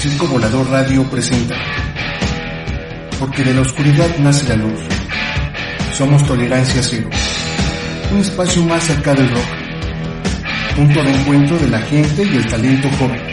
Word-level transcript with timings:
Circo 0.00 0.26
Volador 0.28 0.70
Radio 0.70 1.04
presenta. 1.10 1.54
Porque 3.18 3.44
de 3.44 3.52
la 3.52 3.60
oscuridad 3.60 4.08
nace 4.18 4.48
la 4.48 4.56
luz. 4.56 4.80
Somos 5.92 6.26
Tolerancia 6.26 6.82
Cero. 6.82 7.10
Un 8.10 8.20
espacio 8.20 8.62
más 8.62 8.82
cerca 8.82 9.12
del 9.12 9.28
rock. 9.28 9.44
Punto 10.74 11.02
de 11.02 11.10
encuentro 11.12 11.58
de 11.58 11.68
la 11.68 11.80
gente 11.80 12.22
y 12.24 12.36
el 12.36 12.46
talento 12.46 12.88
joven. 12.98 13.29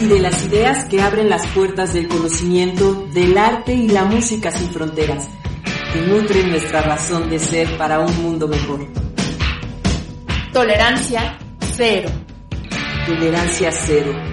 Y 0.00 0.06
de 0.06 0.20
las 0.20 0.44
ideas 0.44 0.84
que 0.84 1.00
abren 1.00 1.28
las 1.28 1.46
puertas 1.48 1.92
del 1.92 2.08
conocimiento, 2.08 3.06
del 3.12 3.36
arte 3.36 3.74
y 3.74 3.88
la 3.88 4.04
música 4.04 4.50
sin 4.50 4.70
fronteras, 4.70 5.28
que 5.92 6.00
nutren 6.02 6.50
nuestra 6.50 6.82
razón 6.82 7.28
de 7.28 7.38
ser 7.38 7.76
para 7.76 7.98
un 7.98 8.22
mundo 8.22 8.46
mejor. 8.46 8.86
Tolerancia 10.52 11.38
cero. 11.76 12.10
Tolerancia 13.06 13.72
cero. 13.72 14.27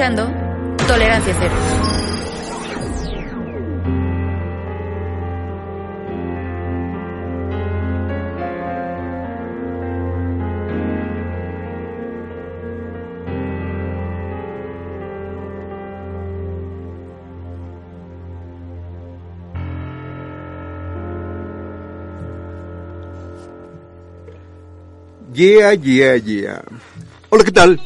Escuchando 0.00 0.32
Tolerancia 0.86 1.36
Cero. 1.38 1.54
Yeah, 25.34 25.74
yeah, 25.74 26.16
yeah. 26.16 26.62
Hola, 27.28 27.44
¿qué 27.44 27.52
tal? 27.52 27.80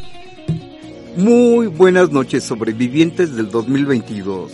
Muy 1.17 1.69
buenas 1.69 2.11
noches, 2.11 2.43
sobrevivientes 2.43 3.37
del 3.37 3.49
2022. 3.49 4.51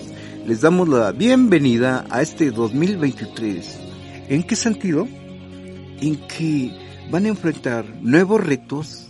Les 0.46 0.60
damos 0.60 0.90
la 0.90 1.10
bienvenida 1.10 2.04
a 2.10 2.20
este 2.20 2.50
2023. 2.50 3.78
¿En 4.28 4.42
qué 4.42 4.56
sentido? 4.56 5.08
En 6.02 6.16
que 6.28 6.70
van 7.10 7.24
a 7.24 7.28
enfrentar 7.28 7.86
nuevos 8.02 8.44
retos, 8.44 9.06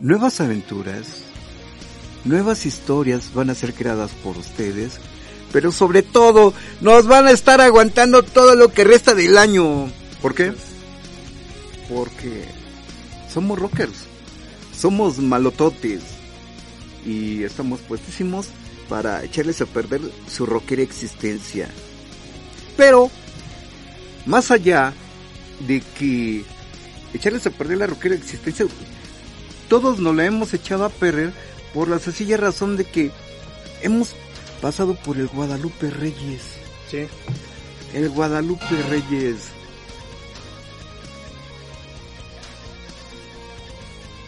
nuevas 0.00 0.40
aventuras, 0.40 1.22
nuevas 2.24 2.66
historias 2.66 3.32
van 3.34 3.50
a 3.50 3.54
ser 3.54 3.72
creadas 3.72 4.10
por 4.24 4.36
ustedes, 4.36 4.98
pero 5.52 5.70
sobre 5.70 6.02
todo 6.02 6.54
nos 6.80 7.06
van 7.06 7.28
a 7.28 7.30
estar 7.30 7.60
aguantando 7.60 8.24
todo 8.24 8.56
lo 8.56 8.72
que 8.72 8.82
resta 8.82 9.14
del 9.14 9.38
año. 9.38 9.88
¿Por 10.20 10.34
qué? 10.34 10.52
Porque 11.88 12.46
somos 13.32 13.60
rockers, 13.60 14.06
somos 14.76 15.18
malototes 15.20 16.19
y 17.04 17.42
estamos 17.42 17.80
puestísimos 17.80 18.48
para 18.88 19.24
echarles 19.24 19.60
a 19.60 19.66
perder 19.66 20.00
su 20.28 20.46
rockera 20.46 20.82
existencia. 20.82 21.68
Pero, 22.76 23.10
más 24.26 24.50
allá 24.50 24.92
de 25.66 25.82
que 25.98 26.44
echarles 27.14 27.46
a 27.46 27.50
perder 27.50 27.78
la 27.78 27.86
rockera 27.86 28.14
existencia, 28.14 28.66
todos 29.68 30.00
nos 30.00 30.14
la 30.16 30.24
hemos 30.24 30.52
echado 30.54 30.84
a 30.84 30.90
perder 30.90 31.32
por 31.72 31.88
la 31.88 31.98
sencilla 31.98 32.36
razón 32.36 32.76
de 32.76 32.84
que 32.84 33.10
hemos 33.82 34.14
pasado 34.60 34.94
por 34.94 35.16
el 35.16 35.28
Guadalupe 35.28 35.90
Reyes. 35.90 36.42
Sí. 36.90 37.06
El 37.94 38.10
Guadalupe 38.10 38.82
Reyes. 38.88 39.50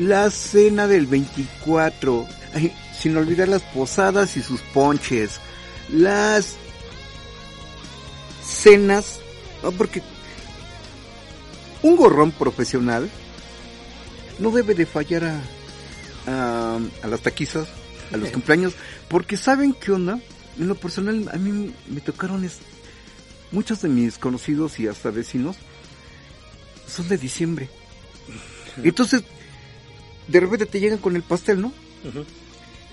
La 0.03 0.31
cena 0.31 0.89
del 0.89 1.07
24. 1.07 2.27
Ay, 2.55 2.73
sin 2.99 3.17
olvidar 3.17 3.49
las 3.49 3.63
posadas 3.63 4.37
y 4.37 4.43
sus 4.43 4.61
ponches. 4.61 5.41
Las 5.91 6.57
cenas. 8.45 9.21
¿no? 9.63 9.71
Porque 9.71 10.03
un 11.83 11.97
gorrón 11.97 12.33
profesional 12.33 13.09
no 14.41 14.51
debe 14.51 14.75
de 14.75 14.87
fallar 14.87 15.25
a, 15.25 15.41
a, 16.27 16.81
a 17.03 17.07
las 17.07 17.21
taquizas, 17.21 17.69
a 18.13 18.17
los 18.17 18.31
cumpleaños, 18.31 18.75
porque 19.09 19.37
saben 19.37 19.73
qué 19.73 19.93
onda. 19.93 20.19
En 20.59 20.69
lo 20.69 20.75
personal, 20.75 21.31
a 21.33 21.37
mí 21.37 21.73
me 21.89 22.01
tocaron 22.01 22.45
es, 22.45 22.59
muchos 23.53 23.83
de 23.83 23.89
mis 23.89 24.19
conocidos 24.19 24.81
y 24.81 24.89
hasta 24.89 25.11
vecinos 25.11 25.57
son 26.89 27.09
de 27.09 27.17
diciembre. 27.17 27.71
Entonces, 28.83 29.23
de 30.29 30.41
repente 30.41 30.67
te 30.67 30.81
llegan 30.81 30.99
con 30.99 31.17
el 31.17 31.23
pastel, 31.23 31.61
¿no? 31.61 31.73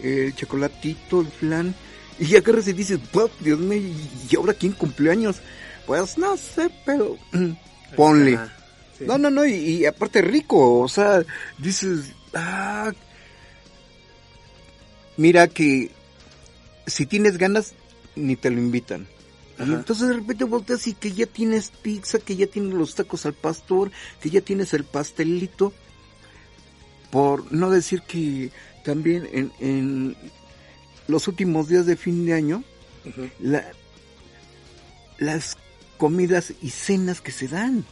El 0.01 0.35
chocolatito, 0.35 1.21
el 1.21 1.27
flan, 1.27 1.75
y 2.19 2.35
agarras 2.35 2.67
y 2.67 2.73
dices, 2.73 2.99
"Pues, 3.11 3.31
Dios 3.39 3.59
mío, 3.59 3.81
¿y 4.29 4.35
ahora 4.35 4.53
quién 4.53 4.73
cumpleaños? 4.73 5.37
Pues 5.85 6.17
no 6.17 6.37
sé, 6.37 6.69
pero 6.85 7.17
ponle. 7.95 8.39
Sí. 8.97 9.05
No, 9.07 9.17
no, 9.17 9.29
no, 9.29 9.45
y, 9.45 9.53
y 9.53 9.85
aparte 9.85 10.21
rico, 10.21 10.81
o 10.81 10.87
sea, 10.87 11.23
dices, 11.57 12.13
ah, 12.33 12.91
mira 15.17 15.47
que 15.47 15.91
si 16.85 17.05
tienes 17.05 17.37
ganas, 17.37 17.73
ni 18.15 18.35
te 18.35 18.49
lo 18.49 18.59
invitan. 18.59 19.07
Y 19.59 19.73
entonces 19.73 20.07
de 20.07 20.13
repente 20.13 20.45
volteas 20.45 20.87
y 20.87 20.93
que 20.93 21.11
ya 21.11 21.25
tienes 21.25 21.71
pizza, 21.81 22.19
que 22.19 22.37
ya 22.37 22.47
tienes 22.47 22.73
los 22.73 22.95
tacos 22.95 23.25
al 23.25 23.33
pastor, 23.33 23.91
que 24.21 24.29
ya 24.29 24.39
tienes 24.39 24.73
el 24.73 24.85
pastelito. 24.85 25.73
Por 27.11 27.51
no 27.51 27.69
decir 27.69 28.01
que 28.03 28.51
también 28.83 29.27
en, 29.31 29.51
en 29.59 30.15
los 31.07 31.27
últimos 31.27 31.67
días 31.67 31.85
de 31.85 31.95
fin 31.97 32.25
de 32.25 32.33
año, 32.33 32.63
la, 33.39 33.65
las 35.18 35.57
comidas 35.97 36.54
y 36.61 36.69
cenas 36.69 37.21
que 37.21 37.31
se 37.31 37.47
dan. 37.47 37.85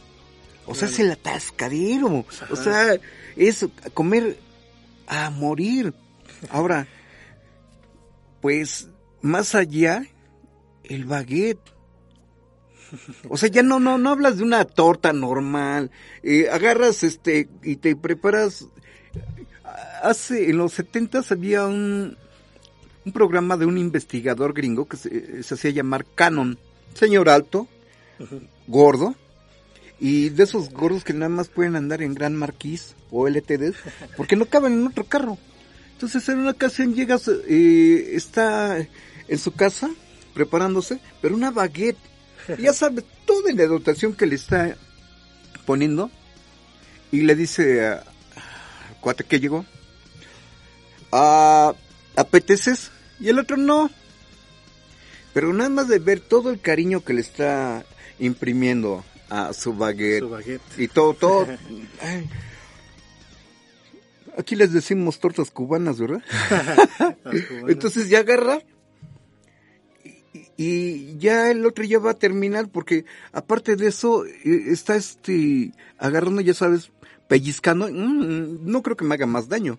O 0.66 0.74
sea, 0.74 0.88
es 0.88 0.98
el 0.98 1.10
atascadero. 1.10 2.08
O 2.08 2.26
Ajá. 2.52 2.56
sea, 2.56 3.00
es 3.36 3.66
comer 3.94 4.38
a 5.06 5.30
morir. 5.30 5.94
Ahora, 6.50 6.86
pues, 8.40 8.88
más 9.22 9.54
allá, 9.54 10.04
el 10.84 11.06
baguette. 11.06 11.72
O 13.28 13.36
sea, 13.36 13.48
ya 13.48 13.62
no, 13.62 13.80
no, 13.80 13.98
no 13.98 14.10
hablas 14.10 14.38
de 14.38 14.44
una 14.44 14.64
torta 14.64 15.12
normal. 15.12 15.90
Eh, 16.22 16.48
agarras 16.50 17.02
este 17.02 17.48
y 17.62 17.76
te 17.76 17.96
preparas. 17.96 18.66
Hace, 20.02 20.50
en 20.50 20.56
los 20.58 20.72
setentas 20.72 21.30
había 21.32 21.66
un, 21.66 22.16
un 23.04 23.12
programa 23.12 23.56
de 23.56 23.66
un 23.66 23.78
investigador 23.78 24.52
gringo 24.54 24.86
que 24.86 24.96
se, 24.96 25.42
se 25.42 25.54
hacía 25.54 25.70
llamar 25.70 26.06
Canon. 26.14 26.58
Señor 26.94 27.28
alto, 27.28 27.68
gordo, 28.66 29.14
y 30.00 30.28
de 30.30 30.44
esos 30.44 30.70
gordos 30.70 31.04
que 31.04 31.12
nada 31.12 31.28
más 31.28 31.48
pueden 31.48 31.76
andar 31.76 32.02
en 32.02 32.14
Gran 32.14 32.34
Marquis 32.36 32.94
o 33.10 33.28
LTD, 33.28 33.74
porque 34.16 34.36
no 34.36 34.46
caben 34.46 34.72
en 34.74 34.86
otro 34.86 35.04
carro. 35.04 35.38
Entonces 35.92 36.28
en 36.28 36.38
una 36.38 36.52
ocasión 36.52 36.94
llegas, 36.94 37.28
eh, 37.48 38.10
está 38.14 38.78
en 38.78 39.38
su 39.38 39.52
casa 39.52 39.90
preparándose, 40.34 41.00
pero 41.20 41.34
una 41.34 41.50
baguette, 41.50 41.98
y 42.56 42.62
ya 42.62 42.72
sabe 42.72 43.04
toda 43.26 43.52
la 43.52 43.66
dotación 43.66 44.14
que 44.14 44.26
le 44.26 44.36
está 44.36 44.76
poniendo, 45.66 46.10
y 47.10 47.22
le 47.22 47.34
dice 47.34 47.86
a- 47.86 48.04
cuate 49.00 49.24
que 49.24 49.40
llegó, 49.40 49.64
"Ah, 51.12 51.74
¿apeteces? 52.16 52.90
Y 53.20 53.28
el 53.28 53.38
otro 53.38 53.56
no. 53.56 53.90
Pero 55.34 55.52
nada 55.52 55.70
más 55.70 55.88
de 55.88 55.98
ver 55.98 56.20
todo 56.20 56.50
el 56.50 56.60
cariño 56.60 57.02
que 57.04 57.12
le 57.12 57.20
está 57.20 57.84
imprimiendo 58.18 59.04
a 59.30 59.52
su 59.52 59.74
baguette 59.74 60.20
Su 60.20 60.28
baguette. 60.30 60.62
y 60.78 60.88
todo, 60.88 61.14
todo. 61.14 61.46
ay. 62.02 62.28
Aquí 64.36 64.54
les 64.56 64.72
decimos 64.72 65.18
tortas 65.18 65.50
cubanas, 65.50 65.98
¿verdad? 65.98 66.22
Cubanas. 67.24 67.68
Entonces 67.70 68.08
ya 68.08 68.20
agarra 68.20 68.60
y, 70.04 70.64
y 70.64 71.16
ya 71.18 71.50
el 71.50 71.66
otro 71.66 71.84
ya 71.84 71.98
va 71.98 72.12
a 72.12 72.18
terminar 72.18 72.68
porque 72.68 73.04
aparte 73.32 73.74
de 73.76 73.88
eso 73.88 74.24
eh, 74.26 74.64
está 74.68 74.94
este 74.96 75.72
agarrando, 75.98 76.40
ya 76.40 76.54
sabes, 76.54 76.90
pellizcando. 77.28 77.88
Mm, 77.88 78.68
no 78.70 78.82
creo 78.82 78.96
que 78.96 79.04
me 79.04 79.14
haga 79.14 79.26
más 79.26 79.48
daño. 79.48 79.78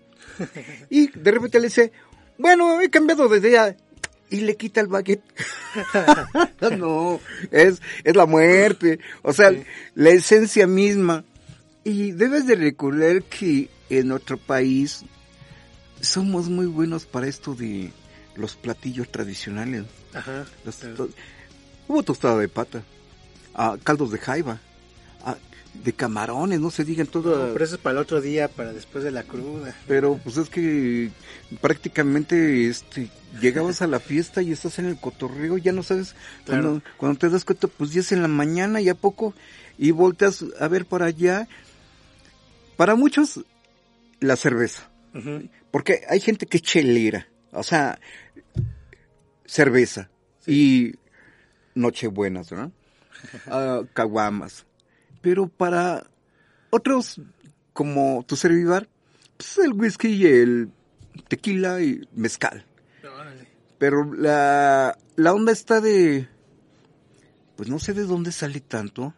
Y 0.88 1.08
de 1.08 1.30
repente 1.30 1.58
le 1.60 1.66
dice, 1.66 1.92
bueno, 2.38 2.80
he 2.80 2.88
cambiado 2.88 3.28
de 3.28 3.38
idea. 3.38 3.76
Y 4.30 4.42
le 4.42 4.56
quita 4.56 4.80
el 4.80 4.86
baguette. 4.86 5.24
no, 6.78 7.20
es, 7.50 7.82
es 8.04 8.16
la 8.16 8.26
muerte. 8.26 9.00
O 9.22 9.32
sea, 9.32 9.52
la 9.94 10.10
esencia 10.10 10.66
misma. 10.66 11.24
Y 11.84 12.12
debes 12.12 12.46
de 12.46 12.54
recordar 12.54 13.22
que 13.24 13.68
en 13.88 14.08
nuestro 14.08 14.36
país 14.38 15.02
somos 16.00 16.48
muy 16.48 16.66
buenos 16.66 17.06
para 17.06 17.26
esto 17.26 17.54
de 17.54 17.90
los 18.36 18.54
platillos 18.54 19.10
tradicionales. 19.10 19.84
Ajá. 20.14 20.46
Los 20.64 20.76
claro. 20.76 20.94
to- 20.94 21.10
hubo 21.88 22.02
tostada 22.02 22.38
de 22.38 22.48
pata, 22.48 22.82
ah, 23.54 23.76
caldos 23.82 24.10
de 24.12 24.18
jaiba, 24.18 24.60
de 25.74 25.92
camarones, 25.92 26.60
no 26.60 26.70
se 26.70 26.84
digan 26.84 27.06
todo. 27.06 27.46
No, 27.46 27.52
pero 27.52 27.64
eso 27.64 27.76
es 27.76 27.80
para 27.80 27.92
el 27.98 28.02
otro 28.02 28.20
día, 28.20 28.48
para 28.48 28.72
después 28.72 29.04
de 29.04 29.10
la 29.10 29.22
cruda. 29.22 29.74
Pero 29.86 30.18
pues 30.22 30.36
es 30.36 30.48
que 30.50 31.10
prácticamente 31.60 32.66
este 32.68 33.08
llegabas 33.40 33.80
a 33.80 33.86
la 33.86 34.00
fiesta 34.00 34.42
y 34.42 34.50
estás 34.52 34.78
en 34.80 34.86
el 34.86 34.98
cotorreo, 34.98 35.56
ya 35.56 35.72
no 35.72 35.82
sabes 35.82 36.14
Claro. 36.44 36.62
cuando, 36.62 36.82
cuando 36.96 37.18
te 37.20 37.28
das 37.30 37.44
cuenta 37.44 37.68
pues 37.68 37.92
ya 37.92 38.00
es 38.00 38.10
en 38.12 38.22
la 38.22 38.28
mañana 38.28 38.80
y 38.80 38.88
a 38.88 38.94
poco 38.94 39.34
y 39.78 39.92
volteas 39.92 40.44
a 40.58 40.68
ver 40.68 40.84
para 40.86 41.06
allá. 41.06 41.48
Para 42.76 42.94
muchos 42.94 43.40
la 44.20 44.36
cerveza, 44.36 44.90
porque 45.70 46.00
hay 46.08 46.18
gente 46.20 46.46
que 46.46 46.56
es 46.58 46.62
chelera, 46.62 47.28
o 47.52 47.62
sea, 47.62 47.98
cerveza 49.46 50.10
y 50.46 50.94
nochebuenas, 51.74 52.52
¿no? 52.52 52.72
Ah, 53.46 53.82
caguamas. 53.92 54.64
Pero 55.20 55.48
para 55.48 56.06
otros, 56.70 57.20
como 57.72 58.24
tu 58.26 58.36
servidor, 58.36 58.88
pues 59.36 59.58
el 59.58 59.72
whisky 59.72 60.08
y 60.08 60.26
el 60.26 60.70
tequila 61.28 61.80
y 61.82 62.06
mezcal. 62.14 62.64
Pero 63.78 64.12
la, 64.12 64.98
la 65.16 65.32
onda 65.32 65.52
está 65.52 65.80
de... 65.80 66.28
Pues 67.56 67.68
no 67.68 67.78
sé 67.78 67.94
de 67.94 68.04
dónde 68.04 68.32
sale 68.32 68.60
tanto. 68.60 69.14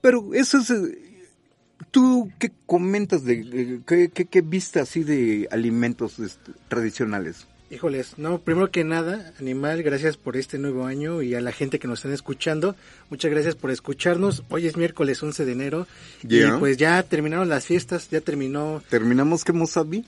Pero 0.00 0.34
eso 0.34 0.58
es... 0.58 0.72
¿Tú 1.90 2.30
qué 2.38 2.52
comentas 2.66 3.24
de... 3.24 3.82
¿Qué, 3.86 4.10
qué, 4.10 4.26
qué 4.26 4.40
viste 4.42 4.80
así 4.80 5.02
de 5.02 5.48
alimentos 5.50 6.18
este, 6.18 6.52
tradicionales? 6.68 7.46
Híjoles, 7.70 8.18
no, 8.18 8.40
primero 8.40 8.70
que 8.70 8.84
nada, 8.84 9.32
Animal, 9.40 9.82
gracias 9.82 10.18
por 10.18 10.36
este 10.36 10.58
nuevo 10.58 10.84
año 10.84 11.22
y 11.22 11.34
a 11.34 11.40
la 11.40 11.50
gente 11.50 11.78
que 11.78 11.88
nos 11.88 12.00
están 12.00 12.12
escuchando, 12.12 12.76
muchas 13.08 13.30
gracias 13.30 13.54
por 13.54 13.70
escucharnos. 13.70 14.44
Hoy 14.50 14.66
es 14.66 14.76
miércoles 14.76 15.22
11 15.22 15.46
de 15.46 15.52
enero 15.52 15.86
y 16.22 16.42
pues 16.58 16.76
ya 16.76 17.02
terminaron 17.02 17.48
las 17.48 17.64
fiestas, 17.64 18.10
ya 18.10 18.20
terminó, 18.20 18.82
Terminamos 18.90 19.44
que 19.44 19.52
Mosabi. 19.52 20.04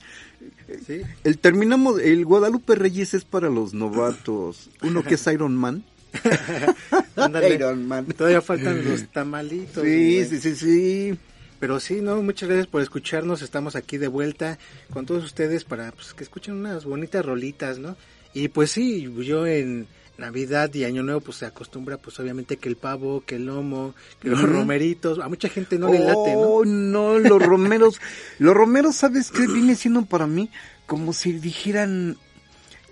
¿sí? 0.85 1.01
El 1.23 1.39
terminamos, 1.39 1.99
el 1.99 2.25
Guadalupe 2.25 2.75
Reyes 2.75 3.15
es 3.15 3.25
para 3.25 3.49
los 3.49 3.73
novatos. 3.73 4.69
Uno 4.83 5.03
que 5.03 5.15
es 5.15 5.27
Iron 5.33 5.55
Man. 5.55 5.83
Iron 7.51 7.87
Man. 7.87 8.05
Todavía 8.05 8.41
faltan 8.41 8.85
los 8.85 9.07
tamalitos. 9.07 9.83
Sí, 9.83 10.25
sí, 10.25 10.39
sí, 10.39 10.55
sí. 10.55 11.19
Pero 11.59 11.79
sí, 11.79 12.01
no, 12.01 12.21
muchas 12.21 12.49
gracias 12.49 12.67
por 12.67 12.81
escucharnos. 12.81 13.41
Estamos 13.41 13.75
aquí 13.75 13.97
de 13.97 14.07
vuelta 14.07 14.57
con 14.91 15.05
todos 15.05 15.23
ustedes 15.23 15.63
para 15.63 15.91
pues, 15.91 16.13
que 16.13 16.23
escuchen 16.23 16.55
unas 16.55 16.85
bonitas 16.85 17.25
rolitas, 17.25 17.79
¿no? 17.79 17.95
Y 18.33 18.49
pues 18.49 18.71
sí, 18.71 19.11
yo 19.23 19.47
en 19.47 19.87
Navidad 20.17 20.71
y 20.73 20.83
Año 20.83 21.01
Nuevo 21.01 21.21
pues 21.21 21.37
se 21.37 21.45
acostumbra 21.45 21.97
pues 21.97 22.19
obviamente 22.19 22.57
que 22.57 22.69
el 22.69 22.75
pavo, 22.75 23.23
que 23.25 23.35
el 23.37 23.45
lomo, 23.47 23.95
que 24.19 24.29
los 24.29 24.41
romeritos, 24.41 25.17
a 25.19 25.27
mucha 25.29 25.49
gente 25.49 25.79
no 25.79 25.91
le 25.91 25.99
late, 25.99 26.33
¿no? 26.33 26.41
Oh, 26.41 26.65
no, 26.65 27.17
los 27.17 27.41
romeros. 27.41 27.99
los 28.39 28.53
romeros, 28.55 28.95
¿sabes 28.95 29.31
qué? 29.31 29.47
Viene 29.47 29.75
siendo 29.75 30.05
para 30.05 30.27
mí 30.27 30.51
como 30.85 31.13
si 31.13 31.33
dijeran 31.33 32.17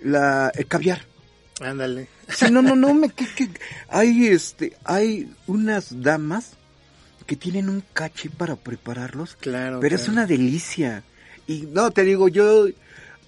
la, 0.02 0.50
el 0.54 0.66
caviar. 0.66 1.02
Ándale. 1.60 2.08
Sí, 2.28 2.50
no, 2.50 2.60
no, 2.62 2.74
no, 2.76 2.92
me, 2.94 3.08
que, 3.14 3.26
que- 3.26 3.48
hay, 3.88 4.26
este, 4.26 4.76
hay 4.84 5.30
unas 5.46 6.02
damas 6.02 6.55
que 7.26 7.36
tienen 7.36 7.68
un 7.68 7.82
caché 7.92 8.30
para 8.30 8.56
prepararlos, 8.56 9.36
Claro. 9.36 9.80
pero 9.80 9.96
es 9.96 10.08
una 10.08 10.26
delicia. 10.26 11.02
Y 11.46 11.62
no, 11.72 11.90
te 11.90 12.02
digo, 12.04 12.28
yo, 12.28 12.66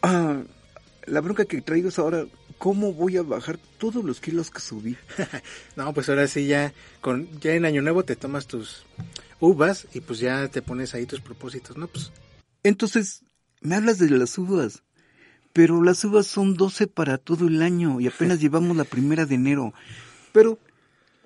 ah, 0.03 0.41
la 1.07 1.21
bronca 1.21 1.45
que 1.45 1.61
traigo 1.61 1.89
es 1.89 1.99
ahora, 1.99 2.25
¿cómo 2.59 2.93
voy 2.93 3.17
a 3.17 3.23
bajar 3.23 3.59
todos 3.79 4.05
los 4.05 4.21
kilos 4.21 4.51
que 4.51 4.61
subí? 4.61 4.97
No, 5.77 5.93
pues 5.93 6.09
ahora 6.09 6.27
sí 6.27 6.47
ya 6.47 6.73
con 7.01 7.29
ya 7.41 7.55
en 7.55 7.65
Año 7.65 7.83
Nuevo 7.83 8.05
te 8.05 8.17
tomas 8.17 8.47
tus 8.47 8.85
uvas 9.41 9.87
y 9.95 10.01
pues 10.01 10.19
ya 10.19 10.49
te 10.49 10.63
pones 10.63 10.95
ahí 10.95 11.07
tus 11.07 11.21
propósitos, 11.21 11.77
¿no? 11.77 11.87
Pues 11.87 12.11
Entonces, 12.65 13.23
me 13.61 13.77
hablas 13.77 13.99
de 13.99 14.11
las 14.11 14.37
uvas, 14.39 14.83
pero 15.53 15.83
las 15.83 16.05
uvas 16.05 16.27
son 16.27 16.55
12 16.55 16.87
para 16.89 17.19
todo 17.19 17.47
el 17.49 17.63
año 17.63 18.01
y 18.01 18.07
apenas 18.09 18.41
llevamos 18.41 18.77
la 18.77 18.85
primera 18.85 19.27
de 19.27 19.35
enero. 19.37 19.73
Pero 20.33 20.59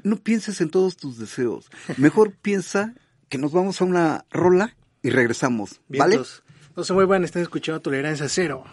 no 0.03 0.17
pienses 0.17 0.61
en 0.61 0.71
todos 0.71 0.97
tus 0.97 1.19
deseos. 1.19 1.71
Mejor 1.97 2.33
piensa 2.43 2.95
que 3.29 3.39
nos 3.39 3.53
vamos 3.53 3.81
a 3.81 3.85
una 3.85 4.25
rola 4.31 4.77
y 5.03 5.11
regresamos, 5.11 5.81
¿vale? 5.89 6.17
vientos. 6.17 6.43
No 6.77 6.85
se 6.85 6.93
muevan, 6.93 7.25
están 7.25 7.43
escuchando 7.43 7.81
Tolerancia 7.81 8.29
Cero. 8.29 8.65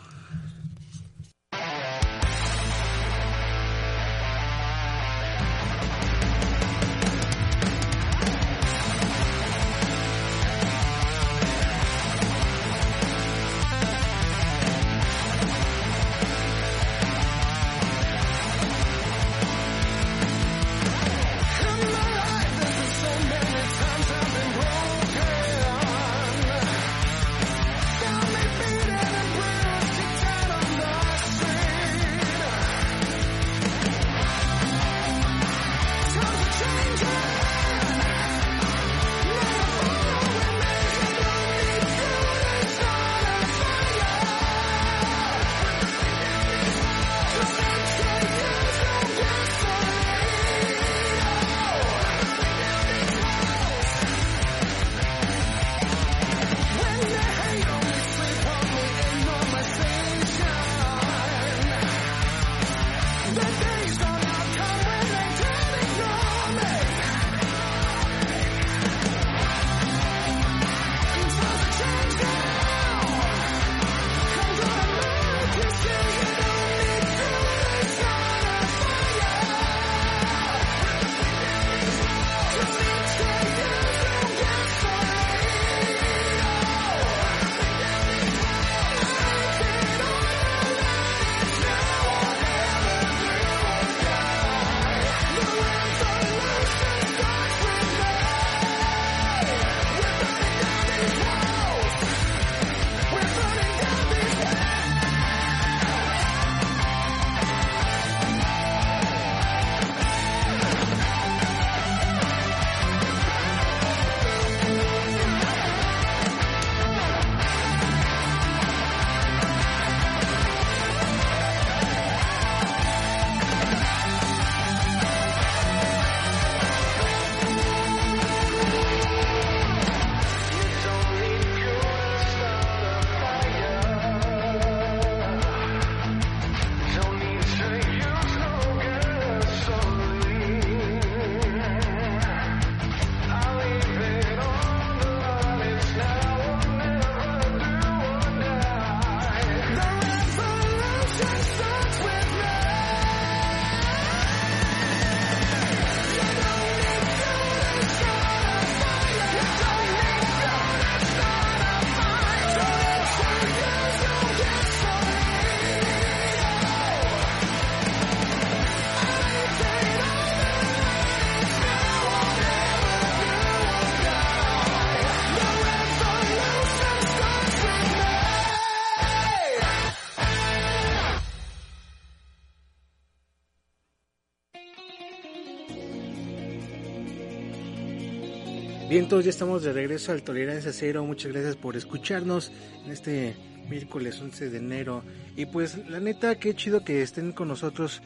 Todos 189.10 189.26
ya 189.26 189.32
estamos 189.32 189.64
de 189.64 189.74
regreso 189.74 190.12
al 190.12 190.22
Tolerancia 190.22 190.72
Cero. 190.72 191.04
Muchas 191.04 191.32
gracias 191.32 191.56
por 191.56 191.76
escucharnos 191.76 192.52
en 192.86 192.92
este 192.92 193.36
miércoles 193.68 194.22
11 194.22 194.52
de 194.52 194.58
enero. 194.60 195.04
Y 195.36 195.48
pues 195.48 195.80
la 195.90 196.00
neta, 196.00 196.36
qué 196.36 196.54
chido 196.54 196.84
que 196.86 197.02
estén 197.02 197.32
con 197.32 197.48
nosotros, 197.48 198.04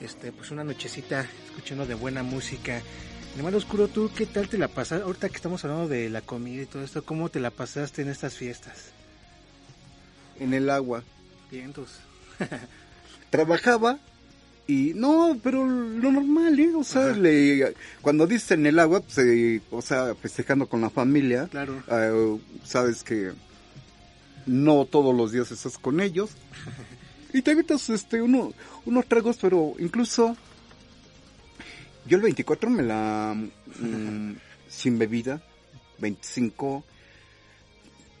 este, 0.00 0.32
pues 0.32 0.50
una 0.50 0.64
nochecita 0.64 1.26
escuchando 1.48 1.84
de 1.84 1.92
buena 1.92 2.22
música. 2.22 2.80
Hermano 3.36 3.58
Oscuro, 3.58 3.88
¿tú 3.88 4.10
qué 4.16 4.24
tal 4.24 4.48
te 4.48 4.56
la 4.56 4.68
pasaste? 4.68 5.04
Ahorita 5.04 5.28
que 5.28 5.36
estamos 5.36 5.62
hablando 5.66 5.86
de 5.86 6.08
la 6.08 6.22
comida 6.22 6.62
y 6.62 6.66
todo 6.66 6.82
esto, 6.82 7.04
¿cómo 7.04 7.28
te 7.28 7.40
la 7.40 7.50
pasaste 7.50 8.00
en 8.00 8.08
estas 8.08 8.34
fiestas? 8.34 8.92
En 10.40 10.54
el 10.54 10.70
agua. 10.70 11.04
Vientos. 11.50 12.00
Trabajaba 13.30 13.98
y 14.68 14.92
no, 14.94 15.38
pero 15.42 15.66
lo 15.66 16.12
normal, 16.12 16.60
¿eh? 16.60 16.70
O 16.76 16.84
sea, 16.84 17.06
le, 17.08 17.74
cuando 18.02 18.26
dices 18.26 18.50
en 18.52 18.66
el 18.66 18.78
agua, 18.78 19.00
pues, 19.00 19.16
eh, 19.18 19.62
o 19.70 19.80
sea, 19.80 20.14
festejando 20.14 20.68
con 20.68 20.82
la 20.82 20.90
familia. 20.90 21.48
Claro. 21.50 21.82
eh, 21.90 22.38
sabes 22.64 23.02
que 23.02 23.32
no 24.44 24.84
todos 24.84 25.16
los 25.16 25.32
días 25.32 25.50
estás 25.50 25.78
con 25.78 26.00
ellos. 26.00 26.30
y 27.32 27.40
te 27.40 27.52
evitas 27.52 27.88
este, 27.88 28.20
uno, 28.20 28.52
unos 28.84 29.06
tragos, 29.06 29.38
pero 29.40 29.72
incluso 29.78 30.36
yo 32.06 32.16
el 32.18 32.22
24 32.22 32.68
me 32.68 32.82
la... 32.82 33.34
mm, 33.80 34.32
sin 34.68 34.98
bebida, 34.98 35.42
25 35.98 36.84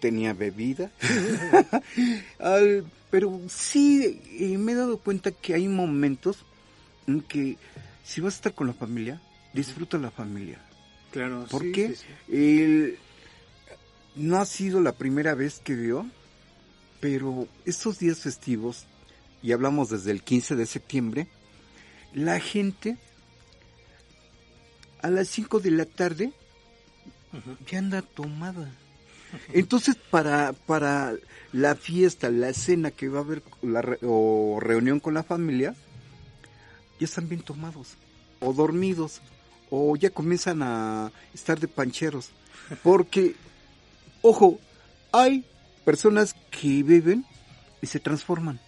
tenía 0.00 0.32
bebida. 0.32 0.90
Al- 2.38 2.86
pero 3.10 3.40
sí 3.48 4.20
eh, 4.38 4.58
me 4.58 4.72
he 4.72 4.74
dado 4.74 4.98
cuenta 4.98 5.30
que 5.30 5.54
hay 5.54 5.68
momentos 5.68 6.44
en 7.06 7.20
que 7.22 7.56
si 8.04 8.20
vas 8.20 8.34
a 8.34 8.36
estar 8.36 8.54
con 8.54 8.66
la 8.66 8.72
familia, 8.74 9.20
disfruta 9.52 9.98
la 9.98 10.10
familia. 10.10 10.58
Claro, 11.10 11.46
¿Por 11.50 11.62
sí, 11.62 11.72
sí, 11.74 11.94
sí. 11.94 12.34
El- 12.34 12.98
no 14.14 14.38
ha 14.38 14.44
sido 14.46 14.80
la 14.80 14.92
primera 14.92 15.34
vez 15.34 15.60
que 15.60 15.74
veo, 15.74 16.06
pero 17.00 17.46
estos 17.64 17.98
días 17.98 18.18
festivos, 18.18 18.86
y 19.42 19.52
hablamos 19.52 19.90
desde 19.90 20.10
el 20.10 20.22
15 20.22 20.56
de 20.56 20.66
septiembre, 20.66 21.28
la 22.12 22.40
gente 22.40 22.96
a 25.00 25.08
las 25.08 25.28
5 25.28 25.60
de 25.60 25.70
la 25.70 25.84
tarde 25.84 26.32
ya 27.70 27.78
anda 27.78 28.02
tomada. 28.02 28.70
Entonces, 29.52 29.96
para, 30.10 30.52
para 30.52 31.14
la 31.52 31.74
fiesta, 31.74 32.30
la 32.30 32.52
cena 32.52 32.90
que 32.90 33.08
va 33.08 33.18
a 33.20 33.22
haber, 33.22 33.42
la 33.62 33.82
re- 33.82 33.98
o 34.02 34.58
reunión 34.60 35.00
con 35.00 35.14
la 35.14 35.22
familia, 35.22 35.74
ya 37.00 37.04
están 37.04 37.28
bien 37.28 37.42
tomados, 37.42 37.94
o 38.40 38.52
dormidos, 38.52 39.20
o 39.70 39.96
ya 39.96 40.10
comienzan 40.10 40.62
a 40.62 41.12
estar 41.34 41.60
de 41.60 41.68
pancheros. 41.68 42.30
Porque, 42.82 43.34
ojo, 44.22 44.58
hay 45.12 45.44
personas 45.84 46.34
que 46.50 46.82
beben 46.82 47.24
y 47.80 47.86
se 47.86 48.00
transforman. 48.00 48.60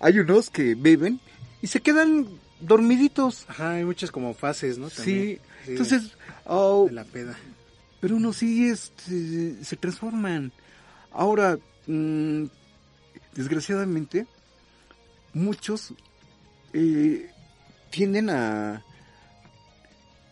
Hay 0.00 0.18
unos 0.18 0.50
que 0.50 0.74
beben 0.74 1.20
y 1.60 1.66
se 1.68 1.80
quedan 1.80 2.26
dormiditos. 2.60 3.44
Ajá, 3.48 3.72
hay 3.72 3.84
muchas 3.84 4.10
como 4.10 4.34
fases, 4.34 4.78
¿no? 4.78 4.88
También. 4.90 5.40
Sí, 5.64 5.70
entonces, 5.70 6.12
oh, 6.44 6.86
De 6.88 6.92
la 6.92 7.04
peda. 7.04 7.38
Pero 8.02 8.16
unos 8.16 8.36
sí 8.36 8.68
este, 8.68 9.64
se 9.64 9.76
transforman. 9.76 10.52
Ahora, 11.12 11.56
mm, 11.86 12.44
desgraciadamente, 13.34 14.26
muchos 15.32 15.94
eh, 16.74 17.30
tienden 17.90 18.28
a, 18.28 18.74
a 18.74 18.82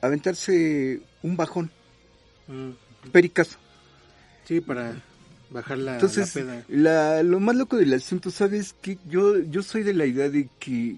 aventarse 0.03 1.01
un 1.23 1.37
bajón, 1.37 1.71
Mm, 2.49 2.71
pericazo. 3.13 3.59
Sí, 4.45 4.61
para 4.61 5.01
bajar 5.51 5.79
la, 5.79 5.93
Entonces, 5.95 6.35
la 6.35 6.43
peda. 6.43 6.65
la- 6.69 7.23
lo 7.23 7.39
más 7.39 7.55
loco 7.55 7.77
del 7.77 7.95
asunto, 7.95 8.31
¿sabes? 8.33 8.75
Que 8.83 8.99
yo, 9.09 9.39
yo 9.39 9.63
soy 9.63 9.85
de 9.85 9.95
la 9.95 10.05
idea 10.07 10.29
de 10.29 10.49
que 10.59 10.97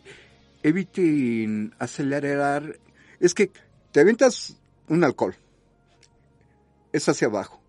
eviten 0.62 1.74
acelerar. 1.78 2.78
Es 3.20 3.34
que 3.34 3.50
te 3.92 4.00
avientas 4.00 4.56
un 4.88 5.04
alcohol, 5.04 5.34
es 6.92 7.08
hacia 7.08 7.28
abajo. 7.28 7.60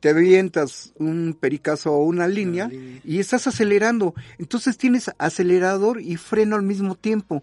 Te 0.00 0.08
avientas 0.10 0.92
un 0.96 1.36
pericazo 1.38 1.92
o 1.92 2.04
una 2.04 2.26
línea, 2.26 2.68
línea. 2.68 3.00
y 3.04 3.18
estás 3.18 3.46
acelerando. 3.46 4.14
Entonces 4.38 4.78
tienes 4.78 5.10
acelerador 5.18 6.00
y 6.00 6.16
freno 6.16 6.56
al 6.56 6.62
mismo 6.62 6.94
tiempo. 6.94 7.42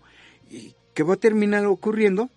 ¿Y 0.49 0.73
qué 0.95 1.03
va 1.03 1.13
a 1.15 1.17
terminar 1.17 1.65
ocurriendo? 1.67 2.30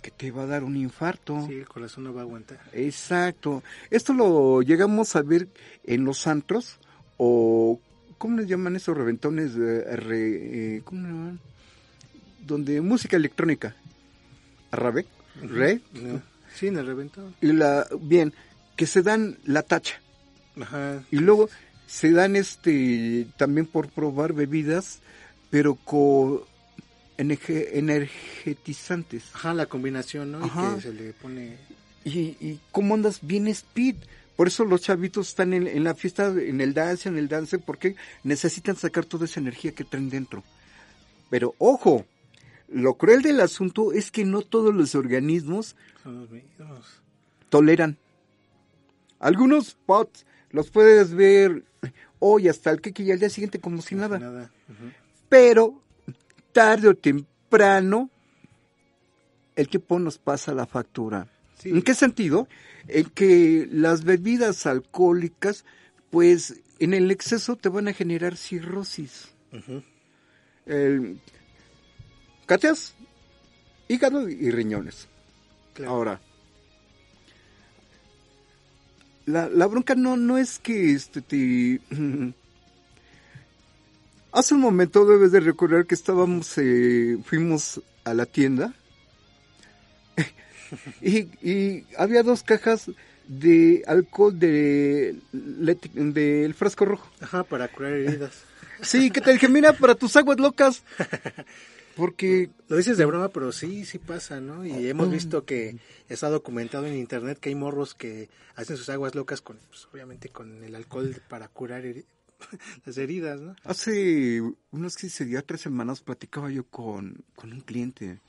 Que 0.00 0.10
te 0.10 0.30
va 0.30 0.44
a 0.44 0.46
dar 0.46 0.64
un 0.64 0.76
infarto. 0.76 1.44
Sí, 1.46 1.54
el 1.54 1.68
corazón 1.68 2.04
no 2.04 2.14
va 2.14 2.20
a 2.20 2.24
aguantar. 2.24 2.58
Exacto. 2.72 3.62
Esto 3.90 4.14
lo 4.14 4.62
llegamos 4.62 5.14
a 5.16 5.22
ver 5.22 5.48
en 5.84 6.04
los 6.04 6.26
antros 6.26 6.78
o 7.18 7.78
¿cómo 8.16 8.38
les 8.38 8.46
llaman 8.48 8.76
esos 8.76 8.96
reventones? 8.96 9.54
de 9.54 9.96
re- 9.96 10.76
eh, 10.76 10.82
¿Cómo 10.84 11.02
le 11.02 11.08
llaman? 11.08 11.40
Donde 12.46 12.80
música 12.80 13.16
electrónica. 13.16 13.74
Arrabe, 14.70 15.04
rey 15.42 15.82
No. 15.92 16.22
Sí, 16.58 16.68
en 16.68 16.78
el 16.78 16.86
reventón. 16.86 17.34
y 17.40 17.52
la 17.52 17.86
bien 18.00 18.32
que 18.76 18.86
se 18.86 19.02
dan 19.02 19.38
la 19.44 19.62
tacha 19.62 20.00
Ajá. 20.60 21.02
y 21.10 21.16
luego 21.18 21.48
se 21.86 22.10
dan 22.12 22.34
este 22.36 23.26
también 23.36 23.66
por 23.66 23.88
probar 23.88 24.32
bebidas 24.32 25.00
pero 25.50 25.74
con 25.76 26.40
energe- 27.18 27.68
energetizantes. 27.74 29.24
Ajá, 29.34 29.54
la 29.54 29.66
combinación, 29.66 30.32
¿no? 30.32 30.40
Y 30.40 30.44
Ajá. 30.48 30.74
que 30.76 30.82
se 30.82 30.92
le 30.92 31.12
pone... 31.12 31.56
y, 32.04 32.18
y 32.40 32.60
cómo 32.72 32.94
andas 32.94 33.20
bien 33.22 33.46
speed. 33.48 33.96
Por 34.36 34.48
eso 34.48 34.64
los 34.64 34.82
chavitos 34.82 35.28
están 35.28 35.54
en, 35.54 35.66
en 35.66 35.84
la 35.84 35.94
fiesta, 35.94 36.26
en 36.26 36.60
el 36.60 36.74
dance, 36.74 37.08
en 37.08 37.16
el 37.16 37.28
dance, 37.28 37.58
porque 37.58 37.96
necesitan 38.22 38.76
sacar 38.76 39.06
toda 39.06 39.24
esa 39.24 39.40
energía 39.40 39.72
que 39.72 39.84
traen 39.84 40.10
dentro. 40.10 40.42
Pero 41.30 41.54
ojo, 41.58 42.04
lo 42.68 42.94
cruel 42.94 43.22
del 43.22 43.40
asunto 43.40 43.92
es 43.92 44.10
que 44.10 44.24
no 44.24 44.42
todos 44.42 44.74
los 44.74 44.94
organismos 44.94 45.76
toleran. 47.48 47.96
Algunos 49.18 49.76
pots 49.86 50.26
los 50.50 50.70
puedes 50.70 51.14
ver 51.14 51.64
hoy 52.18 52.48
hasta 52.48 52.70
el 52.70 52.80
que 52.80 52.92
y 53.02 53.10
al 53.10 53.18
día 53.18 53.30
siguiente 53.30 53.60
como 53.60 53.82
si 53.82 53.94
nada. 53.94 54.50
Pero 55.28 55.80
tarde 56.52 56.88
o 56.88 56.94
temprano 56.94 58.10
el 59.54 59.68
tiempo 59.68 59.98
nos 59.98 60.18
pasa 60.18 60.52
la 60.52 60.66
factura. 60.66 61.28
Sí. 61.58 61.70
¿En 61.70 61.82
qué 61.82 61.94
sentido? 61.94 62.46
En 62.88 63.06
que 63.06 63.66
las 63.70 64.04
bebidas 64.04 64.66
alcohólicas, 64.66 65.64
pues 66.10 66.60
en 66.78 66.92
el 66.92 67.10
exceso 67.10 67.56
te 67.56 67.70
van 67.70 67.88
a 67.88 67.94
generar 67.94 68.36
cirrosis. 68.36 69.28
El, 70.66 71.18
cateas, 72.46 72.94
hígado 73.88 74.28
y 74.28 74.50
riñones. 74.50 75.08
Claro. 75.74 75.92
Ahora, 75.92 76.20
la, 79.26 79.48
la 79.48 79.66
bronca 79.66 79.94
no, 79.94 80.16
no 80.16 80.38
es 80.38 80.58
que 80.58 80.92
este 80.92 81.20
te... 81.22 81.80
Hace 84.32 84.54
un 84.54 84.60
momento 84.60 85.06
debes 85.06 85.32
de 85.32 85.40
recordar 85.40 85.86
que 85.86 85.94
estábamos, 85.94 86.52
eh, 86.58 87.16
fuimos 87.24 87.80
a 88.04 88.12
la 88.12 88.26
tienda 88.26 88.74
y, 91.00 91.20
y 91.48 91.86
había 91.96 92.22
dos 92.22 92.42
cajas 92.42 92.90
de 93.28 93.82
alcohol 93.86 94.38
de, 94.38 95.16
leti- 95.32 95.90
del 96.12 96.52
frasco 96.54 96.84
rojo. 96.84 97.10
Ajá, 97.20 97.44
para 97.44 97.68
curar 97.68 97.94
heridas. 97.94 98.32
Sí, 98.82 99.10
que 99.10 99.22
te 99.22 99.32
dije, 99.32 99.48
mira, 99.48 99.72
para 99.72 99.94
tus 99.94 100.14
aguas 100.16 100.38
locas. 100.38 100.82
Porque 101.96 102.50
Lo 102.68 102.76
dices 102.76 102.98
de 102.98 103.06
broma, 103.06 103.30
pero 103.30 103.52
sí, 103.52 103.86
sí 103.86 103.98
pasa, 103.98 104.38
¿no? 104.38 104.66
Y 104.66 104.88
hemos 104.88 105.10
visto 105.10 105.46
que 105.46 105.78
está 106.10 106.28
documentado 106.28 106.86
en 106.86 106.94
internet 106.94 107.38
que 107.40 107.48
hay 107.48 107.54
morros 107.54 107.94
que 107.94 108.28
hacen 108.54 108.76
sus 108.76 108.90
aguas 108.90 109.14
locas 109.14 109.40
con, 109.40 109.58
pues, 109.70 109.88
obviamente, 109.90 110.28
con 110.28 110.62
el 110.62 110.74
alcohol 110.74 111.22
para 111.28 111.48
curar 111.48 111.84
las 112.84 112.98
heridas, 112.98 113.40
¿no? 113.40 113.56
Hace 113.64 114.42
unos 114.70 114.96
15 114.96 115.24
días, 115.24 115.44
tres 115.46 115.62
semanas, 115.62 116.02
platicaba 116.02 116.50
yo 116.50 116.64
con, 116.64 117.24
con 117.34 117.54
un 117.54 117.60
cliente 117.62 118.20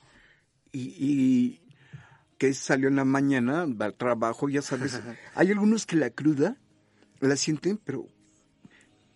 y, 0.71 0.93
y 0.97 1.61
que 2.37 2.53
salió 2.53 2.87
en 2.87 2.95
la 2.95 3.05
mañana 3.05 3.63
al 3.63 3.93
trabajo, 3.95 4.47
ya 4.47 4.61
sabes, 4.61 4.97
hay 5.35 5.51
algunos 5.51 5.85
que 5.85 5.97
la 5.97 6.09
cruda 6.09 6.55
la 7.19 7.35
sienten, 7.35 7.77
pero 7.83 8.07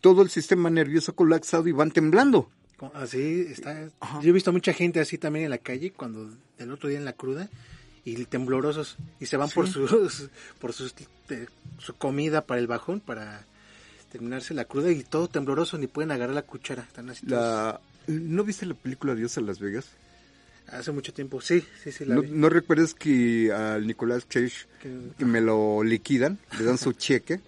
todo 0.01 0.23
el 0.23 0.29
sistema 0.29 0.69
nervioso 0.69 1.15
colapsado 1.15 1.69
y 1.69 1.71
van 1.71 1.91
temblando. 1.91 2.51
Así 2.93 3.45
está. 3.49 3.89
Ajá. 3.99 4.21
Yo 4.21 4.29
he 4.29 4.33
visto 4.33 4.51
mucha 4.51 4.73
gente 4.73 4.99
así 4.99 5.17
también 5.17 5.45
en 5.45 5.51
la 5.51 5.57
calle 5.57 5.91
cuando 5.91 6.29
el 6.57 6.71
otro 6.71 6.89
día 6.89 6.97
en 6.97 7.05
la 7.05 7.13
cruda 7.13 7.49
y 8.05 8.25
temblorosos 8.25 8.97
y 9.19 9.25
se 9.27 9.37
van 9.37 9.49
por 9.49 9.67
sus 9.67 10.29
por 10.59 10.73
sus 10.73 10.93
de- 11.27 11.47
su 11.79 11.93
comida 11.95 12.41
para 12.45 12.59
el 12.59 12.67
bajón 12.67 12.99
para 12.99 13.45
terminarse 14.11 14.53
la 14.53 14.65
cruda 14.65 14.91
y 14.91 15.03
todo 15.03 15.27
tembloroso 15.27 15.77
ni 15.77 15.87
pueden 15.87 16.11
agarrar 16.11 16.35
la 16.35 16.41
cuchara. 16.41 16.83
Están 16.83 17.09
así 17.09 17.25
La, 17.27 17.79
¿No 18.07 18.43
viste 18.43 18.65
la 18.65 18.73
película 18.73 19.13
Dios 19.15 19.37
a 19.37 19.41
Las 19.41 19.59
Vegas? 19.59 19.85
Hace 20.67 20.91
mucho 20.91 21.13
tiempo. 21.13 21.41
Sí, 21.41 21.63
sí, 21.83 21.91
sí 21.91 22.05
la 22.05 22.15
¿No, 22.15 22.21
vi. 22.21 22.31
no 22.31 22.49
recuerdas 22.49 22.93
que 22.93 23.51
al 23.51 23.85
Nicolás 23.85 24.25
Cage 24.25 24.65
Que- 24.81 25.09
que 25.17 25.25
me 25.25 25.41
lo 25.41 25.83
liquidan, 25.83 26.39
le 26.57 26.63
dan 26.65 26.77
su 26.77 26.93
cheque 26.93 27.39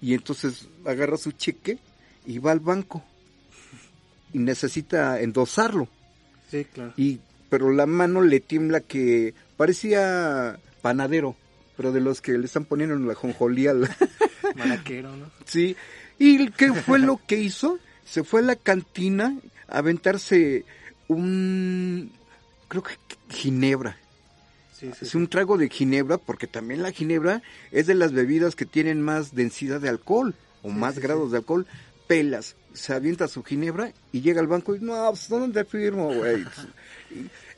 y 0.00 0.14
entonces 0.14 0.66
agarra 0.84 1.16
su 1.16 1.32
cheque 1.32 1.78
y 2.26 2.38
va 2.38 2.52
al 2.52 2.60
banco 2.60 3.04
y 4.34 4.38
necesita 4.40 5.18
endosarlo. 5.20 5.88
Sí, 6.50 6.66
claro. 6.66 6.92
Y 6.98 7.20
pero 7.48 7.70
la 7.72 7.86
mano 7.86 8.20
le 8.20 8.40
tiembla 8.40 8.80
que 8.80 9.32
parecía 9.56 10.58
panadero, 10.82 11.36
pero 11.76 11.92
de 11.92 12.00
los 12.00 12.20
que 12.20 12.32
le 12.36 12.44
están 12.44 12.64
poniendo 12.66 12.94
en 12.96 13.06
la 13.08 13.14
jonjolía. 13.14 13.70
al- 13.70 13.88
Maraquero, 14.56 15.16
¿no? 15.16 15.30
Sí. 15.46 15.76
¿Y 16.18 16.50
qué 16.50 16.72
fue 16.72 16.98
lo 16.98 17.18
que 17.26 17.38
hizo? 17.40 17.78
Se 18.04 18.22
fue 18.24 18.40
a 18.40 18.44
la 18.44 18.56
cantina 18.56 19.36
a 19.68 19.78
aventarse 19.78 20.64
un 21.08 22.10
creo 22.68 22.82
que 22.82 22.94
ginebra. 23.30 23.96
Sí, 24.78 24.90
sí, 24.98 25.04
Es 25.06 25.14
un 25.14 25.28
trago 25.28 25.56
de 25.56 25.68
ginebra 25.68 26.18
porque 26.18 26.46
también 26.46 26.82
la 26.82 26.90
ginebra 26.92 27.42
es 27.70 27.86
de 27.86 27.94
las 27.94 28.12
bebidas 28.12 28.56
que 28.56 28.66
tienen 28.66 29.00
más 29.00 29.34
densidad 29.34 29.80
de 29.80 29.88
alcohol 29.88 30.34
o 30.62 30.68
Sí, 30.70 30.74
más 30.74 30.98
grados 30.98 31.30
de 31.30 31.38
alcohol. 31.38 31.66
Pelas, 32.08 32.56
se 32.74 32.92
avienta 32.92 33.26
su 33.28 33.42
ginebra 33.42 33.92
y 34.12 34.20
llega 34.20 34.40
al 34.40 34.46
banco 34.48 34.74
y 34.76 34.80
no, 34.80 35.08
pues 35.10 35.28
¿dónde 35.28 35.64
firmo, 35.64 36.12
güey? 36.12 36.44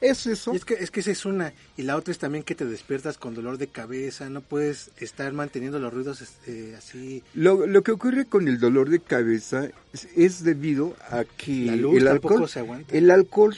Es 0.00 0.26
eso. 0.26 0.52
Y 0.52 0.56
es 0.56 0.64
que, 0.66 0.74
es 0.74 0.90
que 0.90 1.00
esa 1.00 1.10
es 1.10 1.24
una. 1.24 1.54
Y 1.78 1.82
la 1.82 1.96
otra 1.96 2.12
es 2.12 2.18
también 2.18 2.44
que 2.44 2.54
te 2.54 2.66
despiertas 2.66 3.16
con 3.16 3.34
dolor 3.34 3.56
de 3.56 3.68
cabeza. 3.68 4.28
No 4.28 4.42
puedes 4.42 4.90
estar 4.98 5.32
manteniendo 5.32 5.78
los 5.78 5.90
ruidos 5.92 6.20
este, 6.20 6.76
así. 6.76 7.22
Lo, 7.32 7.66
lo 7.66 7.82
que 7.82 7.92
ocurre 7.92 8.26
con 8.26 8.46
el 8.46 8.60
dolor 8.60 8.90
de 8.90 9.00
cabeza 9.00 9.70
es, 9.94 10.06
es 10.14 10.44
debido 10.44 10.94
a 11.10 11.24
que 11.24 11.68
el 11.70 12.08
alcohol, 12.08 12.46
se 12.46 12.58
aguanta. 12.58 12.94
el 12.94 13.10
alcohol 13.10 13.56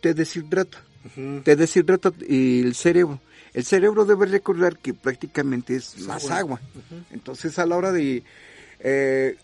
te 0.00 0.14
deshidrata. 0.14 0.80
Ujú. 1.04 1.40
te 1.42 1.56
deshidrata 1.56 2.12
el 2.28 2.74
cerebro. 2.76 3.20
El 3.52 3.64
cerebro 3.64 4.04
debe 4.04 4.26
recordar 4.26 4.78
que 4.78 4.94
prácticamente 4.94 5.74
es 5.74 5.94
Es 5.96 6.02
más 6.06 6.24
agua. 6.26 6.38
agua. 6.38 6.60
Ujú. 6.76 7.02
Entonces 7.10 7.58
a 7.58 7.66
la 7.66 7.76
hora 7.76 7.90
de... 7.90 8.22
eh, 8.78 9.36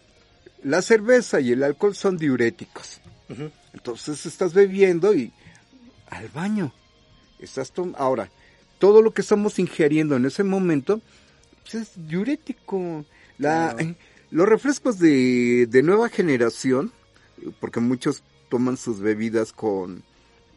la 0.62 0.82
cerveza 0.82 1.40
y 1.40 1.52
el 1.52 1.62
alcohol 1.62 1.94
son 1.94 2.16
diuréticos. 2.16 3.00
Entonces 3.72 4.24
estás 4.26 4.54
bebiendo 4.54 5.14
y 5.14 5.32
al 6.08 6.28
baño. 6.28 6.72
Estás 7.38 7.72
Ahora, 7.96 8.30
todo 8.78 9.02
lo 9.02 9.12
que 9.12 9.22
estamos 9.22 9.58
ingiriendo 9.58 10.16
en 10.16 10.26
ese 10.26 10.44
momento 10.44 11.00
pues, 11.62 11.74
es 11.74 12.08
diurético. 12.08 13.04
La, 13.38 13.74
Claro. 13.76 13.94
Los 14.30 14.48
refrescos 14.48 14.98
de, 14.98 15.66
de 15.68 15.82
nueva 15.82 16.08
generación, 16.08 16.92
porque 17.60 17.80
muchos 17.80 18.22
toman 18.48 18.76
sus 18.76 19.00
bebidas 19.00 19.52
con 19.52 20.02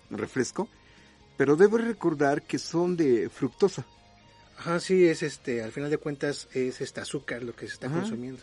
refresco, 0.09 0.67
pero 1.37 1.55
debes 1.55 1.85
recordar 1.85 2.41
que 2.41 2.57
son 2.57 2.97
de 2.97 3.29
fructosa. 3.29 3.85
Ajá, 4.57 4.79
sí, 4.79 5.05
es 5.05 5.23
este, 5.23 5.63
al 5.63 5.71
final 5.71 5.89
de 5.89 5.97
cuentas 5.97 6.47
es 6.53 6.81
este 6.81 6.99
azúcar 6.99 7.43
lo 7.43 7.55
que 7.55 7.67
se 7.67 7.73
está 7.73 7.87
Ajá. 7.87 8.01
consumiendo. 8.01 8.41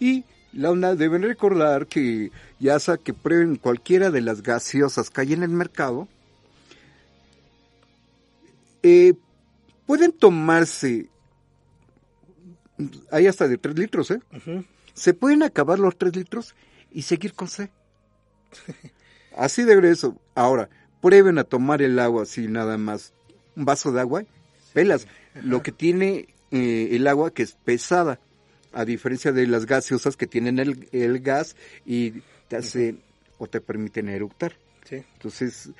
Y 0.00 0.24
la 0.52 0.70
onda 0.70 0.94
deben 0.94 1.22
recordar 1.22 1.86
que 1.86 2.30
ya 2.58 2.78
sea 2.78 2.96
que 2.96 3.14
prueben 3.14 3.56
cualquiera 3.56 4.10
de 4.10 4.20
las 4.20 4.42
gaseosas 4.42 5.10
que 5.10 5.20
hay 5.20 5.32
en 5.32 5.42
el 5.42 5.50
mercado, 5.50 6.08
eh, 8.82 9.14
pueden 9.86 10.12
tomarse, 10.12 11.08
hay 13.10 13.26
hasta 13.26 13.48
de 13.48 13.58
3 13.58 13.78
litros, 13.78 14.10
¿eh? 14.10 14.20
Se 14.94 15.14
pueden 15.14 15.42
acabar 15.42 15.78
los 15.78 15.96
3 15.96 16.16
litros 16.16 16.54
y 16.90 17.02
seguir 17.02 17.34
con 17.34 17.48
sed. 17.48 17.70
Así 19.36 19.62
de 19.62 19.76
grueso. 19.76 20.16
Ahora, 20.34 20.68
prueben 21.00 21.38
a 21.38 21.44
tomar 21.44 21.80
el 21.82 21.98
agua 21.98 22.24
así 22.24 22.48
nada 22.48 22.76
más. 22.76 23.12
Un 23.54 23.64
vaso 23.64 23.92
de 23.92 24.00
agua, 24.00 24.24
pelas. 24.72 25.06
Lo 25.42 25.62
que 25.62 25.70
tiene 25.70 26.34
eh, 26.50 26.88
el 26.92 27.06
agua 27.06 27.30
que 27.30 27.44
es 27.44 27.52
pesada, 27.52 28.18
a 28.72 28.84
diferencia 28.84 29.32
de 29.32 29.46
las 29.46 29.66
gaseosas 29.66 30.16
que 30.16 30.26
tienen 30.26 30.58
el, 30.58 30.88
el 30.92 31.20
gas 31.20 31.56
y 31.86 32.22
te 32.48 32.56
hacen 32.56 33.00
o 33.38 33.46
te 33.46 33.60
permiten 33.60 34.08
eructar. 34.08 34.54
Sí. 34.88 34.96
Entonces, 35.14 35.70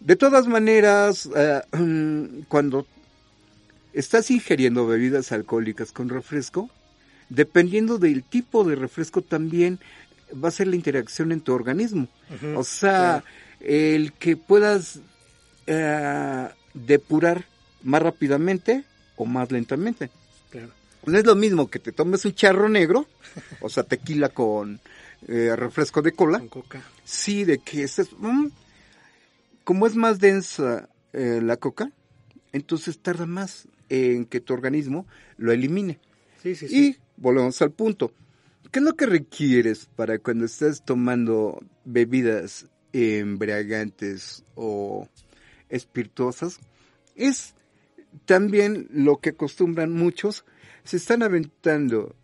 de 0.00 0.16
todas 0.16 0.46
maneras, 0.46 1.28
eh, 1.34 1.62
cuando 2.48 2.86
estás 3.92 4.30
ingiriendo 4.30 4.86
bebidas 4.86 5.32
alcohólicas 5.32 5.92
con 5.92 6.08
refresco, 6.08 6.70
dependiendo 7.28 7.98
del 7.98 8.22
tipo 8.22 8.64
de 8.64 8.76
refresco 8.76 9.22
también 9.22 9.80
va 10.32 10.48
a 10.48 10.52
ser 10.52 10.68
la 10.68 10.76
interacción 10.76 11.32
en 11.32 11.40
tu 11.40 11.52
organismo. 11.52 12.08
O 12.54 12.64
sea, 12.64 13.24
el 13.60 14.12
que 14.12 14.36
puedas 14.36 15.00
eh, 15.66 16.48
depurar 16.74 17.44
más 17.82 18.02
rápidamente 18.02 18.84
o 19.16 19.24
más 19.24 19.50
lentamente. 19.50 20.10
Claro. 20.50 20.70
No 21.06 21.18
es 21.18 21.24
lo 21.24 21.36
mismo 21.36 21.70
que 21.70 21.78
te 21.78 21.92
tomes 21.92 22.24
un 22.24 22.34
charro 22.34 22.68
negro, 22.68 23.06
o 23.60 23.68
sea, 23.68 23.84
tequila 23.84 24.28
con 24.28 24.80
eh, 25.28 25.54
refresco 25.56 26.02
de 26.02 26.12
cola, 26.12 26.38
Con 26.40 26.48
coca. 26.48 26.82
Sí, 27.04 27.44
de 27.44 27.58
que 27.58 27.84
es, 27.84 27.98
mm, 28.18 28.48
como 29.64 29.86
es 29.86 29.94
más 29.94 30.18
densa 30.18 30.88
eh, 31.12 31.40
la 31.42 31.56
coca, 31.56 31.90
entonces 32.52 32.98
tarda 32.98 33.26
más 33.26 33.68
en 33.88 34.24
que 34.24 34.40
tu 34.40 34.52
organismo 34.52 35.06
lo 35.36 35.52
elimine. 35.52 35.98
Sí, 36.42 36.54
sí, 36.54 36.68
sí. 36.68 36.76
Y 36.76 36.96
volvemos 37.16 37.60
al 37.62 37.70
punto. 37.70 38.12
¿Qué 38.70 38.80
es 38.80 38.84
lo 38.84 38.94
que 38.94 39.06
requieres 39.06 39.88
para 39.96 40.18
cuando 40.18 40.44
estás 40.44 40.84
tomando 40.84 41.62
bebidas 41.84 42.66
embriagantes 42.92 44.44
o 44.54 45.08
espirituosas? 45.68 46.58
Es 47.14 47.54
también 48.24 48.88
lo 48.90 49.18
que 49.18 49.30
acostumbran 49.30 49.92
muchos. 49.92 50.44
Se 50.86 50.96
están 50.96 51.22
aventando 51.22 52.14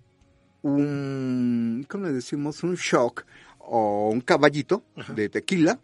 un, 0.62 1.84
¿cómo 1.88 2.06
le 2.06 2.12
decimos? 2.12 2.62
Un 2.62 2.76
shock 2.76 3.24
o 3.58 4.10
un 4.10 4.20
caballito 4.20 4.82
de 5.14 5.28
tequila. 5.28 5.78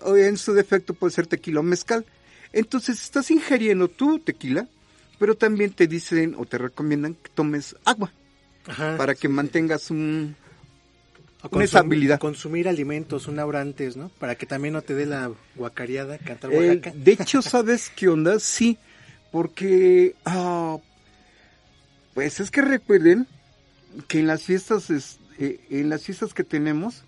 O 0.00 0.16
en 0.16 0.36
su 0.36 0.52
defecto 0.52 0.94
puede 0.94 1.12
ser 1.12 1.26
tequila 1.26 1.60
o 1.60 1.62
mezcal. 1.62 2.04
Entonces 2.52 3.00
estás 3.02 3.30
ingiriendo 3.30 3.88
tu 3.88 4.18
tequila, 4.18 4.66
pero 5.18 5.36
también 5.36 5.72
te 5.72 5.86
dicen 5.86 6.34
o 6.36 6.44
te 6.46 6.58
recomiendan 6.58 7.14
que 7.14 7.30
tomes 7.30 7.76
agua 7.84 8.12
Ajá, 8.66 8.96
para 8.96 9.14
que 9.14 9.28
sí, 9.28 9.28
mantengas 9.28 9.90
un... 9.90 10.34
Una 11.50 11.64
estabilidad. 11.64 12.20
Consumir 12.20 12.68
alimentos 12.68 13.26
una 13.26 13.44
hora 13.44 13.60
antes, 13.60 13.96
¿no? 13.96 14.10
Para 14.20 14.36
que 14.36 14.46
también 14.46 14.74
no 14.74 14.82
te 14.82 14.94
dé 14.94 15.06
la 15.06 15.30
guacareada, 15.56 16.16
cantar 16.18 16.52
Eh, 16.52 16.68
Oaxaca. 16.68 16.92
de 16.94 17.12
hecho, 17.12 17.42
¿sabes 17.42 17.90
qué 17.94 18.08
onda? 18.08 18.38
Sí, 18.38 18.78
porque... 19.32 20.14
ah, 20.24 20.78
pues 22.14 22.40
es 22.40 22.50
que 22.50 22.62
recuerden 22.62 23.26
que 24.08 24.20
en 24.20 24.26
las 24.26 24.42
fiestas, 24.44 24.90
es- 24.90 25.18
eh, 25.38 25.60
en 25.70 25.88
las 25.88 26.04
fiestas 26.04 26.34
que 26.34 26.44
tenemos 26.44 27.04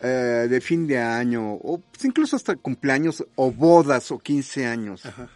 eh, 0.00 0.46
de 0.48 0.60
fin 0.60 0.86
de 0.86 0.98
año, 0.98 1.54
o 1.54 1.78
pues, 1.78 2.04
incluso 2.04 2.36
hasta 2.36 2.54
cumpleaños, 2.54 3.24
o 3.34 3.50
bodas, 3.50 4.12
o 4.12 4.18
15 4.20 4.64
años, 4.66 5.04
Ajá. 5.04 5.28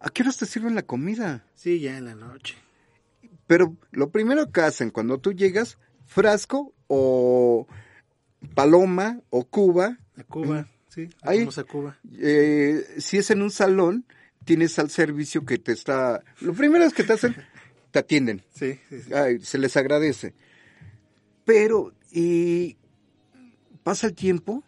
¿a 0.00 0.10
qué 0.10 0.22
horas 0.22 0.36
te 0.36 0.46
sirven 0.46 0.74
la 0.76 0.82
comida? 0.82 1.44
Sí, 1.56 1.80
ya 1.80 1.96
en 1.98 2.04
la 2.04 2.14
noche. 2.14 2.54
Pero 3.48 3.76
lo 3.90 4.10
primero 4.10 4.50
que 4.52 4.60
hacen 4.60 4.90
cuando 4.90 5.18
tú 5.18 5.32
llegas, 5.32 5.76
frasco 6.06 6.72
o 6.86 7.66
paloma 8.54 9.20
o 9.30 9.44
cuba, 9.44 9.98
A 10.16 10.22
Cuba, 10.22 10.68
sí. 10.88 11.08
Ahí. 11.22 11.40
Vamos 11.40 11.58
a 11.58 11.64
Cuba. 11.64 11.98
eh, 12.18 12.84
si 12.98 13.18
es 13.18 13.28
en 13.32 13.42
un 13.42 13.50
salón, 13.50 14.04
tienes 14.44 14.78
al 14.78 14.90
servicio 14.90 15.44
que 15.44 15.58
te 15.58 15.72
está... 15.72 16.22
Lo 16.40 16.52
primero 16.54 16.84
es 16.84 16.92
que 16.92 17.04
te 17.04 17.12
hacen, 17.12 17.36
te 17.90 17.98
atienden, 17.98 18.42
Sí, 18.54 18.78
sí, 18.88 19.00
sí. 19.00 19.14
Ay, 19.14 19.40
se 19.40 19.58
les 19.58 19.76
agradece. 19.76 20.34
Pero 21.44 21.92
y 22.10 22.76
pasa 23.82 24.06
el 24.06 24.14
tiempo 24.14 24.62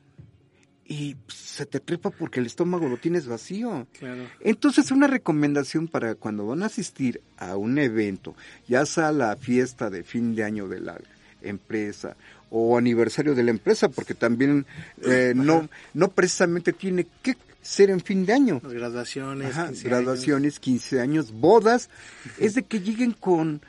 y 0.84 1.16
se 1.28 1.66
te 1.66 1.80
trepa 1.80 2.10
porque 2.10 2.40
el 2.40 2.46
estómago 2.46 2.88
lo 2.88 2.96
tienes 2.96 3.26
vacío. 3.26 3.86
Claro. 3.98 4.28
Entonces, 4.40 4.90
una 4.90 5.06
recomendación 5.06 5.88
para 5.88 6.14
cuando 6.14 6.46
van 6.46 6.62
a 6.62 6.66
asistir 6.66 7.20
a 7.36 7.56
un 7.56 7.78
evento, 7.78 8.36
ya 8.68 8.86
sea 8.86 9.12
la 9.12 9.36
fiesta 9.36 9.90
de 9.90 10.02
fin 10.02 10.34
de 10.34 10.44
año 10.44 10.68
de 10.68 10.80
la 10.80 11.00
empresa 11.42 12.16
o 12.50 12.78
aniversario 12.78 13.34
de 13.34 13.42
la 13.42 13.50
empresa, 13.50 13.88
porque 13.88 14.14
también 14.14 14.66
eh, 15.02 15.32
no, 15.34 15.68
no 15.94 16.08
precisamente 16.08 16.72
tiene 16.72 17.06
que 17.22 17.36
ser 17.66 17.90
en 17.90 18.00
fin 18.00 18.24
de 18.26 18.32
año. 18.32 18.60
Las 18.62 18.72
graduaciones, 18.72 19.50
Ajá, 19.50 19.66
15 19.68 19.88
graduaciones, 19.88 20.60
15 20.60 21.00
años, 21.00 21.32
bodas, 21.32 21.90
es 22.38 22.54
de 22.54 22.62
que 22.62 22.80
lleguen 22.80 23.12
con 23.12 23.60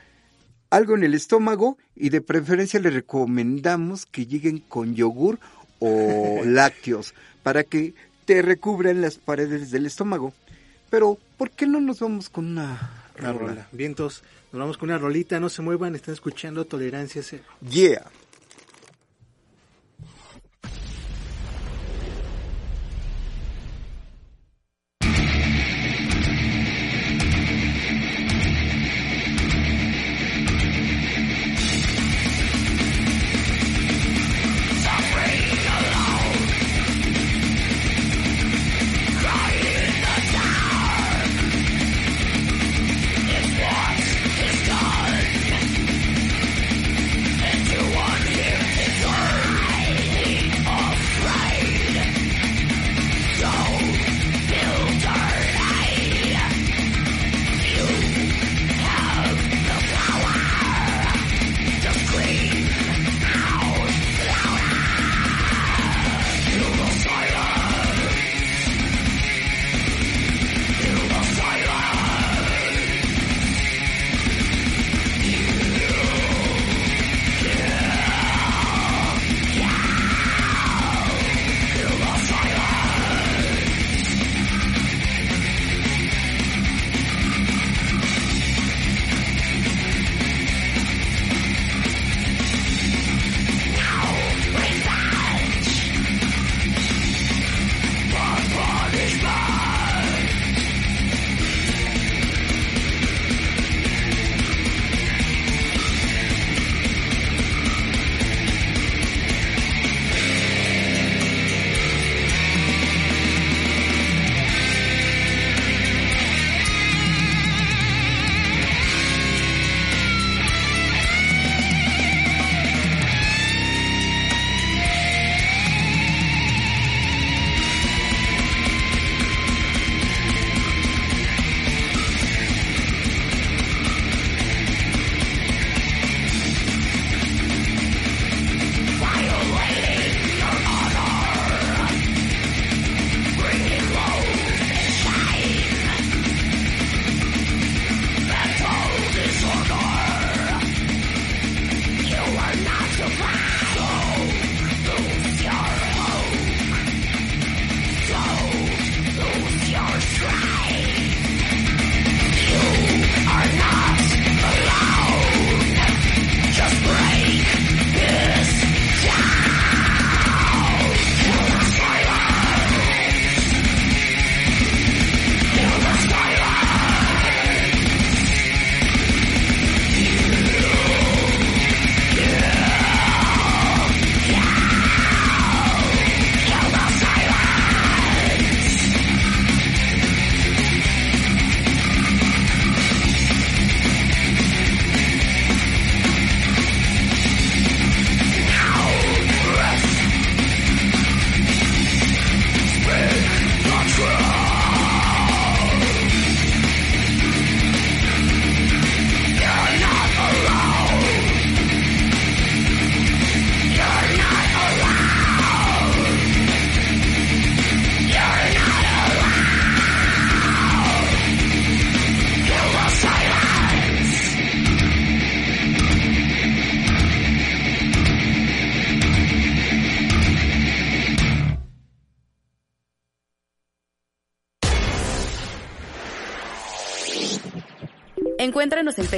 algo 0.70 0.94
en 0.96 1.02
el 1.04 1.14
estómago 1.14 1.78
y 1.96 2.10
de 2.10 2.20
preferencia 2.20 2.78
les 2.80 2.92
recomendamos 2.94 4.06
que 4.06 4.26
lleguen 4.26 4.58
con 4.58 4.94
yogur 4.94 5.38
o 5.78 6.40
lácteos 6.44 7.14
para 7.42 7.64
que 7.64 7.94
te 8.24 8.42
recubran 8.42 9.00
las 9.00 9.16
paredes 9.16 9.70
del 9.70 9.86
estómago. 9.86 10.32
Pero, 10.90 11.18
¿por 11.36 11.50
qué 11.50 11.66
no 11.66 11.80
nos 11.80 12.00
vamos 12.00 12.28
con 12.28 12.46
una 12.46 12.90
Una 13.18 13.32
rola? 13.32 13.48
rola. 13.52 13.68
Vientos, 13.72 14.22
nos 14.52 14.60
vamos 14.60 14.78
con 14.78 14.88
una 14.90 14.98
rolita, 14.98 15.38
no 15.40 15.48
se 15.48 15.62
muevan, 15.62 15.94
están 15.94 16.14
escuchando 16.14 16.64
Tolerancia 16.66 17.22
Cero. 17.22 17.44
Yeah. 17.70 18.06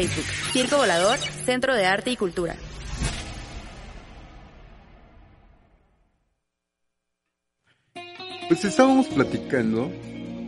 Facebook, 0.01 0.25
Circo 0.53 0.79
Volador, 0.79 1.19
Centro 1.19 1.75
de 1.75 1.85
Arte 1.85 2.11
y 2.11 2.17
Cultura. 2.17 2.57
Pues 8.49 8.65
estábamos 8.65 9.07
platicando 9.09 9.91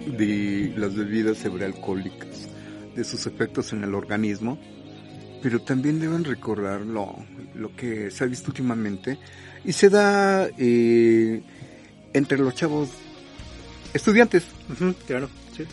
de 0.06 0.72
las 0.76 0.94
bebidas 0.96 1.38
sobrealcohólicas, 1.38 2.48
de 2.96 3.04
sus 3.04 3.26
efectos 3.26 3.72
en 3.72 3.84
el 3.84 3.94
organismo, 3.94 4.58
pero 5.42 5.60
también 5.60 6.00
deben 6.00 6.24
recordar 6.24 6.80
lo, 6.80 7.14
lo 7.54 7.74
que 7.76 8.10
se 8.10 8.24
ha 8.24 8.26
visto 8.26 8.48
últimamente 8.50 9.18
y 9.64 9.72
se 9.72 9.88
da 9.88 10.48
eh, 10.58 11.42
entre 12.12 12.38
los 12.38 12.54
chavos 12.54 12.90
estudiantes. 13.94 14.44
Claro, 15.06 15.28
sí. 15.56 15.64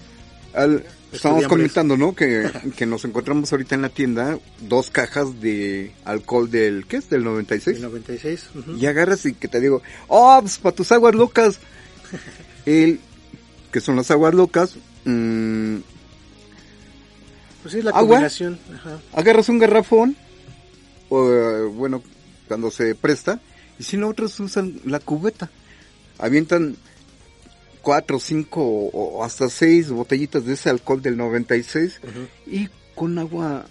Al- 0.54 0.84
estamos 1.12 1.48
comentando, 1.48 1.98
¿no? 1.98 2.16
Que, 2.16 2.50
que 2.76 2.86
nos 2.86 3.04
encontramos 3.06 3.52
ahorita 3.52 3.76
en 3.76 3.82
la 3.82 3.90
tienda 3.90 4.38
dos 4.62 4.90
cajas 4.90 5.40
de 5.42 5.92
alcohol 6.06 6.50
del, 6.52 6.86
¿qué 6.88 6.98
es? 6.98 7.10
Del 7.10 7.24
96. 7.24 7.78
El 7.78 7.84
96. 7.84 8.50
ujú. 8.56 8.76
Y 8.78 8.86
agarras 8.86 9.26
y 9.26 9.34
que 9.34 9.48
te 9.48 9.60
digo, 9.60 9.82
oh, 10.08 10.38
pues 10.42 10.58
para 10.60 10.76
tus 10.76 10.92
aguas 10.92 11.16
locas. 11.16 11.60
El, 12.66 13.00
que 13.72 13.80
son 13.82 13.96
las 13.96 14.12
aguas 14.12 14.34
locas, 14.34 14.76
mm, 15.06 15.78
Pues 17.64 17.74
sí, 17.74 17.82
la 17.82 17.92
¿Agua? 17.92 18.02
combinación. 18.02 18.60
Ajá. 18.76 19.00
agarras 19.14 19.50
un 19.50 19.60
garrafón, 19.60 20.16
o 21.10 21.70
bueno, 21.74 22.04
cuando 22.48 22.72
se 22.72 22.96
presta, 22.96 23.40
y 23.80 23.84
si 23.84 23.98
no, 23.98 24.08
otros 24.10 24.40
usan 24.40 24.80
la 24.86 25.00
cubeta. 25.00 25.50
Avientan 26.18 26.76
cuatro, 27.82 28.20
cinco 28.20 28.62
o 28.64 29.24
hasta 29.24 29.50
seis 29.50 29.90
botellitas 29.90 30.46
de 30.46 30.54
ese 30.54 30.70
alcohol 30.70 31.02
del 31.02 31.18
96 31.18 32.00
Ujú. 32.04 32.28
y 32.56 32.70
con 32.96 33.18
agua 33.20 33.66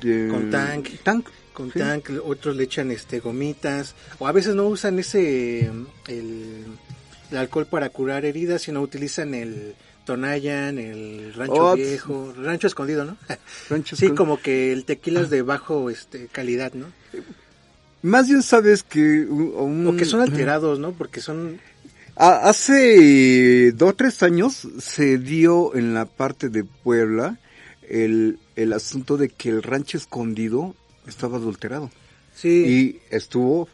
de... 0.00 0.28
Con 0.28 0.50
tank. 0.50 0.88
Tank. 1.02 1.26
Con 1.52 1.72
Sí. 1.72 1.78
tank, 1.80 2.10
otros 2.24 2.54
le 2.54 2.62
echan 2.64 2.92
este 2.92 3.18
gomitas, 3.18 3.96
o 4.20 4.28
a 4.28 4.32
veces 4.32 4.54
no 4.54 4.68
usan 4.68 5.00
ese 5.00 5.66
el, 6.06 6.64
el 7.32 7.36
alcohol 7.36 7.66
para 7.66 7.88
curar 7.90 8.24
heridas, 8.24 8.62
sino 8.62 8.80
utilizan 8.80 9.34
el 9.34 9.74
Tonayan, 10.04 10.78
el 10.78 11.34
rancho 11.34 11.72
Oh, 11.72 11.74
viejo, 11.74 12.32
rancho 12.40 12.68
escondido, 12.68 13.04
¿no? 13.04 13.16
Rancho 13.68 13.96
sí, 13.96 14.04
Escondido. 14.04 14.14
como 14.14 14.40
que 14.40 14.72
el 14.72 14.84
tequila 14.84 15.20
es 15.22 15.30
de 15.30 15.42
bajo 15.42 15.90
este 15.90 16.28
calidad, 16.28 16.72
¿no? 16.74 16.86
Más 18.02 18.28
bien 18.28 18.42
sabes 18.42 18.84
que... 18.84 19.26
un- 19.28 19.52
un- 19.56 19.86
O 19.88 19.96
que 19.96 20.04
son 20.04 20.20
alterados, 20.20 20.78
¿no? 20.78 20.92
Porque 20.92 21.20
son 21.20 21.58
Ah, 21.60 21.77
Hace 22.20 23.70
dos 23.70 23.96
tres 23.96 24.24
años 24.24 24.66
se 24.80 25.18
dio 25.18 25.76
en 25.76 25.94
la 25.94 26.04
parte 26.04 26.48
de 26.48 26.64
Puebla 26.64 27.38
el, 27.88 28.40
el 28.56 28.72
asunto 28.72 29.16
de 29.16 29.28
que 29.28 29.50
el 29.50 29.62
rancho 29.62 29.96
escondido 29.96 30.74
estaba 31.06 31.36
adulterado 31.36 31.92
sí, 32.34 32.48
y 32.66 33.14
estuvo, 33.14 33.68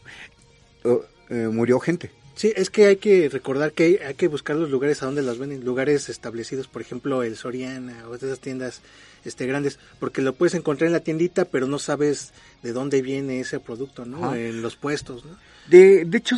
eh, 0.84 0.98
eh, 1.30 1.48
murió 1.50 1.80
gente. 1.80 2.10
sí, 2.34 2.52
es 2.54 2.68
que 2.68 2.84
hay 2.84 2.96
que 2.96 3.30
recordar 3.30 3.72
que 3.72 3.84
hay, 3.84 3.96
hay 3.96 4.14
que 4.14 4.28
buscar 4.28 4.56
los 4.56 4.68
lugares 4.68 5.02
a 5.02 5.06
donde 5.06 5.22
las 5.22 5.38
venden, 5.38 5.64
lugares 5.64 6.10
establecidos, 6.10 6.68
por 6.68 6.82
ejemplo, 6.82 7.22
el 7.22 7.36
Soriana 7.36 8.06
o 8.08 8.14
esas 8.14 8.40
tiendas 8.40 8.82
este 9.24 9.46
grandes, 9.46 9.78
porque 9.98 10.20
lo 10.20 10.34
puedes 10.34 10.52
encontrar 10.52 10.88
en 10.88 10.92
la 10.92 11.00
tiendita, 11.00 11.46
pero 11.46 11.66
no 11.66 11.78
sabes 11.78 12.34
de 12.62 12.74
dónde 12.74 13.00
viene 13.00 13.40
ese 13.40 13.58
producto, 13.58 14.04
¿no? 14.04 14.22
Ajá. 14.22 14.38
En 14.38 14.60
los 14.60 14.76
puestos, 14.76 15.24
¿no? 15.24 15.34
De, 15.70 16.04
de 16.04 16.18
hecho, 16.18 16.36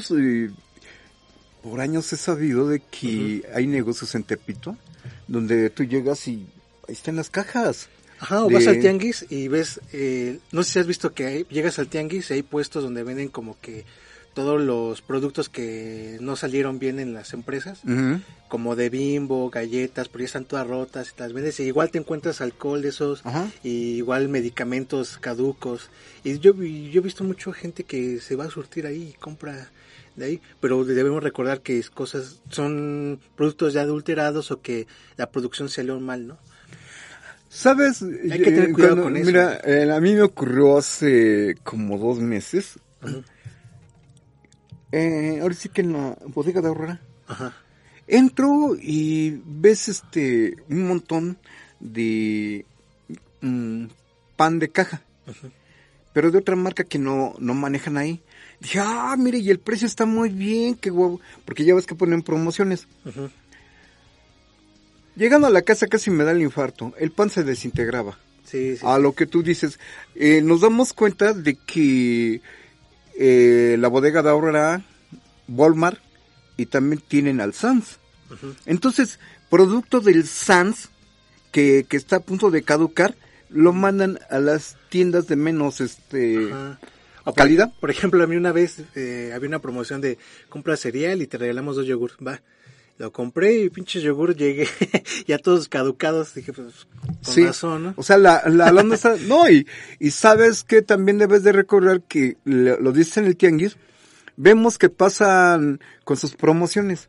por 1.71 1.81
años 1.81 2.13
he 2.13 2.17
sabido 2.17 2.69
de 2.69 2.81
que 2.81 3.43
hay 3.55 3.67
negocios 3.67 4.15
en 4.15 4.23
Tepito 4.25 4.77
donde 5.29 5.71
tú 5.71 5.85
llegas 5.85 6.27
y 6.29 6.47
ahí 6.89 6.95
están 6.95 7.17
las 7.17 7.31
cajas. 7.31 7.89
Ajá, 8.19 8.45
o 8.45 8.49
de- 8.49 8.55
vas 8.55 8.67
al 8.67 8.81
tianguis 8.81 9.27
y 9.29 9.49
ves, 9.49 9.81
eh, 9.93 10.39
no 10.53 10.63
sé 10.63 10.73
si 10.73 10.79
has 10.79 10.87
visto 10.87 11.13
que 11.13 11.27
hay- 11.27 11.47
llegas 11.51 11.79
al 11.79 11.89
tianguis 11.89 12.31
y 12.31 12.35
hay 12.35 12.43
puestos 12.43 12.83
donde 12.85 13.03
venden 13.03 13.29
como 13.29 13.59
que 13.61 13.85
todos 14.35 14.61
los 14.61 15.01
productos 15.03 15.49
que 15.49 16.19
no 16.21 16.37
salieron 16.37 16.79
bien 16.79 17.01
en 17.01 17.15
las 17.15 17.33
empresas, 17.33 17.81
como 18.49 18.77
de 18.77 18.91
bimbo, 18.91 19.49
galletas, 19.51 20.09
pero 20.09 20.21
ya 20.21 20.27
están 20.27 20.45
todas 20.45 20.67
rotas 20.67 21.15
y 21.17 21.21
las 21.21 21.33
vendes 21.33 21.59
y 21.59 21.65
igual 21.65 21.91
te 21.91 21.99
encuentras 21.99 22.41
alcohol 22.43 22.83
de 22.83 22.91
esos 22.91 23.23
y 23.65 23.95
igual 23.97 24.29
medicamentos 24.29 25.17
caducos. 25.19 25.89
Y 26.23 26.39
yo, 26.39 26.53
y 26.63 26.91
yo 26.91 27.01
he 27.01 27.05
visto 27.05 27.25
mucha 27.25 27.51
gente 27.55 27.85
que 27.85 28.21
se 28.21 28.37
va 28.37 28.45
a 28.45 28.51
surtir 28.51 28.87
ahí 28.87 29.13
y 29.15 29.19
compra 29.19 29.71
de 30.17 30.25
ahí, 30.25 30.41
pero 30.61 30.85
debemos 30.85 31.23
recordar 31.23 31.61
que 31.61 31.79
es 31.79 31.91
cosas 31.91 32.41
son 32.49 33.21
productos 33.37 33.75
ya 33.75 33.83
adulterados 33.83 34.51
o 34.51 34.61
que 34.61 34.87
la 35.17 35.31
producción 35.31 35.69
salió 35.69 36.01
mal, 36.01 36.27
¿no? 36.27 36.39
¿Sabes? 37.49 38.03
Hay 38.03 38.39
que 38.39 38.51
tener 38.51 38.71
Eh, 38.71 38.73
cuidado 38.73 39.03
con 39.05 39.17
eso. 39.17 39.27
Mira, 39.27 39.61
eh, 39.65 39.91
a 39.91 40.01
mí 40.01 40.15
me 40.15 40.23
ocurrió 40.23 40.79
hace 40.79 41.57
como 41.63 41.99
dos 41.99 42.19
meses. 42.19 42.79
Eh, 44.93 45.39
ahora 45.41 45.55
sí 45.55 45.69
que 45.69 45.83
en 45.83 45.93
la 45.93 46.19
bodega 46.27 46.61
de 46.61 46.69
Aurora. 46.69 47.01
Ajá. 47.27 47.55
Entro 48.07 48.77
y 48.81 49.43
ves 49.45 49.89
este 49.89 50.57
un 50.69 50.87
montón 50.87 51.39
de 51.81 52.65
mm, 53.41 53.87
pan 54.37 54.59
de 54.59 54.69
caja, 54.69 55.03
pero 56.13 56.31
de 56.31 56.39
otra 56.39 56.57
marca 56.57 56.85
que 56.85 56.99
no, 56.99 57.35
no 57.39 57.55
manejan 57.55 57.97
ahí. 57.97 58.23
Dije, 58.61 58.81
ah, 58.81 59.15
mire, 59.19 59.39
y 59.39 59.51
el 59.51 59.59
precio 59.59 59.87
está 59.87 60.07
muy 60.07 60.31
bien, 60.31 60.75
qué 60.75 60.91
guapo, 60.91 61.21
porque 61.45 61.65
ya 61.65 61.75
ves 61.75 61.87
que 61.87 61.95
ponen 61.95 62.23
promociones. 62.23 62.87
Llegando 65.15 65.47
a 65.47 65.51
la 65.51 65.63
casa 65.63 65.87
casi 65.87 66.11
me 66.11 66.25
da 66.25 66.33
el 66.33 66.43
infarto, 66.43 66.93
el 66.99 67.11
pan 67.11 67.31
se 67.31 67.45
desintegraba. 67.45 68.19
Sí, 68.45 68.77
sí. 68.77 68.83
A 68.87 68.99
lo 68.99 69.13
que 69.13 69.27
tú 69.27 69.43
dices, 69.43 69.79
eh, 70.15 70.41
nos 70.43 70.61
damos 70.61 70.93
cuenta 70.93 71.33
de 71.33 71.57
que 71.57 72.41
eh, 73.19 73.77
la 73.79 73.89
bodega 73.89 74.23
de 74.23 74.31
Aurora, 74.31 74.83
Walmart 75.49 76.01
y 76.57 76.67
también 76.67 77.03
tienen 77.07 77.41
al 77.41 77.55
Sans. 77.55 77.99
Entonces, 78.65 79.19
producto 79.51 80.01
del 80.01 80.27
Sans 80.27 80.91
que, 81.53 81.87
que 81.89 81.97
está 81.97 82.17
a 82.17 82.21
punto 82.21 82.51
de 82.51 82.63
caducar, 82.63 83.15
lo 83.49 83.73
mandan 83.73 84.19
a 84.31 84.39
las 84.39 84.77
tiendas 84.91 85.27
de 85.29 85.37
menos 85.37 85.81
este. 85.81 86.51
O 87.27 87.35
calidad. 87.35 87.73
Por 87.81 87.91
ejemplo, 87.91 88.23
a 88.23 88.27
mí 88.27 88.37
una 88.37 88.53
vez 88.53 88.83
eh, 88.95 89.33
había 89.35 89.49
una 89.49 89.59
promoción 89.59 90.01
de 90.01 90.17
compra 90.49 90.77
cereal 90.77 91.21
y 91.21 91.27
te 91.27 91.37
regalamos 91.39 91.77
dos 91.77 91.87
yogur. 91.87 92.13
Va. 92.27 92.41
Lo 92.99 93.13
compré 93.13 93.59
y 93.65 93.69
pinches 93.69 94.03
yogur 94.03 94.35
llegué 94.35 94.67
ya 95.27 95.37
todos 95.39 95.69
caducados. 95.69 96.35
Dije, 96.35 96.53
pues, 96.55 96.87
con 97.25 97.35
Sí. 97.35 97.45
razón, 97.45 97.83
¿no? 97.83 97.95
O 97.97 98.03
sea, 98.03 98.17
la, 98.17 98.43
la 98.47 98.73
lana 98.73 98.95
está... 98.95 99.17
No, 99.27 99.51
y, 99.51 99.67
y 99.99 100.13
sabes 100.13 100.65
que 100.65 100.81
también 100.81 101.19
debes 101.19 101.43
de 101.43 101.53
recordar 101.53 102.01
que 102.03 102.39
lo 102.45 102.93
dice 102.93 103.21
en 103.21 103.27
el 103.27 103.37
tianguis, 103.37 103.77
vemos 104.37 104.79
que 104.79 104.89
pasan 104.89 105.81
con 106.05 106.17
sus 106.17 106.35
promociones. 106.37 107.09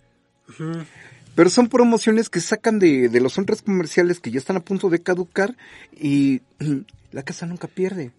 Pero 1.36 1.50
son 1.50 1.70
promociones 1.70 2.30
que 2.30 2.42
sacan 2.42 2.80
de, 2.80 3.10
de 3.10 3.22
los 3.22 3.34
centros 3.34 3.62
comerciales 3.62 4.20
que 4.20 4.32
ya 4.32 4.40
están 4.40 4.58
a 4.58 4.62
punto 4.66 4.90
de 4.90 5.02
caducar 5.04 5.56
y 5.96 6.42
la 7.12 7.24
casa 7.24 7.46
nunca 7.46 7.68
pierde. 7.68 8.12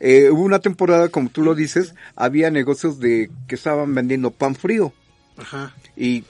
Eh, 0.00 0.30
hubo 0.30 0.42
una 0.42 0.58
temporada, 0.58 1.08
como 1.08 1.30
tú 1.30 1.42
lo 1.42 1.54
dices, 1.54 1.94
había 2.14 2.50
negocios 2.50 2.98
de 2.98 3.30
que 3.48 3.54
estaban 3.54 3.94
vendiendo 3.94 4.30
pan 4.30 4.54
frío 4.54 4.92
Ajá. 5.38 5.74
y 5.96 6.24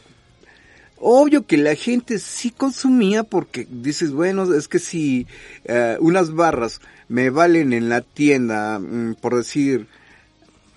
obvio 0.98 1.46
que 1.46 1.56
la 1.56 1.74
gente 1.74 2.18
sí 2.18 2.50
consumía 2.50 3.24
porque 3.24 3.66
dices, 3.68 4.12
bueno, 4.12 4.54
es 4.54 4.68
que 4.68 4.78
si 4.78 5.26
eh, 5.64 5.96
unas 6.00 6.32
barras 6.32 6.80
me 7.08 7.30
valen 7.30 7.72
en 7.72 7.88
la 7.88 8.00
tienda, 8.02 8.78
mm, 8.78 9.16
por 9.20 9.36
decir, 9.36 9.86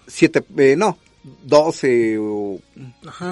siete, 0.07 0.43
eh, 0.57 0.75
no, 0.75 0.97
12 1.43 2.17
o 2.19 2.59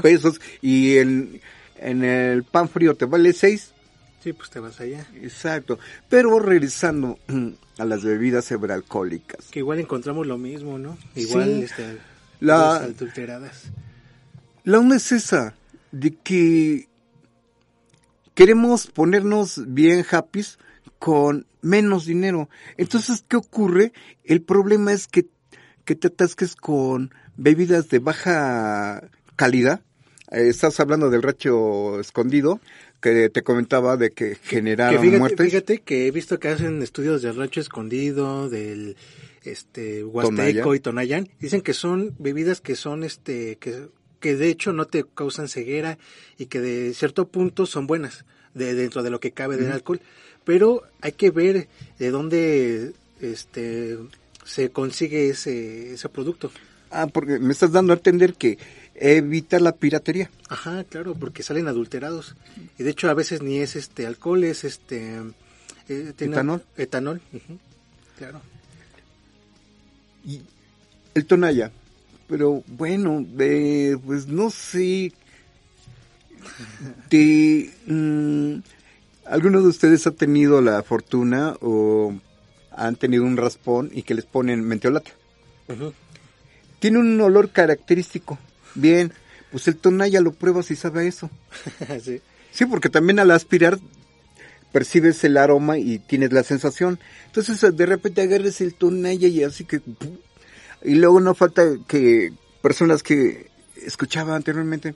pesos 0.01 0.41
y 0.61 0.97
en, 0.97 1.41
en 1.79 2.03
el 2.03 2.43
pan 2.43 2.69
frío 2.69 2.95
te 2.95 3.05
vale 3.05 3.33
6. 3.33 3.73
Sí, 4.27 4.33
pues 4.33 4.49
te 4.49 4.59
vas 4.59 4.77
allá. 4.81 5.07
Exacto. 5.21 5.79
Pero 6.09 6.37
regresando 6.39 7.17
a 7.77 7.85
las 7.85 8.03
bebidas 8.03 8.43
sobrealcohólicas. 8.43 9.45
Que 9.51 9.59
igual 9.59 9.79
encontramos 9.79 10.27
lo 10.27 10.37
mismo, 10.37 10.77
¿no? 10.77 10.97
Igual, 11.15 11.45
Sí. 11.59 11.61
este, 11.63 11.97
La- 12.41 12.75
adulteradas. 12.75 13.71
La 14.65 14.79
onda 14.79 14.97
es 14.97 15.13
esa, 15.13 15.55
de 15.93 16.13
que 16.15 16.89
queremos 18.33 18.87
ponernos 18.87 19.61
bien 19.73 20.05
happy 20.11 20.43
con 20.99 21.45
menos 21.61 22.05
dinero. 22.05 22.49
Entonces, 22.75 23.23
¿qué 23.29 23.37
ocurre? 23.37 23.93
El 24.25 24.41
problema 24.41 24.91
es 24.91 25.07
que, 25.07 25.27
que 25.85 25.95
te 25.95 26.07
atasques 26.07 26.53
con 26.57 27.13
bebidas 27.37 27.87
de 27.87 27.99
baja 27.99 29.09
calidad. 29.37 29.81
Eh, 30.31 30.49
estás 30.49 30.81
hablando 30.81 31.09
del 31.09 31.23
racho 31.23 32.01
escondido, 32.01 32.59
que 33.01 33.29
te 33.29 33.43
comentaba 33.43 33.97
de 33.97 34.11
que 34.11 34.31
Que 34.31 34.35
generaron 34.35 35.01
fíjate, 35.01 35.19
muertes. 35.19 35.45
fíjate 35.45 35.79
que 35.79 36.07
he 36.07 36.11
visto 36.11 36.39
que 36.39 36.47
hacen 36.49 36.81
estudios 36.81 37.21
del 37.21 37.35
rancho 37.35 37.61
escondido, 37.61 38.49
del 38.49 38.95
este 39.43 40.03
Huasteco 40.03 40.75
y 40.75 40.79
Tonayán. 40.79 41.29
Dicen 41.39 41.61
que 41.61 41.73
son 41.73 42.15
bebidas 42.19 42.59
que 42.61 42.75
son 42.75 43.03
este 43.03 43.57
que, 43.57 43.87
que 44.19 44.35
de 44.35 44.49
hecho 44.49 44.73
no 44.73 44.85
te 44.85 45.05
causan 45.15 45.47
ceguera 45.47 45.97
y 46.37 46.47
que 46.47 46.59
de 46.59 46.93
cierto 46.93 47.27
punto 47.27 47.65
son 47.65 47.87
buenas. 47.87 48.25
de 48.53 48.73
dentro 48.73 49.03
de 49.03 49.11
lo 49.11 49.19
que 49.19 49.31
cabe 49.33 49.55
del 49.55 49.71
alcohol, 49.71 50.01
pero 50.43 50.81
hay 51.01 51.11
que 51.11 51.29
ver 51.29 51.67
de 51.99 52.09
dónde 52.09 52.93
este 53.21 53.99
se 54.43 54.71
consigue 54.71 55.29
ese, 55.29 55.93
ese 55.93 56.09
producto. 56.09 56.49
Ah, 56.89 57.05
porque 57.05 57.37
me 57.37 57.51
estás 57.51 57.71
dando 57.71 57.93
a 57.93 57.97
entender 57.97 58.33
que 58.33 58.57
evita 58.97 59.59
la 59.59 59.73
piratería. 59.73 60.29
Ajá, 60.49 60.83
claro, 60.83 61.15
porque 61.15 61.43
salen 61.43 61.67
adulterados. 61.67 62.35
Y 62.77 62.83
de 62.83 62.89
hecho 62.89 63.09
a 63.09 63.13
veces 63.13 63.41
ni 63.41 63.59
es 63.59 63.75
este 63.75 64.05
alcohol, 64.05 64.43
es 64.43 64.63
este... 64.63 65.21
eh, 65.87 66.13
Etanol. 66.17 66.63
Etanol, 66.75 67.21
claro. 68.17 68.41
Y 70.25 70.41
el 71.13 71.25
Tonaya. 71.25 71.71
Pero 72.27 72.63
bueno, 72.67 73.25
eh, 73.39 73.95
pues 74.05 74.27
no 74.27 74.49
sé. 74.49 75.13
De, 77.09 77.71
mm, 77.85 78.59
¿Alguno 79.25 79.61
de 79.61 79.67
ustedes 79.67 80.07
ha 80.07 80.11
tenido 80.11 80.61
la 80.61 80.83
fortuna 80.83 81.55
o 81.61 82.13
han 82.71 82.95
tenido 82.95 83.23
un 83.23 83.37
raspón 83.37 83.89
y 83.93 84.03
que 84.03 84.13
les 84.13 84.25
ponen 84.25 84.61
menteolata? 84.61 85.11
Ujú. 85.69 85.93
Tiene 86.79 86.99
un 86.99 87.19
olor 87.21 87.49
característico. 87.51 88.37
Bien, 88.77 89.11
pues 89.51 89.67
el 89.67 89.75
Tonaya 89.75 90.21
lo 90.21 90.31
pruebas 90.31 90.71
y 90.71 90.75
sabe 90.75 91.07
eso. 91.07 91.29
sí. 92.03 92.21
Sí, 92.51 92.65
porque 92.65 92.89
también 92.89 93.19
al 93.19 93.31
aspirar 93.31 93.79
percibes 94.71 95.23
el 95.23 95.37
aroma 95.37 95.77
y 95.77 95.99
tienes 95.99 96.31
la 96.31 96.43
sensación. 96.43 96.99
Entonces 97.25 97.75
de 97.75 97.85
repente 97.85 98.21
agarres 98.21 98.61
el 98.61 98.73
tonalla 98.73 99.27
y 99.27 99.43
así 99.43 99.65
que... 99.65 99.81
Y 100.83 100.95
luego 100.95 101.19
no 101.19 101.33
falta 101.33 101.63
que 101.87 102.31
personas 102.61 103.01
que 103.01 103.49
escuchaba 103.83 104.35
anteriormente, 104.35 104.93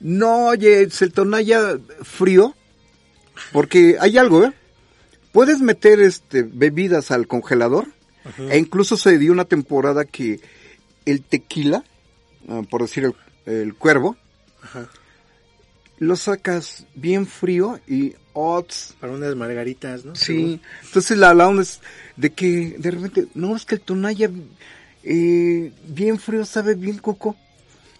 no, 0.00 0.46
oye, 0.46 0.82
es 0.82 1.00
el 1.00 1.12
tonalla 1.12 1.78
frío, 2.02 2.54
porque 3.52 3.96
hay 4.00 4.18
algo, 4.18 4.44
¿eh? 4.44 4.52
Puedes 5.32 5.60
meter 5.60 6.00
este 6.00 6.42
bebidas 6.42 7.10
al 7.10 7.26
congelador, 7.26 7.86
e 8.50 8.58
incluso 8.58 8.96
se 8.96 9.16
dio 9.16 9.32
una 9.32 9.46
temporada 9.46 10.04
que 10.04 10.40
el 11.06 11.22
tequila, 11.22 11.84
por 12.70 12.82
decir 12.82 13.04
el, 13.04 13.14
el 13.46 13.74
cuervo, 13.74 14.16
Ajá. 14.62 14.88
lo 15.98 16.16
sacas 16.16 16.84
bien 16.94 17.26
frío 17.26 17.78
y 17.86 18.14
odds. 18.32 18.94
Para 19.00 19.12
unas 19.12 19.34
margaritas, 19.36 20.04
¿no? 20.04 20.14
Sí, 20.14 20.60
entonces 20.84 21.16
la, 21.18 21.34
la 21.34 21.48
onda 21.48 21.62
es 21.62 21.80
de 22.16 22.30
que 22.30 22.76
de 22.78 22.90
repente, 22.90 23.26
no, 23.34 23.56
es 23.56 23.64
que 23.64 23.76
el 23.76 23.80
tonalla 23.80 24.30
eh, 25.04 25.72
bien 25.86 26.18
frío 26.18 26.44
sabe 26.44 26.74
bien 26.74 26.98
coco. 26.98 27.36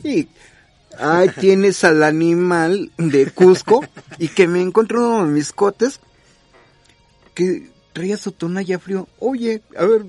Y 0.03 0.29
ahí 0.99 1.29
tienes 1.41 1.85
al 1.85 2.03
animal 2.03 2.91
de 2.99 3.31
Cusco 3.31 3.85
y 4.19 4.29
que 4.29 4.49
me 4.49 4.61
encontró 4.61 5.09
uno 5.09 5.27
de 5.27 5.33
mis 5.33 5.53
cotes 5.53 6.01
que 7.35 7.71
traía 7.93 8.17
su 8.17 8.33
tonalla 8.33 8.79
frío. 8.79 9.09
Oye, 9.19 9.63
a 9.77 9.85
ver, 9.85 10.05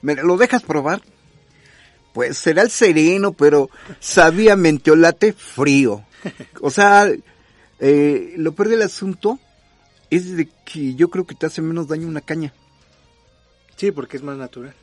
¿me 0.00 0.14
lo 0.16 0.36
dejas 0.36 0.62
probar? 0.62 1.02
Pues 2.12 2.38
será 2.38 2.62
el 2.62 2.70
sereno, 2.70 3.32
pero 3.32 3.70
sabía 4.00 4.56
menteolate 4.56 5.32
frío. 5.32 6.04
O 6.60 6.70
sea, 6.70 7.10
eh, 7.80 8.34
lo 8.36 8.52
peor 8.52 8.68
del 8.68 8.82
asunto 8.82 9.38
es 10.10 10.36
de 10.36 10.48
que 10.64 10.94
yo 10.94 11.08
creo 11.08 11.26
que 11.26 11.34
te 11.34 11.46
hace 11.46 11.62
menos 11.62 11.88
daño 11.88 12.06
una 12.06 12.20
caña. 12.20 12.52
Sí, 13.76 13.90
porque 13.90 14.16
es 14.16 14.22
más 14.22 14.36
natural. 14.36 14.74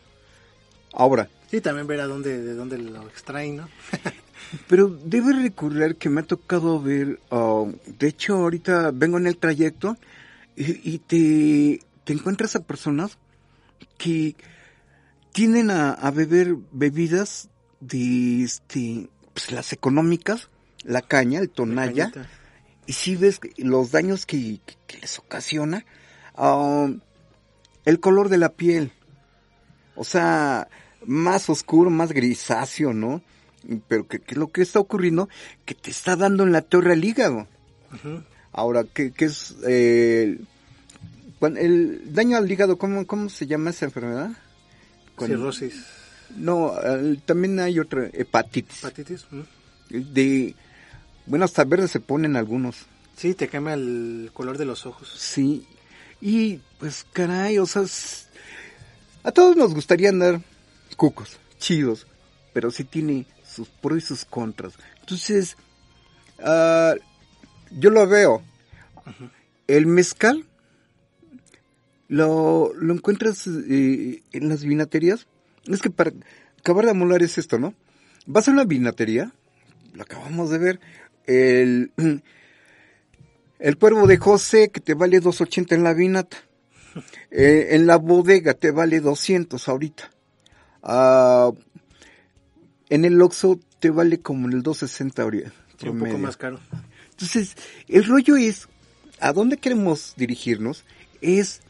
Ahora, 0.91 1.30
Sí, 1.49 1.61
también 1.61 1.88
ver 1.88 1.99
a 2.01 2.05
dónde, 2.05 2.41
de 2.43 2.53
dónde 2.53 2.77
lo 2.77 3.07
extraen, 3.07 3.57
¿no? 3.57 3.69
pero 4.67 4.88
debe 4.88 5.34
recordar 5.34 5.95
que 5.95 6.09
me 6.09 6.21
ha 6.21 6.23
tocado 6.23 6.80
ver, 6.80 7.19
ah, 7.32 7.65
de 7.88 8.07
hecho 8.07 8.36
ahorita 8.36 8.91
vengo 8.93 9.17
en 9.17 9.25
el 9.25 9.38
trayecto 9.38 9.97
y, 10.55 10.93
y 10.93 10.99
te, 10.99 11.84
te 12.03 12.13
encuentras 12.13 12.55
a 12.55 12.59
personas 12.59 13.17
que 13.97 14.36
tienden 15.39 15.71
a, 15.71 15.91
a 15.93 16.11
beber 16.11 16.57
bebidas 16.73 17.47
de 17.79 18.43
este, 18.43 19.07
pues 19.33 19.53
las 19.53 19.71
económicas, 19.71 20.49
la 20.83 21.01
caña, 21.01 21.39
el 21.39 21.49
tonalla, 21.49 22.07
y 22.85 22.91
si 22.91 23.15
ves 23.15 23.39
los 23.55 23.91
daños 23.91 24.25
que, 24.25 24.59
que- 24.65 24.75
que 24.85 24.97
les 24.97 25.17
ocasiona, 25.17 25.85
ah, 26.35 26.89
el 27.85 27.99
color 28.01 28.27
de 28.27 28.37
la 28.37 28.49
piel, 28.49 28.91
o 29.95 30.03
sea, 30.03 30.67
más 31.05 31.49
oscuro, 31.49 31.89
más 31.89 32.11
grisáceo, 32.11 32.91
¿no? 32.93 33.21
Pero 33.87 34.09
que, 34.09 34.19
que 34.19 34.35
lo 34.35 34.51
que 34.51 34.61
está 34.61 34.81
ocurriendo, 34.81 35.29
que 35.63 35.73
te 35.73 35.89
está 35.89 36.17
dando 36.17 36.43
en 36.43 36.51
la 36.51 36.63
torre 36.63 36.91
al 36.91 37.05
hígado. 37.05 37.47
Ahora, 38.51 38.83
¿qué, 38.93 39.13
qué 39.13 39.23
es 39.25 39.55
eh, 39.65 40.37
cuan- 41.39 41.55
el 41.55 42.13
daño 42.13 42.35
al 42.35 42.51
hígado? 42.51 42.77
¿cómo, 42.77 43.07
¿Cómo 43.07 43.29
se 43.29 43.47
llama 43.47 43.69
esa 43.69 43.85
enfermedad? 43.85 44.31
Cuando- 45.20 45.38
Cirrosis, 45.38 45.84
No, 46.36 46.80
el- 46.82 47.22
también 47.24 47.59
hay 47.59 47.80
otra, 47.80 48.07
hepatitis. 48.13 48.80
hepatitis. 48.84 49.26
De, 49.89 50.55
bueno, 51.26 51.45
hasta 51.45 51.63
verde 51.63 51.88
se 51.88 51.99
ponen 51.99 52.36
algunos. 52.36 52.86
Sí, 53.17 53.34
te 53.34 53.47
cambia 53.47 53.74
el 53.74 54.30
color 54.34 54.57
de 54.57 54.65
los 54.65 54.86
ojos. 54.86 55.11
Sí, 55.17 55.67
y 56.22 56.57
pues 56.80 57.05
caray, 57.13 57.57
o 57.57 57.65
sea, 57.65 57.82
es- 57.82 58.28
a 59.24 59.32
todos 59.32 59.55
nos 59.57 59.74
gustaría 59.74 60.09
andar 60.09 60.41
cucos, 60.95 61.38
chidos, 61.57 62.05
pero 62.53 62.70
sí 62.72 62.84
tiene 62.84 63.26
sus 63.45 63.67
pros 63.67 63.97
y 63.97 64.01
sus 64.01 64.24
contras. 64.26 64.74
Entonces, 65.01 65.57
ah, 66.43 66.93
yo 67.72 67.89
lo 67.89 68.07
veo. 68.07 68.43
El 69.67 69.86
mezcal 69.88 70.45
lo, 72.10 72.74
lo 72.74 72.93
encuentras 72.93 73.47
eh, 73.47 74.22
en 74.34 74.49
las 74.49 74.66
vinaterías. 74.66 75.28
Es 75.66 75.82
que 75.82 75.89
para 75.89 76.12
acabar 76.57 76.86
de 76.86 76.91
amolar 76.91 77.24
es 77.24 77.38
esto, 77.38 77.57
¿no? 77.57 77.74
Vas 78.26 78.47
a 78.47 78.51
una 78.51 78.66
vinatería, 78.66 79.32
lo 79.93 80.03
acabamos 80.03 80.49
de 80.49 80.57
ver, 80.57 80.80
el, 81.26 81.91
el 83.60 83.78
cuervo 83.78 84.07
de 84.07 84.18
José 84.18 84.70
que 84.70 84.82
te 84.82 84.95
vale 84.95 85.22
2.80 85.22 85.74
en 85.74 85.84
la 85.84 85.93
vinata. 85.93 86.38
Eh, 87.32 87.76
en 87.76 87.86
la 87.86 87.97
bodega 87.97 88.55
te 88.55 88.72
vale 88.72 88.99
200 88.99 89.70
ahorita. 89.70 90.10
Ah, 90.82 91.51
en 92.89 93.05
el 93.05 93.22
Oxxo 93.22 93.60
te 93.80 93.91
vale 93.91 94.20
como 94.20 94.47
en 94.47 94.53
el 94.53 94.64
260 94.64 95.22
ahorita. 95.22 95.53
Sí, 95.80 95.88
un 95.88 95.99
poco 95.99 96.18
más 96.18 96.36
caro. 96.36 96.60
Entonces, 97.12 97.55
el 97.88 98.05
rollo 98.05 98.36
es, 98.36 98.68
¿a 99.20 99.32
dónde 99.32 99.57
queremos 99.57 100.16
dirigirnos? 100.18 100.84
Es 101.22 101.62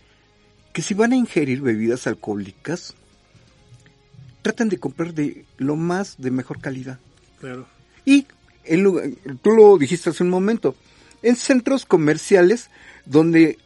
que 0.79 0.83
si 0.83 0.93
van 0.93 1.11
a 1.11 1.17
ingerir 1.17 1.59
bebidas 1.61 2.07
alcohólicas, 2.07 2.93
traten 4.41 4.69
de 4.69 4.77
comprar 4.77 5.13
de 5.13 5.43
lo 5.57 5.75
más 5.75 6.15
de 6.17 6.31
mejor 6.31 6.61
calidad. 6.61 6.99
Claro. 7.41 7.67
Y 8.05 8.25
en 8.63 8.83
lugar- 8.83 9.09
tú 9.41 9.49
lo 9.51 9.77
dijiste 9.77 10.09
hace 10.09 10.23
un 10.23 10.29
momento, 10.29 10.77
en 11.21 11.35
centros 11.35 11.85
comerciales 11.85 12.69
donde 13.05 13.57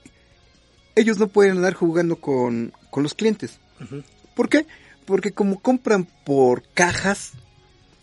ellos 0.95 1.19
no 1.19 1.27
pueden 1.27 1.57
andar 1.57 1.75
jugando 1.75 2.15
con, 2.15 2.73
con 2.89 3.03
los 3.03 3.13
clientes. 3.13 3.59
¿Por 4.35 4.49
qué? 4.49 4.65
Porque 5.05 5.33
como 5.33 5.59
compran 5.59 6.07
por 6.25 6.63
cajas, 6.73 7.33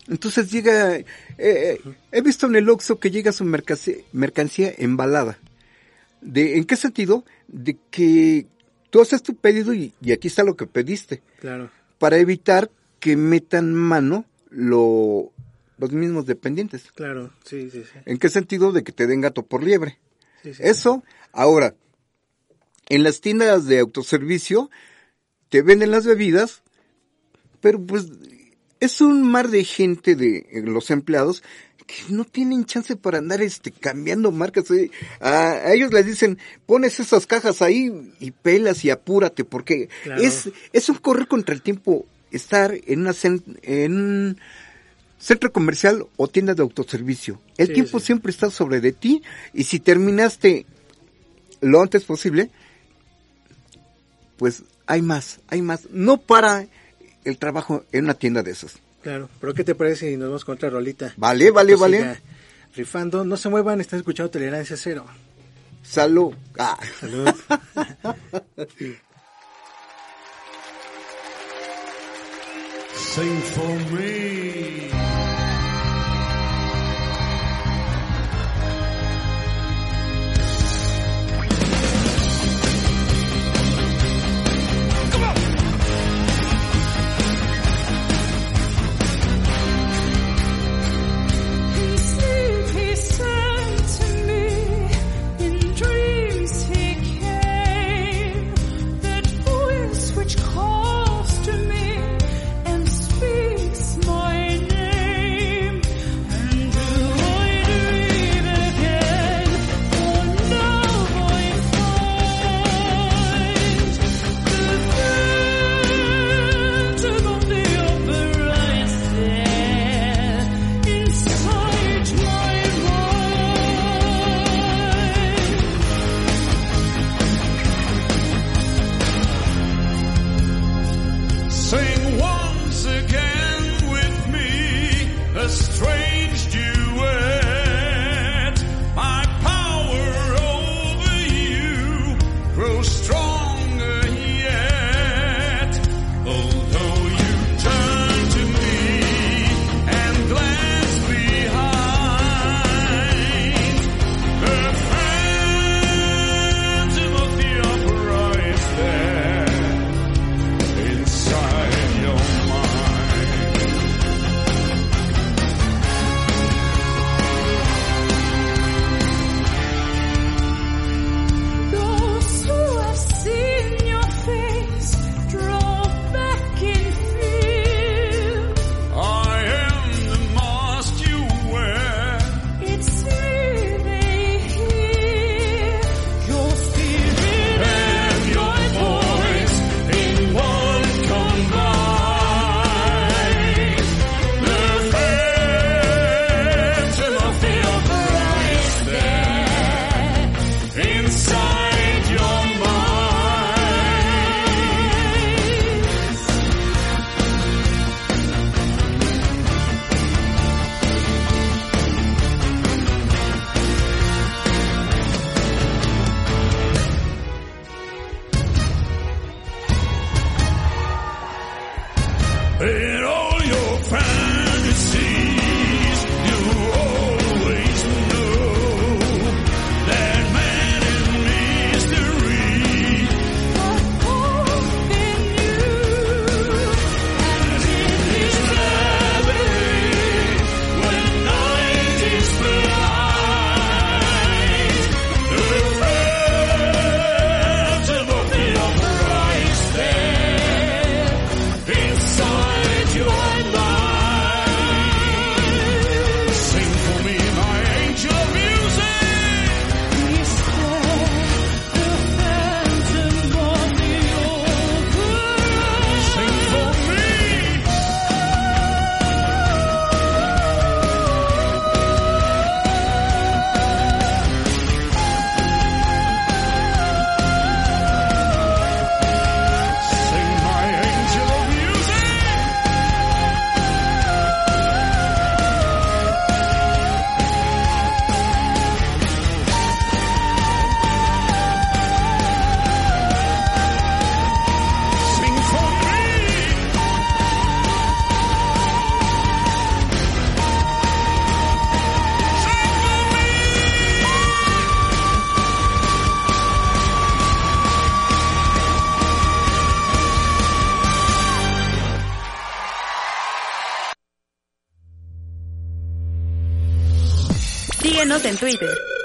entonces 0.07 0.49
llega, 0.51 0.95
eh, 0.95 1.05
eh, 1.37 1.81
he 2.13 2.21
visto 2.21 2.47
en 2.47 2.55
el 2.55 2.69
Oxxo 2.69 2.97
que 2.97 3.11
llega 3.11 3.33
su 3.33 3.43
mercancía, 3.43 3.95
mercancía 4.13 4.73
embalada. 4.77 5.37
¿De, 6.21 6.55
¿En 6.55 6.63
qué 6.63 6.77
sentido? 6.77 7.25
De 7.49 7.77
que 7.89 8.47
tú 8.91 9.01
haces 9.01 9.23
tu 9.23 9.35
pedido 9.35 9.73
y, 9.73 9.93
y 10.01 10.11
aquí 10.11 10.27
está 10.27 10.43
lo 10.43 10.55
que 10.55 10.67
pediste 10.67 11.23
Claro. 11.39 11.71
para 11.97 12.17
evitar 12.17 12.69
que 12.99 13.17
metan 13.17 13.73
mano 13.73 14.25
lo, 14.51 15.31
los 15.79 15.91
mismos 15.91 16.27
dependientes. 16.27 16.91
Claro, 16.93 17.31
sí, 17.43 17.71
sí, 17.71 17.83
sí. 17.83 17.99
¿En 18.05 18.17
qué 18.19 18.29
sentido? 18.29 18.71
De 18.71 18.83
que 18.83 18.91
te 18.91 19.07
den 19.07 19.21
gato 19.21 19.43
por 19.43 19.63
liebre. 19.63 19.97
Sí, 20.43 20.53
sí. 20.53 20.61
Eso, 20.63 21.03
ahora, 21.31 21.73
en 22.89 23.03
las 23.03 23.21
tiendas 23.21 23.65
de 23.65 23.79
autoservicio 23.79 24.69
te 25.49 25.61
venden 25.63 25.89
las 25.91 26.05
bebidas, 26.05 26.61
pero 27.61 27.79
pues 27.81 28.07
es 28.79 29.01
un 29.01 29.23
mar 29.23 29.49
de 29.49 29.63
gente 29.63 30.15
de 30.15 30.47
eh, 30.51 30.61
los 30.63 30.91
empleados 30.91 31.43
que 32.07 32.13
no 32.13 32.23
tienen 32.25 32.65
chance 32.65 32.95
para 32.95 33.17
andar 33.17 33.41
este 33.41 33.71
cambiando 33.71 34.31
marcas. 34.31 34.69
eh. 34.71 34.89
A, 35.19 35.51
a 35.51 35.73
ellos 35.73 35.91
les 35.93 36.05
dicen, 36.05 36.37
pones 36.65 36.99
esas 36.99 37.25
cajas 37.27 37.61
ahí 37.61 38.13
y 38.19 38.31
pelas 38.31 38.85
y 38.85 38.89
apúrate, 38.89 39.43
porque 39.43 39.89
Claro. 40.03 40.21
es, 40.21 40.49
es 40.73 40.89
un 40.89 40.95
correr 40.97 41.27
contra 41.27 41.53
el 41.53 41.61
tiempo 41.61 42.05
estar 42.31 42.73
en 42.87 43.01
una 43.01 43.13
en 43.63 43.93
un 43.93 44.37
centro 45.19 45.51
comercial 45.51 46.05
o 46.17 46.27
tienda 46.27 46.53
de 46.53 46.61
autoservicio. 46.63 47.41
El 47.57 47.67
Sí, 47.67 47.73
tiempo 47.73 47.99
sí. 47.99 48.05
siempre 48.07 48.31
está 48.31 48.49
sobre 48.49 48.79
de 48.79 48.91
ti 48.93 49.21
y 49.53 49.65
si 49.65 49.79
terminaste 49.79 50.65
lo 51.59 51.81
antes 51.81 52.05
posible, 52.05 52.49
pues 54.37 54.63
hay 54.87 55.01
más, 55.01 55.39
hay 55.47 55.61
más. 55.61 55.89
No 55.91 56.17
para 56.17 56.67
el 57.23 57.37
trabajo 57.37 57.83
en 57.91 58.05
una 58.05 58.13
tienda 58.15 58.41
de 58.43 58.51
esas. 58.51 58.79
Claro, 59.01 59.29
pero 59.39 59.53
¿qué 59.53 59.63
te 59.63 59.75
parece 59.75 60.09
si 60.09 60.17
nos 60.17 60.29
vamos 60.29 60.45
con 60.45 60.55
otra 60.55 60.69
rolita? 60.69 61.13
Vale, 61.17 61.51
vale, 61.51 61.75
vale. 61.75 62.21
Rifando, 62.75 63.25
no 63.25 63.35
se 63.35 63.49
muevan, 63.49 63.81
están 63.81 63.99
escuchando 63.99 64.31
Tolerancia 64.31 64.77
Cero. 64.77 65.05
Salud. 65.83 66.33
Ah. 66.57 66.77
Salud. 66.99 67.27
Sing 72.93 73.41
for. 73.53 75.00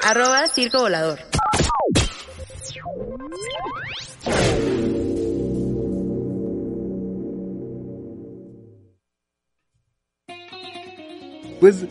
Arroba 0.03 0.47
circo 0.49 0.81
volador. 0.81 1.19
Pues, 11.61 11.87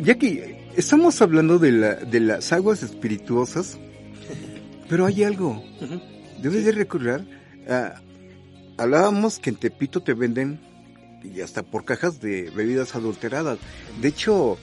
ya 0.00 0.16
que 0.16 0.72
estamos 0.76 1.20
hablando 1.22 1.58
de, 1.58 1.72
la, 1.72 1.94
de 1.94 2.20
las 2.20 2.52
aguas 2.52 2.82
espirituosas, 2.82 3.78
pero 4.88 5.06
hay 5.06 5.24
algo. 5.24 5.62
Debes 6.42 6.64
de 6.64 6.72
recordar, 6.72 7.24
ah, 7.68 8.00
hablábamos 8.76 9.38
que 9.38 9.50
en 9.50 9.56
Tepito 9.56 10.02
te 10.02 10.14
venden 10.14 10.60
y 11.22 11.40
hasta 11.40 11.62
por 11.62 11.84
cajas 11.84 12.20
de 12.20 12.50
bebidas 12.50 12.94
adulteradas. 12.94 13.58
De 14.00 14.08
hecho, 14.08 14.58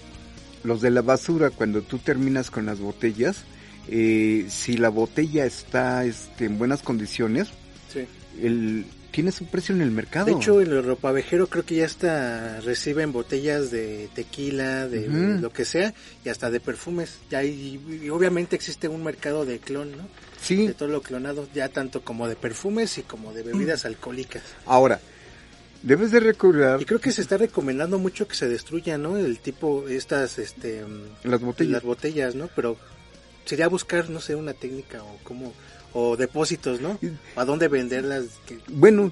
los 0.65 0.81
de 0.81 0.91
la 0.91 1.01
basura, 1.01 1.49
cuando 1.49 1.81
tú 1.81 1.99
terminas 1.99 2.51
con 2.51 2.65
las 2.65 2.79
botellas, 2.79 3.43
eh, 3.87 4.45
si 4.49 4.77
la 4.77 4.89
botella 4.89 5.45
está 5.45 6.05
este, 6.05 6.45
en 6.45 6.57
buenas 6.57 6.81
condiciones, 6.81 7.49
sí. 7.91 8.05
el, 8.41 8.85
tiene 9.15 9.31
su 9.31 9.45
precio 9.45 9.73
en 9.73 9.81
el 9.81 9.91
mercado. 9.91 10.25
De 10.25 10.33
hecho, 10.33 10.59
el 10.59 10.83
ropavejero 10.83 11.47
creo 11.47 11.65
que 11.65 11.75
ya 11.75 11.85
está, 11.85 12.59
reciben 12.59 13.13
botellas 13.13 13.71
de 13.71 14.09
tequila, 14.13 14.89
de 14.89 15.07
lo 15.07 15.53
que 15.53 15.63
sea, 15.63 15.93
y 16.25 16.27
hasta 16.27 16.51
de 16.51 16.59
perfumes. 16.59 17.19
Ya 17.29 17.39
hay, 17.39 17.79
y 18.03 18.09
obviamente 18.09 18.57
existe 18.57 18.89
un 18.89 19.05
mercado 19.05 19.45
de 19.45 19.59
clon, 19.59 19.91
¿no? 19.91 20.09
Sí. 20.41 20.67
De 20.67 20.73
todo 20.73 20.89
lo 20.89 21.01
clonado, 21.01 21.47
ya 21.53 21.69
tanto 21.69 22.01
como 22.01 22.27
de 22.27 22.35
perfumes 22.35 22.97
y 22.97 23.03
como 23.03 23.31
de 23.31 23.43
bebidas 23.43 23.85
mm. 23.85 23.87
alcohólicas. 23.87 24.43
Ahora, 24.65 24.99
debes 25.85 26.11
de 26.11 26.19
recordar 26.19 26.81
Y 26.81 26.85
creo 26.85 26.99
que 26.99 27.11
se 27.11 27.21
está 27.21 27.37
recomendando 27.37 27.97
mucho 27.99 28.27
que 28.27 28.35
se 28.35 28.49
destruyan, 28.49 29.03
¿no? 29.03 29.17
El 29.17 29.39
tipo, 29.39 29.87
estas, 29.87 30.37
este, 30.39 30.83
las 31.23 31.39
botellas. 31.41 31.71
las 31.71 31.83
botellas, 31.83 32.35
¿no? 32.35 32.49
Pero 32.55 32.77
sería 33.45 33.67
buscar, 33.69 34.09
no 34.09 34.19
sé, 34.19 34.35
una 34.35 34.53
técnica 34.53 35.03
o 35.03 35.17
cómo, 35.23 35.53
o 35.93 36.17
depósitos, 36.17 36.81
¿no? 36.81 36.99
¿A 37.35 37.45
dónde 37.45 37.67
venderlas? 37.67 38.25
Bueno, 38.67 39.11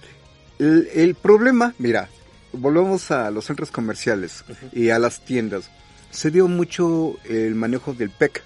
el, 0.60 0.90
el 0.94 1.16
problema, 1.16 1.76
mira, 1.78 2.10
volvemos 2.52 3.12
a 3.12 3.30
los 3.32 3.46
centros 3.46 3.72
comerciales 3.72 4.44
y 4.74 4.90
a 4.90 5.00
las 5.00 5.24
tiendas. 5.24 5.70
Se 6.10 6.32
dio 6.32 6.48
mucho 6.48 7.16
el 7.26 7.56
manejo 7.56 7.94
del 7.94 8.10
PEC. 8.10 8.44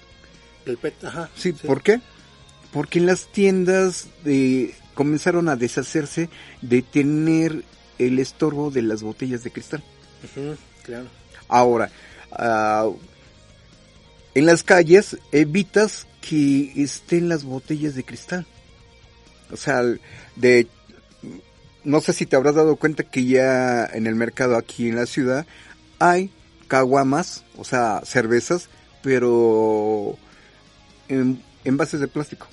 el 0.66 0.76
PET, 0.76 1.04
ajá. 1.04 1.30
Sí, 1.34 1.52
¿por 1.52 1.82
qué? 1.82 2.00
Porque 2.72 2.98
en 2.98 3.06
las 3.06 3.26
tiendas 3.32 4.08
eh, 4.26 4.74
comenzaron 4.94 5.48
a 5.48 5.56
deshacerse 5.56 6.28
de 6.60 6.82
tener 6.82 7.64
el 7.98 8.18
estorbo 8.18 8.70
de 8.70 8.82
las 8.82 9.02
botellas 9.02 9.44
de 9.44 9.50
cristal. 9.50 9.82
Claro. 10.82 11.06
Ahora, 11.48 11.90
ah, 12.32 12.88
en 14.34 14.46
las 14.46 14.62
calles 14.62 15.18
evitas 15.32 16.06
que 16.20 16.72
estén 16.76 17.28
las 17.28 17.44
botellas 17.44 17.94
de 17.94 18.04
cristal. 18.04 18.46
O 19.50 19.56
sea, 19.56 19.82
de 20.36 20.66
no 21.84 22.00
sé 22.00 22.12
si 22.12 22.26
te 22.26 22.36
habrás 22.36 22.54
dado 22.54 22.76
cuenta 22.76 23.02
que 23.02 23.24
ya 23.24 23.86
en 23.86 24.06
el 24.06 24.14
mercado 24.14 24.56
aquí 24.56 24.88
en 24.88 24.96
la 24.96 25.06
ciudad 25.06 25.46
hay 25.98 26.30
caguamas, 26.68 27.44
o 27.56 27.64
sea, 27.64 28.02
cervezas, 28.04 28.68
pero 29.02 30.18
en 31.08 31.42
envases 31.64 32.00
de 32.00 32.08
plástico. 32.08 32.46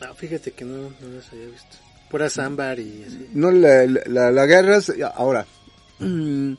Ah, 0.00 0.12
fíjate 0.14 0.52
que 0.52 0.64
no, 0.64 0.90
no 1.00 1.08
las 1.14 1.32
había 1.32 1.46
visto. 1.46 1.76
Pura 2.10 2.28
ámbar 2.38 2.78
y 2.80 3.04
así. 3.06 3.28
No 3.34 3.50
la, 3.50 3.84
la, 3.86 4.30
la- 4.30 4.42
agarras, 4.42 4.92
ahora, 5.14 5.46
mm, 5.98 6.52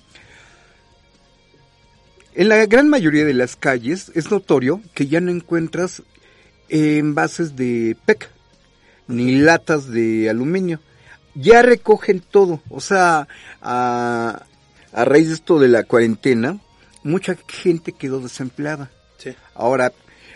en 2.36 2.48
la 2.50 2.66
gran 2.68 2.88
mayoría 2.90 3.26
de 3.26 3.34
las 3.34 3.56
calles 3.56 4.12
es 4.16 4.32
notorio 4.32 4.82
que 4.94 5.08
ya 5.08 5.20
no 5.20 5.32
encuentras 5.32 6.04
envases 6.70 7.56
de 7.56 7.98
PEC 8.06 8.30
ni 9.08 9.40
latas 9.40 9.88
de 9.90 10.30
aluminio. 10.30 10.80
Ya 11.36 11.62
recogen 11.62 12.20
todo, 12.22 12.62
o 12.70 12.82
sea, 12.82 13.28
a, 13.62 14.44
a 14.94 15.06
raíz 15.06 15.28
de 15.30 15.34
esto 15.36 15.60
de 15.60 15.68
la 15.68 15.84
cuarentena, 15.84 16.60
mucha 17.04 17.36
gente 17.48 17.92
quedó 17.94 18.20
desempleada. 18.20 18.92
Sí. 19.18 19.36
Ahora, 19.56 19.92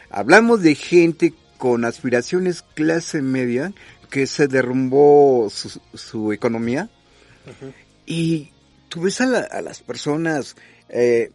hablamos 0.10 0.62
de 0.62 0.76
gente 0.76 1.34
con 1.58 1.86
aspiraciones 1.86 2.64
clase 2.74 3.22
media 3.22 3.74
que 4.14 4.28
se 4.28 4.48
derrumbó 4.48 5.48
su, 5.50 5.82
su 5.96 6.32
economía 6.34 6.88
y 8.06 8.52
tú 8.88 9.02
ves 9.02 9.20
a, 9.22 9.26
la- 9.26 9.40
a 9.40 9.60
las 9.64 9.82
personas 9.82 10.56
eh, 10.90 11.32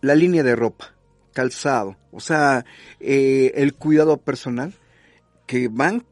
la 0.00 0.14
línea 0.14 0.42
de 0.42 0.56
ropa, 0.56 0.94
calzado, 1.34 1.96
o 2.12 2.20
sea, 2.20 2.64
eh, 2.98 3.52
el 3.56 3.74
cuidado 3.74 4.16
personal, 4.16 4.72
que 5.46 5.68
van 5.68 6.02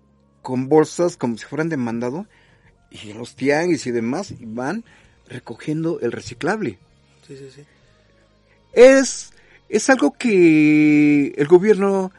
con 0.43 0.69
bolsas 0.69 1.17
como 1.17 1.39
si 1.39 1.47
fueran 1.47 1.71
de 1.71 1.79
mandado 1.79 2.27
y 2.91 3.15
los 3.15 3.37
tianguis 3.37 3.87
y 3.87 3.93
demás 3.93 4.33
y 4.33 4.45
van 4.45 4.85
recogiendo 5.29 5.99
el 6.01 6.13
reciclable 6.13 6.79
Sí, 7.27 7.39
sí, 7.39 7.49
sí. 7.57 7.63
es, 8.75 9.31
es 9.71 9.89
algo 9.89 10.13
que 10.13 11.29
el 11.39 11.47
gobierno 11.49 12.13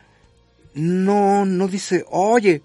no, 0.73 1.45
no 1.45 1.67
dice, 1.67 2.05
oye, 2.09 2.63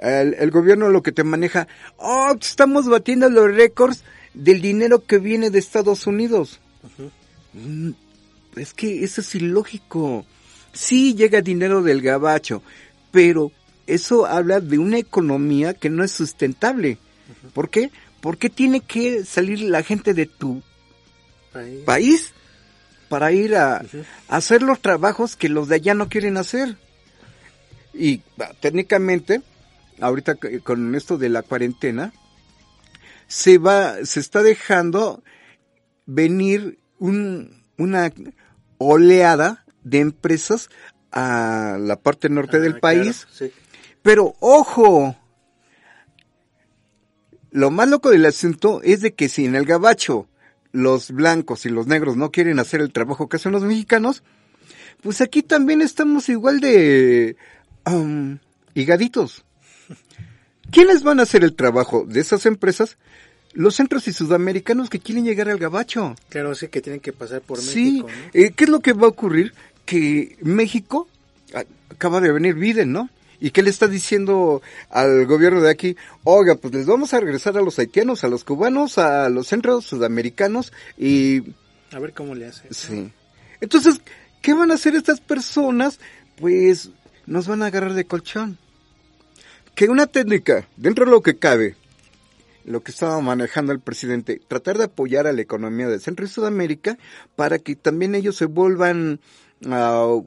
el, 0.00 0.34
el 0.34 0.50
gobierno 0.50 0.88
lo 0.88 1.02
que 1.02 1.12
te 1.12 1.24
maneja, 1.24 1.68
oh, 1.96 2.34
estamos 2.40 2.88
batiendo 2.88 3.28
los 3.28 3.54
récords 3.54 4.04
del 4.34 4.60
dinero 4.60 5.04
que 5.04 5.18
viene 5.18 5.50
de 5.50 5.58
Estados 5.58 6.06
Unidos. 6.06 6.60
Mm, 7.52 7.90
Es 8.56 8.74
que 8.74 9.04
eso 9.04 9.20
es 9.20 9.34
ilógico. 9.34 10.24
Sí 10.72 11.14
llega 11.14 11.40
dinero 11.40 11.82
del 11.82 12.02
gabacho, 12.02 12.62
pero 13.10 13.50
eso 13.86 14.26
habla 14.26 14.60
de 14.60 14.78
una 14.78 14.98
economía 14.98 15.74
que 15.74 15.90
no 15.90 16.04
es 16.04 16.12
sustentable. 16.12 16.98
¿Por 17.52 17.70
qué? 17.70 17.90
Porque 18.20 18.50
tiene 18.50 18.80
que 18.80 19.24
salir 19.24 19.60
la 19.60 19.82
gente 19.82 20.14
de 20.14 20.26
tu 20.26 20.62
país 21.84 22.32
para 23.08 23.32
ir 23.32 23.56
a, 23.56 23.82
hacer 24.28 24.62
los 24.62 24.80
trabajos 24.80 25.34
que 25.36 25.48
los 25.48 25.68
de 25.68 25.76
allá 25.76 25.94
no 25.94 26.08
quieren 26.08 26.36
hacer. 26.36 26.76
Y 27.94 28.20
bah, 28.36 28.52
técnicamente, 28.60 29.40
ahorita 30.00 30.36
con 30.62 30.94
esto 30.94 31.18
de 31.18 31.28
la 31.28 31.42
cuarentena, 31.42 32.12
se 33.26 33.58
va, 33.58 33.96
se 34.04 34.20
está 34.20 34.42
dejando 34.42 35.22
venir 36.06 36.78
un, 36.98 37.62
una 37.76 38.12
oleada 38.78 39.64
de 39.84 39.98
empresas 40.00 40.70
a 41.12 41.76
la 41.80 41.96
parte 42.00 42.28
norte 42.28 42.56
Ah, 42.58 42.60
del 42.60 42.78
claro, 42.78 42.80
país. 42.80 43.26
sí. 43.30 43.50
Pero 44.02 44.34
ojo, 44.40 45.16
lo 47.50 47.70
más 47.70 47.88
loco 47.88 48.10
del 48.10 48.24
asunto 48.26 48.80
es 48.82 49.00
de 49.00 49.14
que 49.14 49.28
si 49.28 49.44
en 49.44 49.54
el 49.54 49.64
gabacho 49.64 50.28
los 50.72 51.10
blancos 51.10 51.66
y 51.66 51.70
los 51.70 51.86
negros 51.86 52.16
no 52.16 52.30
quieren 52.30 52.58
hacer 52.58 52.80
el 52.80 52.92
trabajo 52.92 53.28
que 53.28 53.36
hacen 53.36 53.52
los 53.52 53.62
mexicanos, 53.64 54.22
pues 55.02 55.20
aquí 55.20 55.42
también 55.42 55.80
estamos 55.82 56.28
igual 56.28 56.60
de 56.60 57.36
higaditos. 58.74 59.44
¿Quiénes 60.70 61.02
van 61.02 61.20
a 61.20 61.22
hacer 61.22 61.44
el 61.44 61.54
trabajo 61.54 62.04
de 62.06 62.20
esas 62.20 62.46
empresas? 62.46 62.96
Los 63.54 63.76
centros 63.76 64.06
y 64.08 64.12
sudamericanos 64.12 64.90
que 64.90 65.00
quieren 65.00 65.24
llegar 65.24 65.48
al 65.48 65.58
gabacho. 65.58 66.14
Claro, 66.28 66.54
sí 66.54 66.68
que 66.68 66.80
tienen 66.80 67.00
que 67.00 67.12
pasar 67.12 67.40
por 67.40 67.58
Sí, 67.58 68.02
México, 68.04 68.08
¿no? 68.08 68.30
eh, 68.40 68.52
¿qué 68.54 68.64
es 68.64 68.70
lo 68.70 68.80
que 68.80 68.92
va 68.92 69.06
a 69.06 69.10
ocurrir? 69.10 69.54
Que 69.86 70.36
México, 70.42 71.08
acaba 71.90 72.20
de 72.20 72.30
venir 72.30 72.54
Biden, 72.54 72.92
¿no? 72.92 73.08
¿Y 73.40 73.52
qué 73.52 73.62
le 73.62 73.70
está 73.70 73.86
diciendo 73.86 74.60
al 74.90 75.24
gobierno 75.26 75.60
de 75.62 75.70
aquí? 75.70 75.96
Oiga, 76.24 76.56
pues 76.56 76.74
les 76.74 76.86
vamos 76.86 77.14
a 77.14 77.20
regresar 77.20 77.56
a 77.56 77.62
los 77.62 77.78
haitianos, 77.78 78.22
a 78.24 78.28
los 78.28 78.44
cubanos, 78.44 78.98
a 78.98 79.28
los 79.30 79.46
centros 79.46 79.86
sudamericanos 79.86 80.72
y... 80.98 81.42
A 81.92 81.98
ver 82.00 82.12
cómo 82.12 82.34
le 82.34 82.46
hace. 82.46 82.64
Sí. 82.74 83.10
Entonces, 83.60 84.00
¿qué 84.42 84.52
van 84.54 84.70
a 84.70 84.74
hacer 84.74 84.94
estas 84.94 85.20
personas? 85.20 86.00
Pues 86.36 86.90
nos 87.26 87.46
van 87.46 87.62
a 87.62 87.66
agarrar 87.66 87.94
de 87.94 88.04
colchón. 88.04 88.58
Que 89.78 89.88
una 89.88 90.08
técnica, 90.08 90.66
dentro 90.76 91.04
de 91.04 91.12
lo 91.12 91.22
que 91.22 91.38
cabe, 91.38 91.76
lo 92.64 92.82
que 92.82 92.90
estaba 92.90 93.20
manejando 93.20 93.70
el 93.72 93.78
presidente, 93.78 94.40
tratar 94.48 94.76
de 94.76 94.84
apoyar 94.84 95.28
a 95.28 95.32
la 95.32 95.40
economía 95.40 95.86
de 95.86 96.00
Centro 96.00 96.24
y 96.26 96.28
Sudamérica 96.28 96.98
para 97.36 97.60
que 97.60 97.76
también 97.76 98.16
ellos 98.16 98.34
se 98.34 98.46
vuelvan, 98.46 99.20
ah, 99.66 100.18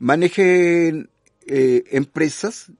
manejen 0.00 1.08
eh, 1.46 1.84
empresas 1.92 2.72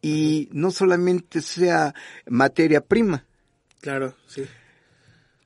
y 0.00 0.48
no 0.52 0.70
solamente 0.70 1.40
sea 1.42 1.92
materia 2.28 2.80
prima. 2.80 3.24
Claro, 3.80 4.14
sí. 4.28 4.44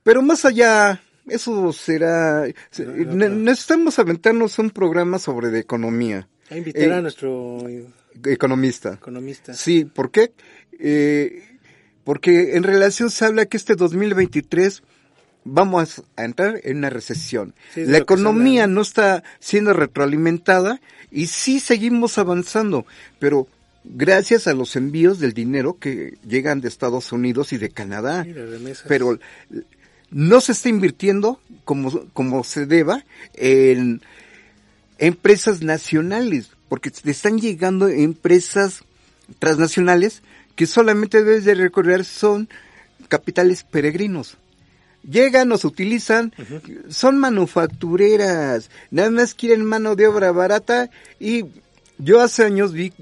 Pero 0.03 0.21
más 0.21 0.45
allá, 0.45 1.01
eso 1.25 1.73
será... 1.73 2.45
se- 2.69 2.85
No, 2.85 2.93
no, 3.05 3.15
ne- 3.15 3.29
no. 3.29 3.35
Necesitamos 3.37 3.97
aventarnos 3.97 4.59
un 4.59 4.69
programa 4.69 5.17
sobre 5.17 5.49
de 5.49 5.59
economía. 5.59 6.27
A 6.51 6.57
invitar 6.57 6.83
Eh, 6.83 6.93
a 6.93 7.01
nuestro 7.01 7.57
Economista. 8.25 8.93
economista. 8.93 9.53
Sí, 9.53 9.85
¿por 9.85 10.11
qué? 10.11 10.31
Eh, 10.79 11.43
porque 12.03 12.55
en 12.55 12.63
relación 12.63 13.09
se 13.09 13.25
habla 13.25 13.45
que 13.45 13.57
este 13.57 13.75
2023 13.75 14.83
vamos 15.45 16.03
a 16.15 16.25
entrar 16.25 16.59
en 16.63 16.77
una 16.77 16.89
recesión. 16.89 17.53
Sí, 17.73 17.85
la 17.85 17.97
economía 17.97 18.67
¿no? 18.67 18.81
está 18.81 19.23
siendo 19.39 19.73
retroalimentada 19.73 20.79
y 21.11 21.27
sí 21.27 21.59
seguimos 21.59 22.17
avanzando, 22.17 22.85
pero 23.19 23.47
gracias 23.83 24.47
a 24.47 24.53
los 24.53 24.75
envíos 24.75 25.19
del 25.19 25.33
dinero 25.33 25.77
que 25.79 26.17
llegan 26.27 26.61
de 26.61 26.67
Estados 26.67 27.11
Unidos 27.11 27.53
y 27.53 27.57
de 27.57 27.69
Canadá. 27.69 28.25
Pero 28.87 29.19
no 30.09 30.41
se 30.41 30.51
está 30.51 30.69
invirtiendo 30.69 31.39
como, 31.65 32.05
como 32.13 32.43
se 32.43 32.65
deba 32.65 33.03
en 33.33 34.01
empresas 34.97 35.61
nacionales, 35.61 36.51
porque 36.69 36.91
te 36.91 37.11
están 37.11 37.39
llegando 37.39 37.87
empresas 37.87 38.83
transnacionales 39.39 40.21
que 40.55 40.67
solamente 40.67 41.23
debes 41.23 41.45
de 41.45 41.55
recordar 41.55 42.05
son 42.05 42.49
capitales 43.07 43.63
peregrinos. 43.63 44.37
Llegan, 45.03 45.49
nos 45.49 45.65
utilizan, 45.65 46.33
son 46.87 47.17
manufactureras, 47.17 48.69
nada 48.89 49.11
más 49.11 49.33
quieren 49.33 49.65
mano 49.65 49.95
de 49.95 50.07
obra 50.07 50.31
barata 50.31 50.89
y 51.19 51.45
yo 51.97 52.21
hace 52.21 52.45
años 52.45 52.71
vi, 52.71 52.93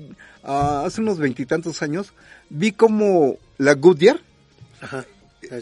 ah, 0.43 0.83
hace 0.85 1.01
unos 1.01 1.19
veintitantos 1.19 1.83
años, 1.83 2.13
vi 2.49 2.71
como 2.71 3.37
la 3.59 3.75
Goodyear, 3.75 4.19
Ajá. 4.81 5.05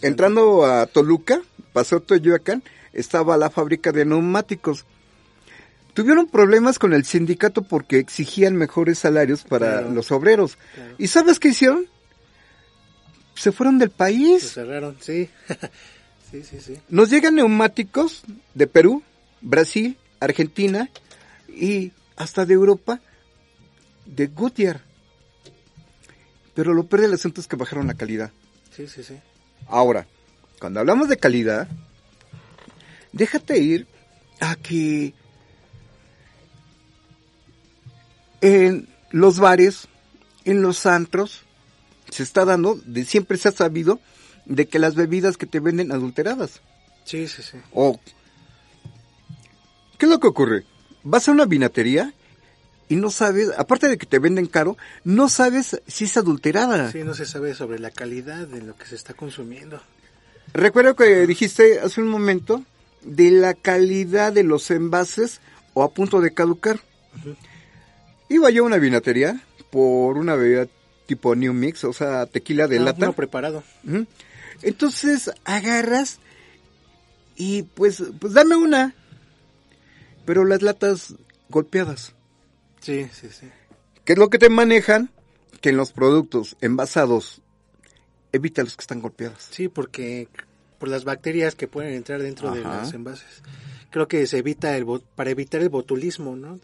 entrando 0.02 0.66
a 0.66 0.86
Toluca, 0.86 1.42
pasó 1.74 2.00
Toyoacán, 2.00 2.64
estaba 2.94 3.38
la 3.38 3.50
fábrica 3.50 3.92
de 3.92 4.06
neumáticos. 4.06 4.86
Tuvieron 6.00 6.28
problemas 6.28 6.80
con 6.80 6.94
el 6.94 7.04
sindicato 7.04 7.62
porque 7.62 7.98
exigían 7.98 8.56
mejores 8.56 9.00
salarios 9.00 9.44
para 9.44 9.80
Claro. 9.80 9.92
los 9.92 10.14
obreros. 10.14 10.58
Claro. 10.74 10.96
¿Y 10.98 11.08
sabes 11.08 11.40
qué 11.42 11.50
hicieron? 11.50 11.88
Se 13.36 13.52
fueron 13.52 13.78
del 13.80 13.90
Se 13.90 13.96
país. 13.98 14.50
cerraron, 14.54 14.96
sí. 15.02 15.30
sí, 16.32 16.42
sí, 16.44 16.62
sí. 16.62 16.76
Nos 16.88 17.10
llegan 17.10 17.36
neumáticos 17.36 18.24
de 18.54 18.66
Perú, 18.68 19.04
Brasil, 19.42 19.98
Argentina 20.22 20.90
y 21.50 21.92
hasta 22.16 22.46
de 22.46 22.54
Europa 22.54 23.02
de 24.06 24.28
Goodyear. 24.28 24.80
Pero 26.54 26.74
lo 26.74 26.86
peor 26.86 27.02
del 27.02 27.14
asunto 27.16 27.42
es 27.42 27.48
que 27.48 27.58
bajaron 27.58 27.88
la 27.88 27.96
calidad. 27.96 28.32
Sí, 28.74 28.88
sí, 28.88 29.04
sí. 29.04 29.16
Ahora, 29.68 30.08
cuando 30.62 30.80
hablamos 30.80 31.10
de 31.10 31.18
calidad, 31.18 31.68
déjate 33.12 33.58
ir 33.60 33.86
a 34.40 34.56
que 34.56 35.14
en 38.42 38.88
los 39.12 39.40
bares, 39.40 39.88
en 40.46 40.62
los 40.62 40.86
antros, 40.86 41.44
se 42.10 42.24
está 42.24 42.46
dando, 42.46 42.80
de 42.86 43.06
siempre 43.06 43.38
se 43.38 43.50
ha 43.50 43.52
sabido, 43.52 44.00
de 44.46 44.68
que 44.68 44.80
las 44.80 44.96
bebidas 44.96 45.38
que 45.38 45.46
te 45.46 45.60
venden 45.60 45.92
adulteradas. 45.92 46.62
Sí, 47.06 47.28
sí, 47.28 47.42
sí. 47.42 47.58
O, 47.74 48.00
¿qué 49.98 50.06
es 50.06 50.10
lo 50.10 50.20
que 50.20 50.28
ocurre? 50.28 50.66
Vas 51.04 51.28
a 51.28 51.32
una 51.32 51.46
vinatería 51.46 52.14
y 52.88 52.96
no 52.96 53.12
sabes, 53.12 53.50
aparte 53.58 53.88
de 53.88 53.98
que 53.98 54.08
te 54.08 54.20
venden 54.20 54.48
caro, 54.48 54.76
no 55.04 55.30
sabes 55.30 55.80
si 55.88 56.06
es 56.06 56.18
adulterada. 56.18 56.92
Sí, 56.92 57.04
no 57.04 57.14
se 57.14 57.26
sabe 57.26 57.54
sobre 57.54 57.80
la 57.80 57.92
calidad 57.92 58.48
de 58.48 58.62
lo 58.62 58.76
que 58.76 58.86
se 58.86 58.96
está 58.96 59.14
consumiendo. 59.14 59.82
Recuerdo 60.54 60.96
que 60.96 61.28
dijiste 61.28 61.80
hace 61.80 62.02
un 62.02 62.08
momento 62.08 62.64
de 63.04 63.30
la 63.30 63.54
calidad 63.54 64.34
de 64.34 64.44
los 64.44 64.72
envases 64.72 65.42
o 65.74 65.84
a 65.84 65.94
punto 65.94 66.22
de 66.22 66.34
caducar. 66.34 66.80
Iba 68.30 68.50
yo 68.52 68.64
a 68.64 68.68
una 68.68 68.78
vinatería 68.78 69.42
por 69.72 70.18
una 70.18 70.36
bebida 70.36 70.68
tipo 71.08 71.36
New 71.36 71.54
Mix, 71.54 71.84
o 71.84 71.94
sea, 71.94 72.26
tequila 72.28 72.68
de 72.68 72.78
No, 72.80 72.86
lata. 72.86 73.12
preparado. 73.14 73.64
Entonces 74.62 75.32
agarras 75.46 76.20
y 77.36 77.64
pues, 77.64 78.04
pues 78.20 78.34
dame 78.34 78.56
una. 78.56 78.94
Pero 80.26 80.46
las 80.46 80.62
latas 80.62 81.16
golpeadas. 81.50 82.14
Sí, 82.82 83.08
sí, 83.12 83.30
sí. 83.32 83.48
¿Qué 84.06 84.14
es 84.14 84.20
lo 84.20 84.30
que 84.30 84.38
te 84.38 84.50
manejan? 84.50 85.10
Que 85.62 85.70
en 85.70 85.78
los 85.78 85.92
productos 85.92 86.56
envasados 86.62 87.42
evita 88.32 88.62
los 88.64 88.76
que 88.78 88.82
están 88.82 89.02
golpeados. 89.02 89.48
Sí, 89.50 89.68
porque 89.68 90.28
por 90.80 90.90
las 90.90 91.04
bacterias 91.04 91.54
que 91.54 91.68
pueden 91.68 91.94
entrar 91.94 92.22
dentro 92.22 92.52
de 92.52 92.64
los 92.64 92.94
envases. 92.94 93.44
Creo 93.92 94.08
que 94.08 94.26
se 94.28 94.38
evita 94.38 94.76
el 94.78 94.86
para 95.16 95.30
evitar 95.30 95.62
el 95.62 95.70
botulismo, 95.70 96.36
¿no? 96.36 96.60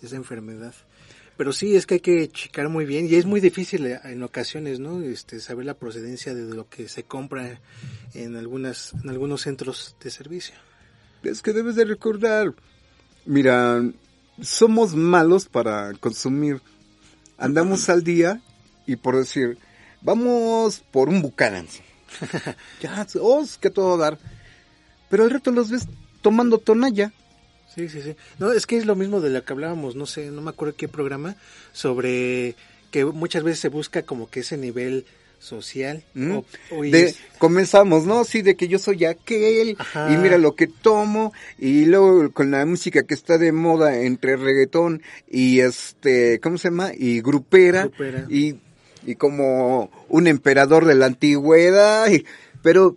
Esa 0.00 0.16
enfermedad. 0.16 0.74
Pero 1.36 1.52
sí, 1.52 1.74
es 1.74 1.86
que 1.86 1.94
hay 1.94 2.00
que 2.00 2.28
checar 2.28 2.68
muy 2.68 2.84
bien 2.84 3.06
y 3.06 3.16
es 3.16 3.26
muy 3.26 3.40
difícil 3.40 3.86
eh, 3.86 3.98
en 4.04 4.22
ocasiones, 4.22 4.78
¿no? 4.78 5.02
Este, 5.02 5.40
saber 5.40 5.66
la 5.66 5.74
procedencia 5.74 6.32
de 6.32 6.54
lo 6.54 6.68
que 6.68 6.88
se 6.88 7.02
compra 7.02 7.60
en 8.14 8.36
algunas, 8.36 8.92
en 9.02 9.10
algunos 9.10 9.42
centros 9.42 9.96
de 10.00 10.10
servicio. 10.10 10.54
Es 11.24 11.42
que 11.42 11.52
debes 11.52 11.74
de 11.74 11.86
recordar, 11.86 12.54
mira, 13.26 13.82
somos 14.40 14.94
malos 14.94 15.46
para 15.46 15.92
consumir. 15.94 16.60
Andamos 17.36 17.88
al 17.88 18.04
día 18.04 18.40
y 18.86 18.94
por 18.94 19.16
decir, 19.16 19.58
vamos 20.02 20.84
por 20.92 21.08
un 21.08 21.20
Buchanan's. 21.20 21.80
ya, 22.80 23.06
oh, 23.20 23.44
que 23.60 23.70
todo 23.70 23.96
dar. 23.96 24.18
Pero 25.10 25.24
al 25.24 25.30
rato 25.30 25.50
los 25.50 25.70
ves 25.70 25.86
tomando 26.22 26.58
tonalla. 26.58 27.12
Sí, 27.74 27.88
sí, 27.88 28.00
sí. 28.02 28.14
No, 28.38 28.52
es 28.52 28.66
que 28.66 28.76
es 28.76 28.86
lo 28.86 28.94
mismo 28.94 29.20
de 29.20 29.30
lo 29.30 29.44
que 29.44 29.52
hablábamos, 29.52 29.96
no 29.96 30.06
sé, 30.06 30.30
no 30.30 30.40
me 30.42 30.50
acuerdo 30.50 30.74
qué 30.76 30.86
programa, 30.88 31.36
sobre 31.72 32.54
que 32.90 33.04
muchas 33.04 33.42
veces 33.42 33.60
se 33.60 33.68
busca 33.68 34.02
como 34.02 34.28
que 34.30 34.40
ese 34.40 34.56
nivel 34.56 35.04
social. 35.40 36.02
¿Mm? 36.14 36.36
o- 36.36 36.44
o 36.70 36.84
y 36.84 36.90
de, 36.90 37.04
es- 37.06 37.18
comenzamos, 37.38 38.06
¿no? 38.06 38.24
Sí, 38.24 38.40
de 38.42 38.54
que 38.56 38.68
yo 38.68 38.78
soy 38.78 39.04
aquel, 39.04 39.76
Ajá. 39.78 40.10
y 40.12 40.16
mira 40.16 40.38
lo 40.38 40.54
que 40.54 40.66
tomo, 40.68 41.32
y 41.58 41.84
luego 41.84 42.30
con 42.32 42.50
la 42.52 42.64
música 42.64 43.02
que 43.02 43.12
está 43.14 43.36
de 43.38 43.52
moda 43.52 44.00
entre 44.00 44.36
reggaetón 44.36 45.02
y 45.28 45.60
este, 45.60 46.40
¿cómo 46.40 46.56
se 46.56 46.68
llama? 46.68 46.92
Y 46.96 47.20
grupera, 47.20 47.82
Grupera. 47.82 48.26
y, 48.30 48.54
y 49.04 49.14
como 49.16 49.90
un 50.08 50.26
emperador 50.26 50.84
de 50.86 50.94
la 50.94 51.06
antigüedad, 51.06 52.10
y- 52.10 52.24
pero 52.62 52.96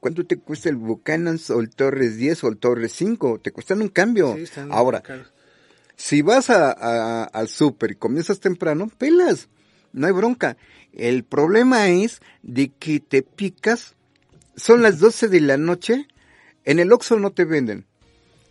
¿cuánto 0.00 0.24
te 0.26 0.36
cuesta 0.38 0.68
el 0.68 0.76
Buchanan's 0.76 1.50
o 1.50 1.60
el 1.60 1.70
Torres 1.70 2.16
10 2.16 2.42
o 2.44 2.48
el 2.48 2.56
Torres 2.58 2.92
5? 2.92 3.40
Te 3.42 3.50
cuestan 3.52 3.82
un 3.82 3.88
cambio. 3.88 4.34
sí, 4.36 4.42
están 4.42 4.70
Ahora, 4.72 5.02
si 5.96 6.22
vas 6.22 6.50
a, 6.50 6.72
a- 6.72 7.24
al 7.24 7.48
súper 7.48 7.92
y 7.92 7.94
comienzas 7.96 8.40
temprano, 8.40 8.90
pelas, 8.98 9.48
no 9.92 10.06
hay 10.06 10.12
bronca. 10.12 10.56
El 10.92 11.24
problema 11.24 11.88
es 11.88 12.20
de 12.42 12.68
que 12.78 13.00
te 13.00 13.22
picas, 13.22 13.94
son 14.56 14.82
las 14.82 14.98
12 14.98 15.28
de 15.28 15.40
la 15.40 15.56
noche, 15.56 16.06
en 16.64 16.78
el 16.78 16.92
Oxxo 16.92 17.18
no 17.18 17.30
te 17.30 17.44
venden, 17.44 17.86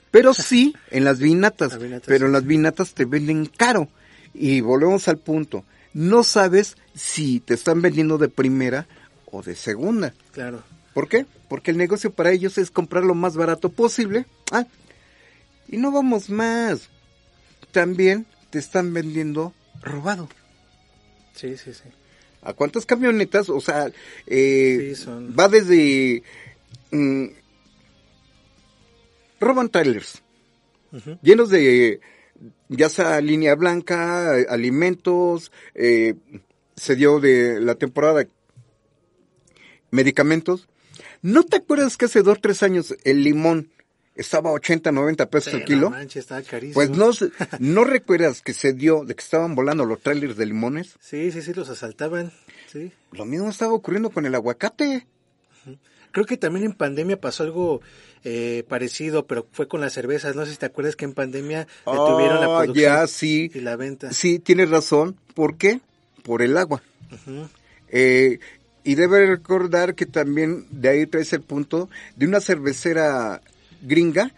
pero 0.09 0.33
sí 0.33 0.75
en 0.89 1.03
las 1.03 1.19
vinatas, 1.19 1.77
pero 2.05 2.25
en 2.25 2.31
las 2.31 2.45
vinatas 2.45 2.93
te 2.93 3.05
venden 3.05 3.45
caro. 3.45 3.87
Y 4.33 4.61
volvemos 4.61 5.07
al 5.09 5.17
punto, 5.17 5.65
no 5.93 6.23
sabes 6.23 6.77
si 6.95 7.39
te 7.39 7.53
están 7.53 7.81
vendiendo 7.81 8.17
de 8.17 8.29
primera 8.29 8.87
o 9.25 9.41
de 9.41 9.55
segunda. 9.55 10.13
Claro. 10.31 10.63
¿Por 10.93 11.07
qué? 11.07 11.25
Porque 11.49 11.71
el 11.71 11.77
negocio 11.77 12.11
para 12.11 12.31
ellos 12.31 12.57
es 12.57 12.71
comprar 12.71 13.03
lo 13.03 13.15
más 13.15 13.35
barato 13.37 13.69
posible. 13.69 14.25
Ah, 14.51 14.65
y 15.67 15.77
no 15.77 15.91
vamos 15.91 16.29
más. 16.29 16.89
También 17.71 18.25
te 18.49 18.59
están 18.59 18.93
vendiendo 18.93 19.53
robado. 19.81 20.27
Sí, 21.33 21.55
sí, 21.57 21.73
sí. 21.73 21.83
¿A 22.41 22.53
cuántas 22.53 22.85
camionetas? 22.85 23.49
O 23.49 23.61
sea, 23.61 23.91
eh, 24.27 24.93
Sí, 24.95 25.03
son- 25.03 25.33
va 25.39 25.47
desde... 25.47 26.23
mm, 26.91 27.25
roban 29.39 29.69
trailers 29.69 30.21
llenos 31.21 31.49
de 31.49 31.99
ya 32.69 32.89
sea 32.89 33.21
línea 33.21 33.55
blanca, 33.55 34.33
alimentos, 34.49 35.51
eh, 35.75 36.15
se 36.75 36.95
dio 36.95 37.19
de 37.19 37.59
la 37.59 37.75
temporada 37.75 38.25
medicamentos. 39.91 40.67
¿No 41.21 41.43
te 41.43 41.57
acuerdas 41.57 41.97
que 41.97 42.05
hace 42.05 42.23
dos 42.23 42.39
tres 42.41 42.63
años 42.63 42.95
el 43.03 43.23
limón 43.23 43.69
estaba 44.15 44.49
a 44.49 44.53
80, 44.53 44.91
90 44.91 45.29
pesos 45.29 45.53
el 45.53 45.65
kilo? 45.65 45.89
Manches, 45.89 46.25
carísimo. 46.25 46.73
pues 46.73 46.89
no, 46.89 47.11
no 47.59 47.83
recuerdas 47.83 48.41
que 48.41 48.53
se 48.53 48.73
dio 48.73 49.05
de 49.05 49.15
que 49.15 49.21
estaban 49.21 49.55
volando 49.55 49.85
los 49.85 50.01
trailers 50.01 50.37
de 50.37 50.45
limones. 50.45 50.95
Sí, 50.99 51.31
sí, 51.31 51.41
sí, 51.41 51.53
los 51.53 51.69
asaltaban. 51.69 52.31
Sí. 52.71 52.91
Lo 53.11 53.25
mismo 53.25 53.49
estaba 53.49 53.73
ocurriendo 53.73 54.09
con 54.09 54.25
el 54.25 54.33
aguacate. 54.33 55.05
Creo 56.11 56.25
que 56.25 56.37
también 56.37 56.65
en 56.65 56.73
pandemia 56.73 57.19
pasó 57.19 57.43
algo 57.43 57.81
eh, 58.23 58.63
parecido, 58.67 59.25
pero 59.27 59.47
fue 59.51 59.67
con 59.67 59.81
las 59.81 59.93
cervezas. 59.93 60.35
No 60.35 60.45
sé 60.45 60.51
si 60.51 60.57
te 60.57 60.65
acuerdas 60.65 60.95
que 60.95 61.05
en 61.05 61.13
pandemia 61.13 61.67
detuvieron 61.85 62.39
la 62.41 62.45
Ah, 62.57 62.63
producción 62.63 62.93
ya, 62.95 63.07
sí. 63.07 63.49
y 63.53 63.59
la 63.61 63.75
venta. 63.77 64.11
Sí, 64.13 64.39
tienes 64.39 64.69
razón. 64.69 65.15
¿Por 65.33 65.57
qué? 65.57 65.79
Por 66.23 66.41
el 66.41 66.57
agua. 66.57 66.81
Eh, 67.89 68.39
y 68.83 68.95
debe 68.95 69.25
recordar 69.25 69.95
que 69.95 70.05
también 70.05 70.65
de 70.71 70.89
ahí 70.89 71.05
traes 71.07 71.31
el 71.33 71.41
punto 71.41 71.89
de 72.15 72.25
una 72.25 72.39
cervecera 72.41 73.41
gringa 73.81 74.31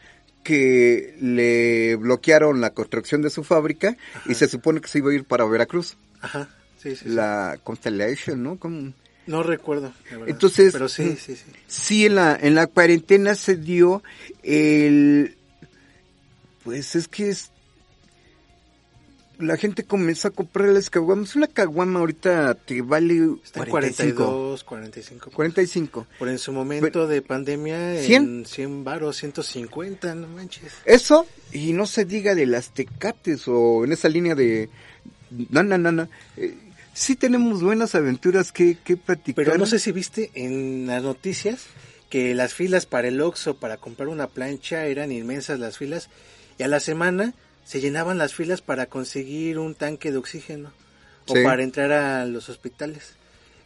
que 0.43 1.15
le 1.21 1.95
bloquearon 1.95 2.59
la 2.59 2.71
construcción 2.71 3.21
de 3.21 3.30
su 3.30 3.43
fábrica 3.43 3.95
y 4.26 4.34
se 4.34 4.47
supone 4.47 4.82
que 4.82 4.89
se 4.89 4.97
iba 4.97 5.11
a 5.11 5.13
ir 5.13 5.24
para 5.24 5.45
Veracruz. 5.45 5.95
Ajá, 6.21 6.49
sí, 6.82 6.95
sí. 6.95 7.03
sí. 7.05 7.09
La 7.09 7.57
Constellation, 7.63 8.43
¿no? 8.43 8.57
Como- 8.59 8.93
No 9.26 9.43
recuerdo, 9.43 9.93
la 10.09 10.17
verdad. 10.17 10.30
Entonces, 10.30 10.74
Pero 10.74 10.89
sí, 10.89 11.15
sí, 11.17 11.36
sí. 11.36 11.45
Sí, 11.67 12.05
en 12.05 12.15
la, 12.15 12.38
en 12.39 12.55
la 12.55 12.67
cuarentena 12.67 13.36
se 13.36 13.55
dio 13.55 14.03
el... 14.43 15.38
Pues 16.63 16.95
es 16.95 17.07
que 17.07 17.30
es... 17.30 17.51
La 19.39 19.57
gente 19.57 19.84
comenzó 19.84 20.28
a 20.28 20.32
comprar 20.32 20.69
las 20.69 20.89
caguamas. 20.89 21.36
Una 21.36 21.47
caguama 21.47 21.99
ahorita 21.99 22.53
te 22.53 22.82
vale 22.82 23.15
Está 23.43 23.63
en 23.63 23.69
45. 23.69 24.15
42, 24.15 24.63
45. 24.63 25.32
45. 25.32 26.07
Por 26.19 26.30
en 26.30 26.39
su 26.39 26.53
momento 26.53 27.07
de 27.07 27.21
pandemia, 27.21 27.99
en 27.99 28.05
100. 28.05 28.45
100 28.45 28.84
varos, 28.84 29.17
150, 29.17 30.15
no 30.15 30.28
manches. 30.28 30.74
Eso, 30.86 31.26
y 31.51 31.74
no 31.74 31.86
se 31.88 32.05
diga 32.05 32.36
de 32.36 32.45
las 32.45 32.74
tecates 32.74 33.47
o 33.47 33.84
en 33.84 33.91
esa 33.91 34.07
línea 34.07 34.36
de... 34.36 34.69
No, 35.49 35.63
no, 35.63 35.78
no, 35.78 35.91
no. 35.91 36.07
Eh, 36.38 36.55
sí 36.94 37.16
tenemos 37.16 37.62
buenas 37.62 37.96
aventuras 37.96 38.52
que, 38.52 38.78
que 38.84 38.98
platicar. 38.98 39.46
Pero 39.46 39.58
no 39.58 39.66
sé 39.66 39.80
si 39.80 39.91
viste 39.91 40.32
en 40.36 40.88
las 40.88 41.04
noticias 41.04 41.66
que 42.10 42.36
las 42.36 42.54
filas 42.54 42.86
para 42.86 43.08
el 43.08 43.20
Oxxo 43.22 43.56
para 43.56 43.78
comprar 43.78 44.08
una 44.08 44.28
plancha 44.28 44.86
eran 44.86 45.12
inmensas 45.12 45.60
las 45.60 45.78
filas 45.78 46.10
y 46.58 46.64
a 46.64 46.68
la 46.68 46.80
semana 46.80 47.34
se 47.66 47.82
llenaban 47.82 48.18
las 48.18 48.34
filas 48.34 48.62
para 48.62 48.86
conseguir 48.88 49.58
un 49.58 49.76
tanque 49.76 50.12
de 50.12 50.18
oxígeno. 50.18 50.72
o 51.28 51.34
para 51.41 51.64
entrar 51.64 51.91
a 51.91 52.26
los 52.26 52.50
hospitales. 52.50 53.16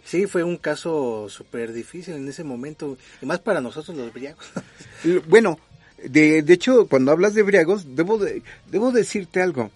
Sí, 0.06 0.26
fue 0.28 0.44
un 0.44 0.58
caso 0.58 1.28
súper 1.28 1.74
difícil 1.74 2.14
en 2.14 2.28
ese 2.30 2.46
momento, 2.46 2.98
y 3.22 3.26
más 3.26 3.40
para 3.40 3.60
nosotros 3.60 3.98
los 3.98 4.14
briagos. 4.14 4.46
Bueno, 5.28 5.60
de, 6.02 6.44
de 6.44 6.54
hecho, 6.54 6.88
cuando 6.88 7.12
hablas 7.12 7.34
de 7.34 7.44
briagos, 7.44 7.96
debo, 7.96 8.18
de, 8.18 8.42
debo 8.72 8.92
decirte 8.92 9.42
algo. 9.42 9.72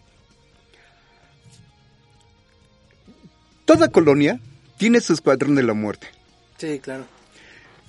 Toda 3.73 3.87
colonia 3.89 4.39
tiene 4.77 4.99
su 5.01 5.13
escuadrón 5.13 5.55
de 5.55 5.63
la 5.63 5.73
muerte. 5.73 6.07
sí, 6.57 6.79
claro. 6.79 7.05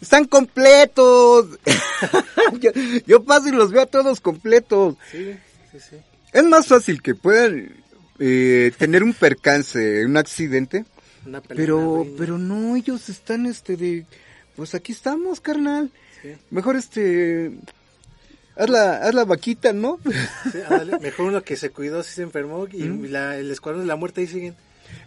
¡Están 0.01 0.25
completos! 0.25 1.47
yo, 2.61 2.71
yo 3.07 3.23
paso 3.23 3.49
y 3.49 3.53
los 3.53 3.71
veo 3.71 3.83
a 3.83 3.87
todos 3.87 4.21
completos. 4.21 4.97
Sí, 5.13 5.37
sí, 5.71 5.79
sí. 5.91 5.97
Es 6.33 6.43
más 6.45 6.67
fácil 6.67 7.01
que 7.01 7.15
puedan 7.15 7.73
eh, 8.19 8.73
tener 8.79 9.05
un 9.05 9.13
percance, 9.15 10.05
un 10.05 10.17
accidente, 10.17 10.85
Una 11.25 11.41
pelea, 11.41 11.63
pero, 11.65 12.05
pero 12.19 12.37
no, 12.37 12.75
ellos 12.77 13.09
están, 13.09 13.47
este, 13.47 13.77
de, 13.77 14.05
pues 14.57 14.75
aquí 14.75 14.91
estamos, 14.91 15.41
carnal. 15.41 15.91
Sí. 16.21 16.31
Mejor, 16.51 16.75
este, 16.75 17.53
haz 18.57 18.69
la, 18.71 18.97
haz 18.99 19.15
la 19.15 19.25
vaquita, 19.25 19.73
¿no? 19.73 20.01
Sí, 20.51 20.59
ándale, 20.69 20.99
mejor 20.99 21.27
uno 21.27 21.43
que 21.45 21.55
se 21.57 21.71
cuidó 21.71 22.03
si 22.03 22.15
se 22.15 22.23
enfermó 22.23 22.67
y 22.73 22.83
la- 23.09 23.37
el 23.37 23.51
escuadrón 23.53 23.83
de 23.83 23.89
la 23.89 23.95
muerte 23.97 24.21
ahí 24.23 24.27
siguen. 24.27 24.57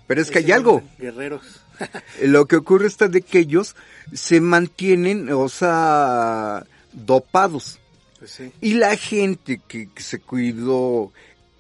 Pero 0.08 0.22
es 0.22 0.30
que 0.32 0.40
hay 0.40 0.52
algo. 0.52 0.84
Guerreros. 1.00 1.62
Lo 2.24 2.46
que 2.46 2.56
ocurre 2.58 2.88
está 2.88 3.08
de 3.08 3.22
que 3.22 3.40
ellos 3.40 3.76
se 4.14 4.40
mantienen, 4.42 5.32
o 5.32 5.50
sea, 5.50 6.66
dopados. 6.94 7.80
Pues 8.20 8.32
sí. 8.32 8.52
Y 8.62 8.76
la 8.76 8.96
gente 8.96 9.62
que, 9.68 9.90
que 9.90 10.04
se 10.04 10.20
cuidó 10.20 11.12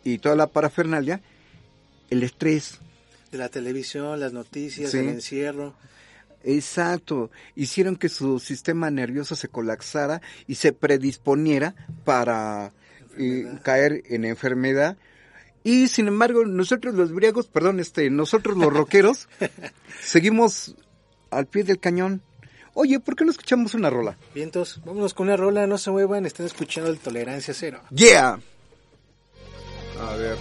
y 0.04 0.20
toda 0.20 0.36
la 0.36 0.48
parafernalia, 0.48 1.22
el 2.10 2.24
estrés. 2.24 2.80
De 3.32 3.38
la 3.38 3.50
televisión, 3.50 4.20
las 4.20 4.32
noticias, 4.34 4.92
Sí. 4.92 5.00
el 5.00 5.10
encierro. 5.10 5.74
Exacto. 6.44 7.32
Hicieron 7.56 7.96
que 7.96 8.08
su 8.08 8.40
sistema 8.40 8.92
nervioso 8.92 9.36
se 9.36 9.48
colapsara 9.48 10.22
y 10.48 10.56
se 10.56 10.72
predisponiera 10.74 11.76
para 12.06 12.72
eh, 13.18 13.46
caer 13.64 14.04
en 14.10 14.26
enfermedad. 14.26 14.96
Y 15.66 15.88
sin 15.88 16.08
embargo, 16.08 16.46
nosotros 16.46 16.94
los 16.94 17.12
briagos, 17.12 17.48
perdón, 17.48 17.80
este, 17.80 18.12
nosotros 18.12 18.56
los 18.56 18.72
rockeros, 18.72 19.28
seguimos 20.00 20.76
al 21.32 21.48
pie 21.48 21.64
del 21.64 21.80
cañón. 21.80 22.22
Oye, 22.76 23.00
¿por 23.00 23.16
qué 23.16 23.26
no 23.26 23.32
escuchamos 23.32 23.74
una 23.74 23.90
rola? 23.90 24.16
Vientos, 24.36 24.80
vámonos 24.86 25.16
con 25.16 25.26
una 25.26 25.38
rola, 25.38 25.66
no 25.66 25.80
se 25.80 25.90
muevan, 25.90 26.28
están 26.28 26.46
escuchando 26.46 26.92
el 26.92 27.00
Tolerancia 27.00 27.56
Cero. 27.56 27.82
Yeah. 27.90 28.40
A 30.00 30.16
ver. 30.18 30.38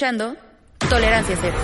Escuchando 0.00 0.34
Tolerancia 0.88 1.36
Cero. 1.38 1.58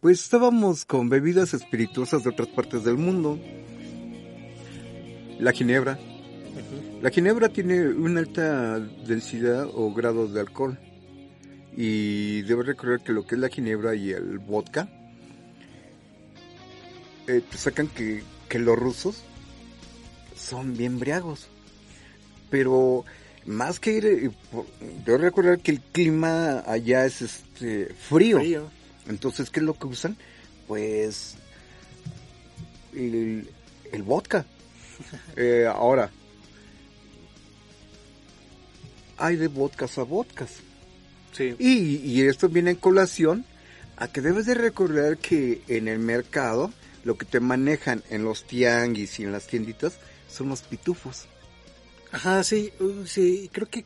Pues 0.00 0.22
estábamos 0.22 0.84
con 0.84 1.08
bebidas 1.08 1.54
espirituosas 1.54 2.22
de 2.22 2.28
otras 2.28 2.48
partes 2.48 2.84
del 2.84 2.98
mundo. 2.98 3.40
La 5.38 5.52
ginebra. 5.52 5.98
La 7.00 7.08
ginebra 7.08 7.48
tiene 7.48 7.88
una 7.88 8.20
alta 8.20 8.78
densidad 8.78 9.66
o 9.72 9.94
grados 9.94 10.34
de 10.34 10.40
alcohol. 10.40 10.78
Y 11.74 12.42
debo 12.42 12.64
recordar 12.64 13.00
que 13.00 13.12
lo 13.12 13.24
que 13.24 13.36
es 13.36 13.40
la 13.40 13.48
ginebra 13.48 13.94
y 13.94 14.10
el 14.10 14.38
vodka, 14.38 14.86
eh, 17.26 17.40
te 17.50 17.56
sacan 17.56 17.88
que, 17.88 18.22
que 18.50 18.58
los 18.58 18.78
rusos 18.78 19.24
son 20.36 20.76
bien 20.76 20.98
briagos. 20.98 21.48
Pero 22.50 23.06
más 23.48 23.80
que 23.80 23.92
ir, 23.92 24.06
eh, 24.06 24.30
debo 25.06 25.18
recordar 25.18 25.58
que 25.60 25.70
el 25.70 25.80
clima 25.80 26.60
allá 26.66 27.06
es 27.06 27.22
este 27.22 27.86
frío. 27.94 28.38
Frío. 28.38 28.70
Entonces, 29.08 29.48
¿qué 29.48 29.60
es 29.60 29.66
lo 29.66 29.72
que 29.72 29.86
usan? 29.86 30.16
Pues 30.66 31.34
el, 32.94 33.48
el 33.92 34.02
vodka. 34.02 34.44
Eh, 35.36 35.64
ahora, 35.72 36.10
hay 39.16 39.36
de 39.36 39.46
vodkas 39.46 39.96
a 39.96 40.02
vodkas. 40.02 40.56
Sí. 41.30 41.54
Y, 41.60 41.98
y 41.98 42.22
esto 42.22 42.48
viene 42.48 42.72
en 42.72 42.76
colación 42.76 43.44
a 43.96 44.08
que 44.08 44.20
debes 44.20 44.46
de 44.46 44.54
recordar 44.54 45.18
que 45.18 45.62
en 45.68 45.86
el 45.86 46.00
mercado 46.00 46.72
lo 47.04 47.16
que 47.16 47.26
te 47.26 47.38
manejan 47.38 48.02
en 48.10 48.24
los 48.24 48.44
tianguis 48.44 49.20
y 49.20 49.22
en 49.22 49.30
las 49.30 49.46
tienditas 49.46 50.00
son 50.28 50.48
los 50.48 50.62
pitufos. 50.62 51.28
Ajá, 52.12 52.42
sí, 52.44 52.72
uh, 52.80 53.04
sí, 53.06 53.50
creo 53.52 53.68
que 53.68 53.84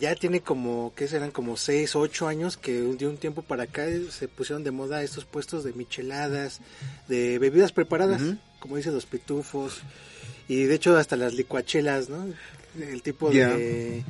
ya 0.00 0.14
tiene 0.16 0.40
como, 0.40 0.92
¿qué 0.96 1.06
serán? 1.06 1.30
Como 1.30 1.56
6, 1.56 1.94
8 1.94 2.26
años 2.26 2.56
que 2.56 2.72
de 2.80 3.06
un 3.06 3.16
tiempo 3.16 3.42
para 3.42 3.64
acá 3.64 3.86
se 4.10 4.26
pusieron 4.28 4.64
de 4.64 4.70
moda 4.72 5.02
estos 5.02 5.24
puestos 5.24 5.62
de 5.62 5.72
micheladas, 5.72 6.60
de 7.06 7.38
bebidas 7.38 7.70
preparadas, 7.72 8.20
como 8.58 8.76
dicen 8.76 8.94
los 8.94 9.06
pitufos, 9.06 9.82
y 10.48 10.64
de 10.64 10.74
hecho 10.74 10.96
hasta 10.96 11.16
las 11.16 11.34
licuachelas, 11.34 12.08
¿no? 12.08 12.26
El 12.80 13.02
tipo 13.02 13.30
de, 13.30 14.02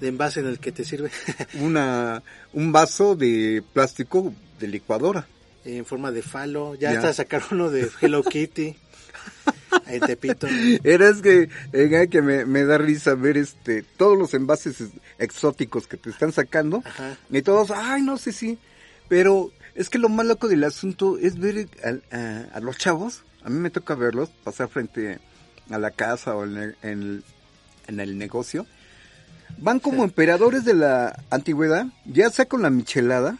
de 0.00 0.08
envase 0.08 0.40
en 0.40 0.46
el 0.46 0.58
que 0.58 0.72
te 0.72 0.84
sirve 0.86 1.10
Una, 1.60 2.22
un 2.54 2.72
vaso 2.72 3.14
de 3.14 3.62
plástico 3.74 4.32
de 4.58 4.68
licuadora. 4.68 5.26
en 5.66 5.84
forma 5.84 6.12
de 6.12 6.22
falo, 6.22 6.76
ya, 6.76 6.92
Ya. 6.92 6.98
hasta 7.00 7.12
sacaron 7.12 7.48
uno 7.50 7.70
de 7.70 7.90
Hello 8.00 8.22
Kitty, 8.22 8.74
en 9.88 10.00
Tepito. 10.00 10.46
Era 10.84 11.08
es 11.08 11.22
que, 11.22 11.48
eh, 11.72 12.08
que 12.10 12.22
me, 12.22 12.44
me 12.46 12.64
da 12.64 12.78
risa 12.78 13.14
ver 13.14 13.36
este 13.36 13.82
todos 13.82 14.16
los 14.18 14.34
envases 14.34 14.80
ex- 14.80 14.90
exóticos 15.18 15.86
que 15.86 15.96
te 15.96 16.10
están 16.10 16.32
sacando. 16.32 16.82
Ajá. 16.84 17.16
y 17.30 17.42
todos, 17.42 17.70
ay, 17.70 18.02
no 18.02 18.16
sé 18.18 18.32
si, 18.32 18.58
pero 19.08 19.50
es 19.74 19.88
que 19.90 19.98
lo 19.98 20.08
más 20.08 20.26
loco 20.26 20.48
del 20.48 20.64
asunto 20.64 21.18
es 21.18 21.38
ver 21.38 21.68
a, 22.12 22.56
a 22.56 22.60
los 22.60 22.78
chavos, 22.78 23.22
a 23.44 23.50
mí 23.50 23.58
me 23.58 23.70
toca 23.70 23.94
verlos 23.94 24.30
pasar 24.44 24.68
frente 24.68 25.18
a 25.70 25.78
la 25.78 25.90
casa 25.90 26.34
o 26.36 26.44
en 26.44 26.56
el, 26.56 26.76
en 26.82 27.02
el- 27.02 27.24
en 27.88 28.00
el 28.00 28.18
negocio, 28.18 28.66
van 29.58 29.78
como 29.78 30.02
emperadores 30.02 30.64
de 30.64 30.74
la 30.74 31.22
antigüedad, 31.30 31.86
ya 32.04 32.30
sea 32.30 32.46
con 32.46 32.62
la 32.62 32.70
michelada, 32.70 33.38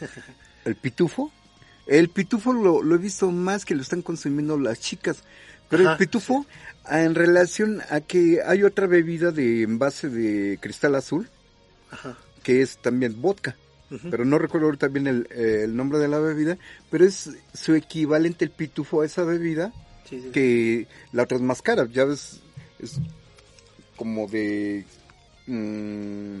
el 0.64 0.76
pitufo, 0.76 1.30
el 1.86 2.08
pitufo 2.08 2.52
lo, 2.54 2.82
lo 2.82 2.94
he 2.94 2.98
visto 2.98 3.30
más 3.30 3.64
que 3.66 3.74
lo 3.74 3.82
están 3.82 4.00
consumiendo 4.02 4.58
las 4.58 4.80
chicas, 4.80 5.24
pero 5.72 5.84
Ajá, 5.84 5.92
el 5.92 5.98
pitufo 5.98 6.46
ah, 6.84 7.02
en 7.02 7.14
relación 7.14 7.80
a 7.90 8.00
que 8.02 8.40
hay 8.46 8.62
otra 8.62 8.86
bebida 8.86 9.32
de 9.32 9.62
envase 9.62 10.08
de 10.10 10.58
cristal 10.60 10.94
azul, 10.94 11.28
Ajá. 11.90 12.16
que 12.42 12.60
es 12.62 12.76
también 12.78 13.20
vodka. 13.20 13.56
Pero 14.10 14.24
no 14.24 14.38
recuerdo 14.38 14.66
ahorita 14.68 14.88
bien 14.88 15.06
el, 15.06 15.28
eh, 15.30 15.62
el 15.64 15.76
nombre 15.76 15.98
de 15.98 16.08
la 16.08 16.18
bebida, 16.18 16.56
pero 16.90 17.04
es 17.04 17.30
su 17.52 17.74
equivalente 17.74 18.44
el 18.46 18.50
pitufo 18.50 19.02
a 19.02 19.06
esa 19.06 19.22
bebida, 19.22 19.70
Sí, 20.08 20.20
sí. 20.22 20.30
que 20.30 20.88
la 21.12 21.24
otra 21.24 21.36
es 21.36 21.42
más 21.42 21.60
cara, 21.60 21.86
ya 21.92 22.04
ves, 22.06 22.40
es 22.78 22.98
como 23.96 24.26
de 24.28 24.84
mm, 25.46 26.38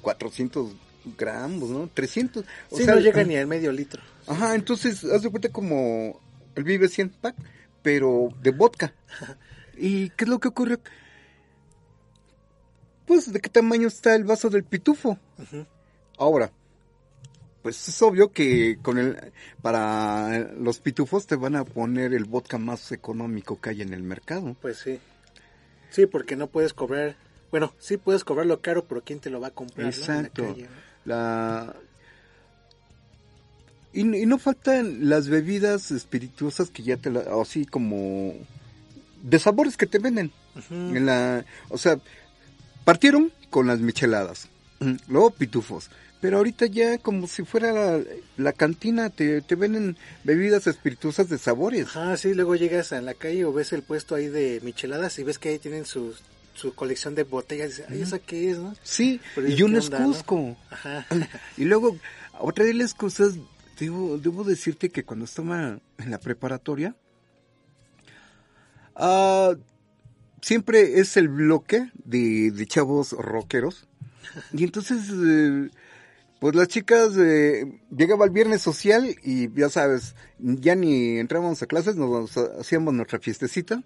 400 0.00 0.72
gramos, 1.18 1.68
¿no? 1.70 1.88
300. 1.92 2.44
O 2.70 2.76
Sí, 2.76 2.84
sea, 2.84 2.94
no 2.94 3.00
llega 3.00 3.22
ni 3.24 3.36
al 3.36 3.46
medio 3.46 3.70
litro. 3.72 4.02
Ajá, 4.26 4.54
entonces, 4.54 5.04
haz 5.04 5.22
de 5.22 5.28
cuenta 5.30 5.50
como 5.50 6.18
el 6.54 6.64
Vive 6.64 6.88
100 6.88 7.10
pack, 7.10 7.36
pero 7.84 8.30
de 8.42 8.50
vodka. 8.50 8.92
¿Y 9.76 10.08
qué 10.10 10.24
es 10.24 10.28
lo 10.28 10.40
que 10.40 10.48
ocurre? 10.48 10.78
Pues, 13.06 13.32
¿de 13.32 13.40
qué 13.40 13.50
tamaño 13.50 13.86
está 13.86 14.16
el 14.16 14.24
vaso 14.24 14.48
del 14.50 14.64
pitufo? 14.64 15.18
Ahora, 16.18 16.50
pues 17.62 17.86
es 17.88 18.02
obvio 18.02 18.32
que 18.32 18.78
con 18.80 18.98
el 18.98 19.32
para 19.60 20.38
los 20.58 20.80
pitufos 20.80 21.26
te 21.26 21.36
van 21.36 21.54
a 21.56 21.64
poner 21.64 22.14
el 22.14 22.24
vodka 22.24 22.56
más 22.56 22.90
económico 22.92 23.60
que 23.60 23.70
hay 23.70 23.82
en 23.82 23.92
el 23.92 24.02
mercado. 24.02 24.56
Pues 24.62 24.78
sí. 24.78 24.98
Sí, 25.90 26.06
porque 26.06 26.34
no 26.36 26.46
puedes 26.46 26.72
cobrar. 26.72 27.16
Bueno, 27.50 27.74
sí 27.78 27.98
puedes 27.98 28.24
cobrarlo 28.24 28.60
caro, 28.60 28.86
pero 28.86 29.02
¿quién 29.04 29.20
te 29.20 29.30
lo 29.30 29.40
va 29.40 29.48
a 29.48 29.50
comprar? 29.50 29.86
no? 29.86 29.92
En 29.92 29.98
la 30.00 30.04
Exacto. 30.18 30.42
calle, 30.44 30.62
¿no? 30.62 30.68
La 31.04 31.76
y, 33.94 34.00
y 34.00 34.26
no 34.26 34.38
faltan 34.38 35.08
las 35.08 35.28
bebidas 35.28 35.90
espirituosas 35.90 36.70
que 36.70 36.82
ya 36.82 36.96
te 36.96 37.10
la, 37.10 37.24
así 37.40 37.64
como 37.64 38.34
de 39.22 39.38
sabores 39.38 39.76
que 39.76 39.86
te 39.86 39.98
venden. 39.98 40.32
Ujú. 40.56 40.74
En 40.74 41.06
la, 41.06 41.44
o 41.68 41.78
sea, 41.78 41.98
partieron 42.84 43.32
con 43.50 43.66
las 43.66 43.80
micheladas, 43.80 44.48
luego 45.08 45.30
pitufos, 45.30 45.90
pero 46.20 46.38
ahorita 46.38 46.66
ya 46.66 46.98
como 46.98 47.26
si 47.26 47.44
fuera 47.44 47.72
la, 47.72 48.02
la 48.36 48.52
cantina, 48.52 49.10
te, 49.10 49.42
te 49.42 49.54
venden 49.56 49.96
bebidas 50.24 50.66
espirituosas 50.66 51.28
de 51.28 51.38
sabores. 51.38 51.88
Ajá, 51.88 52.16
sí, 52.16 52.34
luego 52.34 52.56
llegas 52.56 52.92
a 52.92 53.00
la 53.00 53.14
calle 53.14 53.44
o 53.44 53.52
ves 53.52 53.72
el 53.72 53.82
puesto 53.82 54.14
ahí 54.14 54.28
de 54.28 54.60
micheladas 54.62 55.18
y 55.18 55.22
ves 55.24 55.38
que 55.38 55.50
ahí 55.50 55.58
tienen 55.58 55.84
su, 55.84 56.14
su 56.54 56.74
colección 56.74 57.14
de 57.14 57.24
botellas 57.24 57.66
y 57.66 57.70
dices, 57.70 57.86
ay, 57.90 58.02
¿esa 58.02 58.18
qué 58.18 58.50
es, 58.50 58.58
no? 58.58 58.74
Sí, 58.82 59.20
Pero 59.34 59.48
y 59.48 59.62
un 59.62 59.76
escusco. 59.76 60.56
Ajá. 60.70 61.06
Y 61.56 61.64
luego, 61.64 61.96
otra 62.38 62.64
de 62.64 62.74
las 62.74 62.94
cosas, 62.94 63.34
debo, 63.78 64.18
debo 64.18 64.44
decirte 64.44 64.90
que 64.90 65.04
cuando 65.04 65.24
estaba 65.24 65.78
en 65.98 66.10
la 66.10 66.18
preparatoria, 66.18 66.96
ah, 68.96 69.54
siempre 70.40 71.00
es 71.00 71.16
el 71.16 71.28
bloque 71.28 71.90
de, 72.04 72.50
de 72.50 72.66
chavos 72.66 73.12
rockeros. 73.12 73.86
Y 74.52 74.64
entonces, 74.64 75.10
eh, 75.10 75.70
pues 76.40 76.54
las 76.54 76.68
chicas, 76.68 77.16
eh, 77.16 77.80
llegaba 77.90 78.24
el 78.24 78.30
viernes 78.30 78.62
social 78.62 79.16
y 79.22 79.50
ya 79.54 79.68
sabes, 79.68 80.14
ya 80.38 80.74
ni 80.74 81.18
entrábamos 81.18 81.62
a 81.62 81.66
clases, 81.66 81.96
nos 81.96 82.36
hacíamos 82.36 82.94
nuestra 82.94 83.18
fiestecita. 83.18 83.82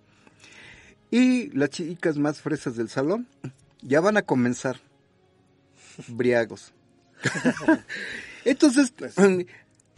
Y 1.10 1.50
las 1.56 1.70
chicas 1.70 2.18
más 2.18 2.40
fresas 2.40 2.76
del 2.76 2.88
salón 2.88 3.26
ya 3.80 4.00
van 4.00 4.16
a 4.16 4.22
comenzar 4.22 4.80
briagos. 6.08 6.72
Entonces, 8.44 8.92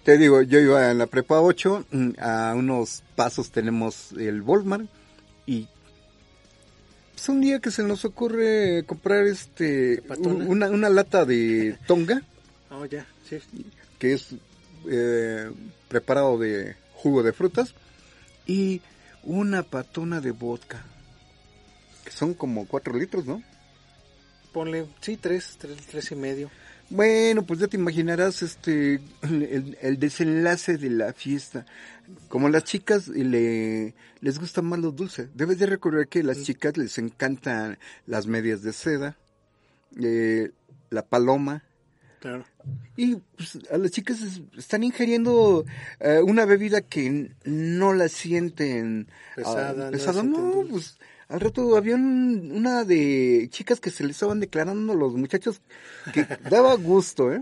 te 0.05 0.19
digo, 0.19 0.43
yo 0.43 0.59
iba 0.59 0.91
en 0.91 0.99
la 0.99 1.07
prepa 1.07 1.41
8, 1.41 1.87
mm, 1.91 2.11
a 2.19 2.55
unos 2.57 3.03
pasos 3.17 3.51
tenemos 3.51 4.13
el 4.13 4.43
Volmar 4.43 4.83
y 5.47 5.69
pues 7.13 7.29
un 7.29 7.41
día 7.41 7.61
que 7.61 7.71
se 7.71 7.83
nos 7.83 8.05
ocurre 8.05 8.85
comprar 8.87 9.27
este 9.27 10.03
una, 10.21 10.71
una 10.71 10.89
lata 10.89 11.25
de 11.25 11.77
tonga, 11.87 12.23
Oh, 12.71 12.85
ya, 12.87 13.05
sí. 13.29 13.39
que 13.99 14.15
es 14.15 14.29
eh, 14.89 15.51
preparado 15.89 16.39
de 16.39 16.77
jugo 16.95 17.23
de 17.23 17.33
frutas, 17.33 17.75
y 18.47 18.81
una 19.23 19.63
patona 19.63 20.21
de 20.21 20.31
vodka, 20.31 20.83
que 22.05 22.11
son 22.11 22.33
como 22.35 22.67
cuatro 22.67 22.97
litros, 22.97 23.27
¿no? 23.27 23.43
Ponle, 24.53 24.87
sí, 25.01 25.17
tres, 25.17 25.57
tres, 25.59 25.79
tres 25.87 26.11
y 26.13 26.15
medio. 26.17 26.51
Bueno, 26.91 27.45
pues 27.45 27.61
ya 27.61 27.69
te 27.69 27.77
imaginarás 27.77 28.43
este 28.43 29.01
el, 29.23 29.79
el 29.81 29.99
desenlace 29.99 30.77
de 30.77 30.91
la 30.91 31.13
fiesta. 31.13 31.65
Como 32.29 32.49
a 32.49 32.51
las 32.51 32.65
chicas 32.65 33.07
le, 33.09 33.95
les 34.21 34.39
gusta 34.41 34.63
más 34.63 34.81
los 34.81 34.97
dulces. 34.97 35.29
Debes 35.35 35.59
de 35.59 35.67
recordar 35.67 36.09
que 36.09 36.21
a 36.21 36.25
las 36.25 36.43
chicas 36.43 36.77
les 36.77 36.99
encantan 36.99 37.79
las 38.07 38.27
medias 38.27 38.63
de 38.63 38.73
seda, 38.73 39.17
eh, 40.03 40.51
la 40.91 41.03
paloma. 41.07 41.63
Claro. 42.19 42.45
Y 42.97 43.17
pues, 43.37 43.59
a 43.71 43.79
las 43.79 43.93
chicas 43.93 44.21
es- 44.21 44.41
están 44.59 44.83
ingiriendo 44.83 45.65
eh, 46.01 46.21
una 46.23 46.45
bebida 46.45 46.81
que 46.83 47.31
no 47.45 47.95
la 47.95 48.09
sienten 48.09 49.07
Pesada, 49.37 49.71
ah, 49.71 49.73
no 49.75 49.85
la 49.85 49.91
pesada. 49.93 50.21
sienten 50.21 50.43
No, 50.51 50.65
pues 50.69 50.99
al 51.31 51.41
rato 51.41 51.77
había 51.77 51.95
un- 51.95 52.53
una 52.55 52.85
de 52.85 53.49
chicas 53.51 53.81
que 53.81 53.91
se 53.91 54.03
les 54.05 54.17
estaban 54.17 54.41
declarando 54.41 54.93
a 54.93 54.97
los 54.97 55.15
muchachos 55.15 55.61
que 56.13 56.27
daba 56.51 56.75
gusto, 56.75 57.33
¿eh? 57.33 57.41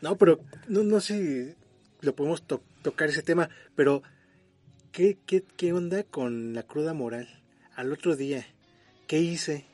No, 0.00 0.16
pero 0.16 0.40
no, 0.68 0.82
no 0.84 1.00
sé 1.00 1.16
si 1.50 2.06
lo 2.06 2.14
podemos 2.14 2.42
to- 2.42 2.62
tocar 2.82 3.08
ese 3.08 3.22
tema, 3.22 3.48
pero 3.74 4.02
¿qué, 4.92 5.18
qué, 5.26 5.42
¿qué 5.56 5.72
onda 5.72 6.04
con 6.04 6.54
la 6.54 6.62
cruda 6.62 6.94
moral? 6.94 7.28
Al 7.74 7.92
otro 7.92 8.14
día, 8.16 8.46
¿qué 9.06 9.18
hice? 9.20 9.64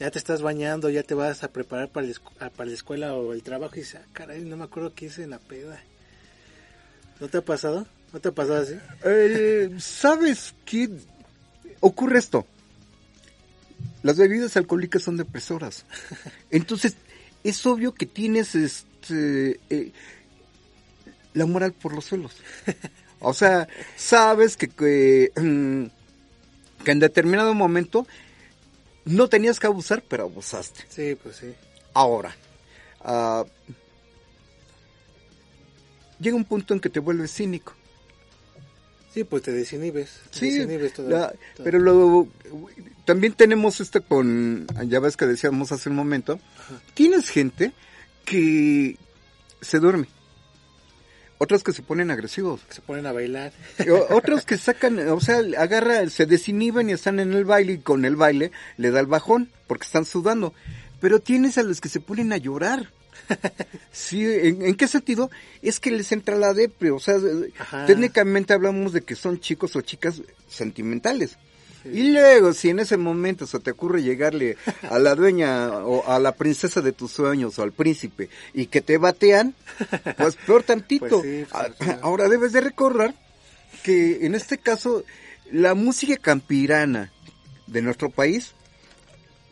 ya 0.00 0.10
te 0.10 0.18
estás 0.18 0.42
bañando, 0.42 0.90
ya 0.90 1.02
te 1.04 1.14
vas 1.14 1.44
a 1.44 1.52
preparar 1.52 1.88
para 1.88 2.06
la, 2.08 2.50
para 2.50 2.68
la 2.68 2.74
escuela 2.74 3.14
o 3.14 3.32
el 3.32 3.42
trabajo 3.44 3.76
y 3.76 3.78
dices, 3.80 4.00
ah, 4.04 4.06
caray, 4.12 4.44
no 4.44 4.56
me 4.56 4.64
acuerdo 4.64 4.92
qué 4.94 5.06
hice 5.06 5.22
en 5.22 5.30
la 5.30 5.38
peda. 5.38 5.80
¿No 7.20 7.28
te 7.28 7.38
ha 7.38 7.42
pasado? 7.44 7.86
¿No 8.12 8.20
te 8.20 8.28
ha 8.28 8.32
pasado 8.32 8.62
así? 8.62 8.74
Eh, 9.04 9.70
¿Sabes 9.78 10.54
qué? 10.66 10.90
Ocurre 11.80 12.18
esto. 12.18 12.44
Las 14.04 14.18
bebidas 14.18 14.54
alcohólicas 14.58 15.02
son 15.02 15.16
depresoras. 15.16 15.86
Entonces, 16.50 16.94
es 17.42 17.64
obvio 17.64 17.94
que 17.94 18.04
tienes 18.04 18.54
este 18.54 19.58
eh, 19.70 19.92
la 21.32 21.46
moral 21.46 21.72
por 21.72 21.94
los 21.94 22.04
suelos. 22.04 22.36
O 23.20 23.32
sea, 23.32 23.66
sabes 23.96 24.58
que, 24.58 24.68
que, 24.68 25.32
mm, 25.34 25.84
que 26.84 26.90
en 26.90 27.00
determinado 27.00 27.54
momento 27.54 28.06
no 29.06 29.30
tenías 29.30 29.58
que 29.58 29.68
abusar, 29.68 30.04
pero 30.06 30.24
abusaste. 30.24 30.84
Sí, 30.90 31.16
pues 31.22 31.36
sí. 31.36 31.54
Ahora, 31.94 32.36
ah, 33.00 33.46
llega 36.20 36.36
un 36.36 36.44
punto 36.44 36.74
en 36.74 36.80
que 36.80 36.90
te 36.90 37.00
vuelves 37.00 37.32
cínico. 37.32 37.72
Sí, 39.14 39.22
pues 39.24 39.42
te 39.44 39.52
desinhibes. 39.52 40.10
te 40.32 40.38
Sí, 40.40 40.50
desinhibes 40.50 40.92
todo- 40.92 41.08
la- 41.08 41.28
todo. 41.54 41.64
pero 41.64 41.78
lo, 41.78 42.28
también 43.04 43.32
tenemos 43.34 43.80
esto 43.80 44.02
con, 44.02 44.66
ya 44.88 44.98
ves 44.98 45.16
que 45.16 45.26
decíamos 45.26 45.70
hace 45.70 45.88
un 45.88 45.94
momento, 45.96 46.40
tienes 46.94 47.30
gente 47.30 47.72
que 48.24 48.96
se 49.60 49.78
duerme, 49.78 50.08
otros 51.38 51.62
que 51.62 51.72
se 51.72 51.82
ponen 51.82 52.10
agresivos, 52.10 52.60
Se 52.70 52.80
ponen 52.80 53.06
a 53.06 53.12
bailar. 53.12 53.52
otros 54.10 54.44
que 54.44 54.58
sacan, 54.58 54.98
o 55.08 55.20
sea, 55.20 55.38
agarra, 55.58 56.08
se 56.10 56.26
desinhiben 56.26 56.90
y 56.90 56.92
están 56.92 57.20
en 57.20 57.32
el 57.34 57.44
baile 57.44 57.74
y 57.74 57.78
con 57.78 58.04
el 58.04 58.16
baile 58.16 58.50
le 58.78 58.90
da 58.90 58.98
el 59.00 59.06
bajón 59.06 59.50
porque 59.68 59.84
están 59.84 60.04
sudando, 60.06 60.54
pero 61.00 61.20
tienes 61.20 61.56
a 61.58 61.62
los 61.62 61.80
que 61.80 61.88
se 61.88 62.00
ponen 62.00 62.32
a 62.32 62.36
llorar. 62.38 62.90
Sí, 63.92 64.24
¿en, 64.24 64.62
en 64.62 64.74
qué 64.74 64.88
sentido? 64.88 65.30
Es 65.62 65.78
que 65.80 65.90
les 65.90 66.10
entra 66.12 66.36
la 66.36 66.52
depre, 66.52 66.90
o 66.90 66.98
sea, 66.98 67.14
Ajá. 67.58 67.86
técnicamente 67.86 68.52
hablamos 68.52 68.92
de 68.92 69.02
que 69.02 69.14
son 69.14 69.38
chicos 69.40 69.76
o 69.76 69.80
chicas 69.82 70.20
sentimentales. 70.48 71.36
Y 71.84 72.12
luego, 72.12 72.54
si 72.54 72.70
en 72.70 72.78
ese 72.78 72.96
momento 72.96 73.46
se 73.46 73.60
te 73.60 73.70
ocurre 73.72 74.02
llegarle 74.02 74.56
a 74.90 74.98
la 74.98 75.14
dueña 75.14 75.84
o 75.84 76.10
a 76.10 76.18
la 76.18 76.32
princesa 76.34 76.80
de 76.80 76.92
tus 76.92 77.12
sueños 77.12 77.58
o 77.58 77.62
al 77.62 77.72
príncipe 77.72 78.30
y 78.54 78.66
que 78.66 78.80
te 78.80 78.96
batean, 78.96 79.54
pues 80.16 80.36
peor 80.36 80.62
tantito. 80.66 81.20
Pues 81.20 81.22
sí, 81.22 81.46
A- 81.52 81.64
pues, 81.68 81.90
sí. 81.90 81.96
Ahora 82.00 82.28
debes 82.30 82.52
de 82.52 82.62
recordar 82.62 83.14
que 83.82 84.24
en 84.24 84.34
este 84.34 84.56
caso 84.56 85.04
la 85.52 85.74
música 85.74 86.16
campirana 86.16 87.12
de 87.66 87.82
nuestro 87.82 88.08
país 88.08 88.52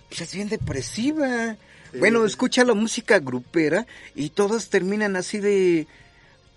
pues, 0.09 0.23
es 0.23 0.35
bien 0.35 0.49
depresiva. 0.49 1.57
Sí. 1.93 1.99
Bueno, 1.99 2.25
escucha 2.25 2.65
la 2.65 2.75
música 2.75 3.19
grupera 3.19 3.87
y 4.15 4.31
todas 4.31 4.69
terminan 4.71 5.17
así 5.17 5.39
de, 5.39 5.87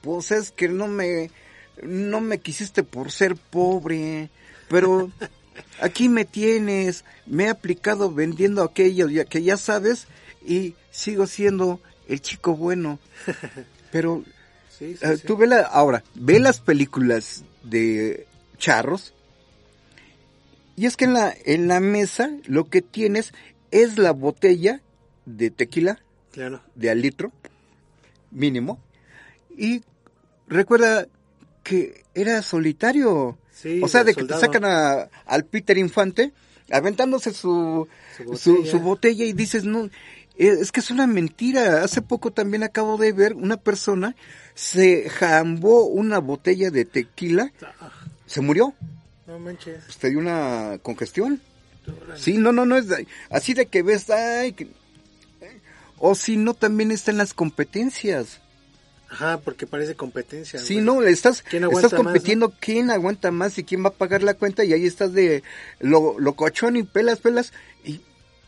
pues 0.02 0.32
es 0.32 0.52
que 0.52 0.70
no 0.70 0.88
me, 0.88 1.30
no 1.84 2.22
me 2.22 2.40
quisiste 2.40 2.84
por 2.84 3.12
ser 3.12 3.36
pobre, 3.36 4.30
pero 4.70 5.12
aquí 5.82 6.10
me 6.10 6.26
tienes, 6.26 7.04
me 7.26 7.46
he 7.46 7.50
aplicado 7.50 8.12
vendiendo 8.14 8.64
aquello 8.64 9.10
ya 9.10 9.26
que 9.26 9.44
ya 9.44 9.58
sabes 9.58 10.08
y 10.46 10.76
sigo 10.92 11.28
siendo 11.28 11.80
el 12.08 12.22
chico 12.22 12.56
bueno. 12.56 13.00
Pero 13.92 14.24
Sí, 14.78 14.98
sí, 14.98 15.06
eh, 15.06 15.16
sí. 15.18 15.26
tú 15.26 15.38
ve 15.38 15.48
la, 15.48 15.62
ahora, 15.62 16.04
ve 16.16 16.38
las 16.40 16.60
películas 16.60 17.46
de 17.64 18.28
charros 18.58 19.14
y 20.76 20.86
es 20.86 20.98
que 20.98 21.06
en 21.06 21.14
la, 21.14 21.34
en 21.46 21.70
la 21.70 21.80
mesa 21.80 22.30
lo 22.46 22.70
que 22.70 22.82
tienes 22.82 23.34
es 23.72 23.98
la 23.98 24.12
botella 24.12 24.82
de 25.26 25.50
tequila 25.52 26.00
Claro. 26.32 26.62
de 26.76 26.90
al 26.90 27.02
litro 27.02 27.32
mínimo. 28.32 28.80
Y 29.58 29.82
recuerda 30.48 31.08
que 31.64 32.04
era 32.14 32.42
solitario. 32.42 33.38
Sí, 33.52 33.80
o 33.82 33.88
sea 33.88 34.04
de 34.04 34.14
que 34.14 34.24
te 34.26 34.38
sacan 34.38 34.66
a- 34.66 35.10
al 35.26 35.46
Peter 35.46 35.78
Infante 35.78 36.34
aventándose 36.72 37.32
su 37.32 37.88
Su 38.18 38.24
botella. 38.26 38.72
su 38.72 38.80
botella 38.80 39.26
y 39.26 39.34
dices 39.34 39.64
no 39.64 39.86
eh, 40.38 40.58
es 40.60 40.72
que 40.74 40.82
es 40.82 40.92
una 40.92 41.08
mentira. 41.08 41.84
Hace 41.84 42.02
poco 42.02 42.32
también 42.32 42.64
acabo 42.64 42.98
de 42.98 43.14
ver 43.14 43.34
una 43.36 43.56
persona 43.58 44.16
se 44.54 45.10
jambó 45.10 45.86
una 45.86 46.20
botella 46.20 46.70
de 46.72 46.84
tequila 46.86 47.52
Ah, 47.80 47.90
se 48.26 48.42
murió. 48.42 48.74
No 49.28 49.40
manches. 49.40 49.84
pues 49.86 49.98
te 49.98 50.10
dio 50.10 50.20
una 50.20 50.78
congestión. 50.84 51.40
Sí, 52.18 52.38
no, 52.38 52.52
no, 52.52 52.66
no 52.66 52.76
es 52.78 52.88
así 53.30 53.54
de 53.54 53.68
que 53.68 53.82
ves, 53.84 54.10
ay, 54.10 54.52
que- 54.54 54.68
o 55.98 56.16
si 56.16 56.38
no 56.38 56.54
también 56.54 56.92
está 56.92 57.12
en 57.12 57.18
las 57.18 57.34
competencias. 57.34 58.40
Ajá, 59.10 59.40
porque 59.40 59.68
parece 59.68 59.96
competencia. 59.96 60.60
Sí, 60.60 60.82
no, 60.82 61.02
estás, 61.04 61.42
¿Quién 61.44 61.64
aguanta 61.64 61.88
estás 61.88 62.04
más, 62.04 62.12
compitiendo 62.14 62.54
quién 62.60 62.90
aguanta 62.90 63.32
más 63.32 63.58
y 63.58 63.64
quién 63.64 63.84
va 63.84 63.90
a 63.90 63.94
pagar 63.94 64.24
la 64.24 64.34
cuenta 64.34 64.64
y 64.66 64.74
ahí 64.74 64.86
estás 64.86 65.14
de 65.14 65.44
lo, 65.80 66.20
locochón 66.20 66.76
y 66.76 66.84
pelas, 66.84 67.20
pelas 67.20 67.54
y 67.84 68.02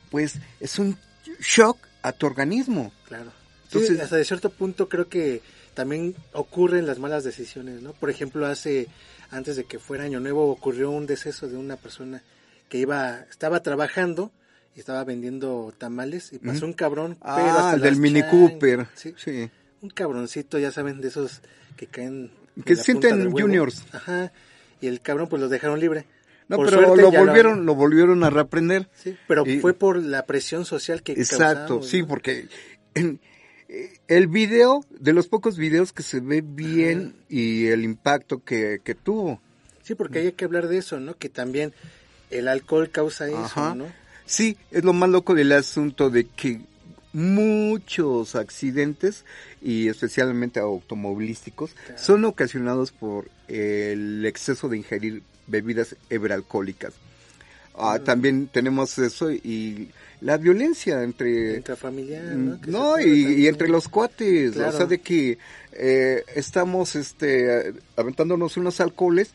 pues 0.09 0.35
es 0.59 0.79
un 0.79 0.97
shock 1.39 1.77
a 2.01 2.11
tu 2.11 2.25
organismo. 2.25 2.91
Claro. 3.07 3.31
Sí, 3.69 3.77
Entonces- 3.77 3.99
hasta 4.01 4.15
de 4.17 4.25
cierto 4.25 4.49
punto 4.49 4.89
creo 4.89 5.07
que 5.07 5.41
también 5.73 6.15
ocurren 6.33 6.87
las 6.87 6.97
malas 6.99 7.23
decisiones, 7.23 7.81
¿no? 7.81 7.93
Por 7.93 8.09
ejemplo, 8.09 8.47
hace 8.47 8.87
antes 9.29 9.57
de 9.57 9.65
que 9.65 9.77
fuera 9.77 10.05
Año 10.05 10.19
Nuevo 10.19 10.49
ocurrió 10.49 10.89
un 10.89 11.05
deceso 11.05 11.47
de 11.47 11.55
una 11.55 11.75
persona 11.77 12.23
que 12.67 12.79
iba 12.79 13.25
estaba 13.29 13.61
trabajando 13.61 14.31
y 14.77 14.79
estaba 14.79 15.03
vendiendo 15.03 15.73
tamales 15.77 16.31
y 16.31 16.37
pasó 16.39 16.65
un 16.67 16.73
cabrón, 16.73 17.17
pero 17.19 17.31
Ah, 17.33 17.59
hasta 17.71 17.75
el 17.77 17.81
del 17.81 17.95
Mini 17.97 18.21
chan- 18.21 18.29
Cooper. 18.29 18.87
Sí, 18.93 19.13
Sí. 19.17 19.49
un 19.81 19.89
cabroncito, 19.89 20.59
ya 20.59 20.71
saben, 20.71 21.01
de 21.01 21.07
esos 21.07 21.41
que 21.75 21.87
caen 21.87 22.31
Que 22.63 22.75
la 22.75 22.83
sienten 22.83 23.31
juniors. 23.31 23.83
Ajá. 23.91 24.31
Y 24.79 24.87
el 24.87 25.01
cabrón 25.01 25.27
pues 25.29 25.41
lo 25.41 25.49
dejaron 25.49 25.79
libre. 25.79 26.05
No, 26.47 26.57
Por 26.57 26.67
pero 26.69 26.77
suerte 26.85 27.01
lo 27.01 27.11
volvieron, 27.11 27.65
lo 27.65 27.75
volvieron 27.75 28.23
a 28.23 28.29
reaprender. 28.29 28.87
Sí, 28.95 29.17
pero 29.27 29.45
Y- 29.45 29.59
fue 29.59 29.73
por 29.73 29.97
la 30.01 30.25
presión 30.25 30.63
social 30.63 31.01
que 31.03 31.11
Exacto, 31.13 31.55
causamos, 31.55 31.89
sí, 31.89 32.01
¿no? 32.03 32.07
porque 32.07 32.47
en- 32.93 33.19
eh, 33.69 33.97
el 34.07 34.27
video, 34.27 34.81
de 34.91 35.11
los 35.13 35.27
pocos 35.27 35.57
videos 35.57 35.91
que 35.91 36.03
se 36.03 36.19
ve 36.21 36.41
bien 36.45 37.15
y 37.29 37.65
el 37.67 37.83
impacto 37.83 38.43
que, 38.43 38.79
que 38.83 38.95
tuvo. 38.95 39.41
Sí, 39.81 39.93
porque 39.95 40.19
hay 40.19 40.31
que 40.33 40.45
hablar 40.45 40.67
de 40.67 40.77
eso, 40.77 40.99
¿no? 40.99 41.15
Que 41.17 41.29
también 41.29 41.73
el 42.29 42.47
alcohol 42.47 42.89
causa 42.91 43.27
eso. 43.27 43.75
¿no? 43.75 43.85
Sí, 44.27 44.57
es 44.71 44.83
lo 44.83 44.93
más 44.93 45.09
loco 45.09 45.33
del 45.33 45.51
asunto 45.53 46.09
de 46.11 46.27
que 46.27 46.59
muchos 47.13 48.35
accidentes 48.35 49.25
y 49.61 49.87
especialmente 49.87 50.59
automovilísticos 50.59 51.71
son 51.95 52.25
ocasionados 52.25 52.91
por 52.91 53.29
el 53.47 54.25
exceso 54.25 54.69
de 54.69 54.77
ingerir 54.77 55.23
bebidas 55.47 55.95
ebralcohólicas. 56.09 56.93
Ah, 57.79 57.99
También 58.03 58.47
tenemos 58.47 58.97
eso 58.97 59.31
y 59.31 59.89
la 60.21 60.37
violencia 60.37 61.03
entre 61.03 61.57
Intrafamiliar, 61.57 62.23
¿no? 62.23 62.59
Que 62.59 62.71
No, 62.71 62.99
y, 62.99 63.41
y 63.43 63.47
entre 63.47 63.67
los 63.69 63.87
cuates, 63.87 64.53
Claro. 64.53 64.69
o 64.73 64.77
sea, 64.77 64.85
de 64.87 64.99
que 64.99 65.37
eh, 65.73 66.23
estamos 66.35 66.95
este, 66.95 67.73
aventándonos 67.95 68.57
unos 68.57 68.79
alcoholes 68.81 69.31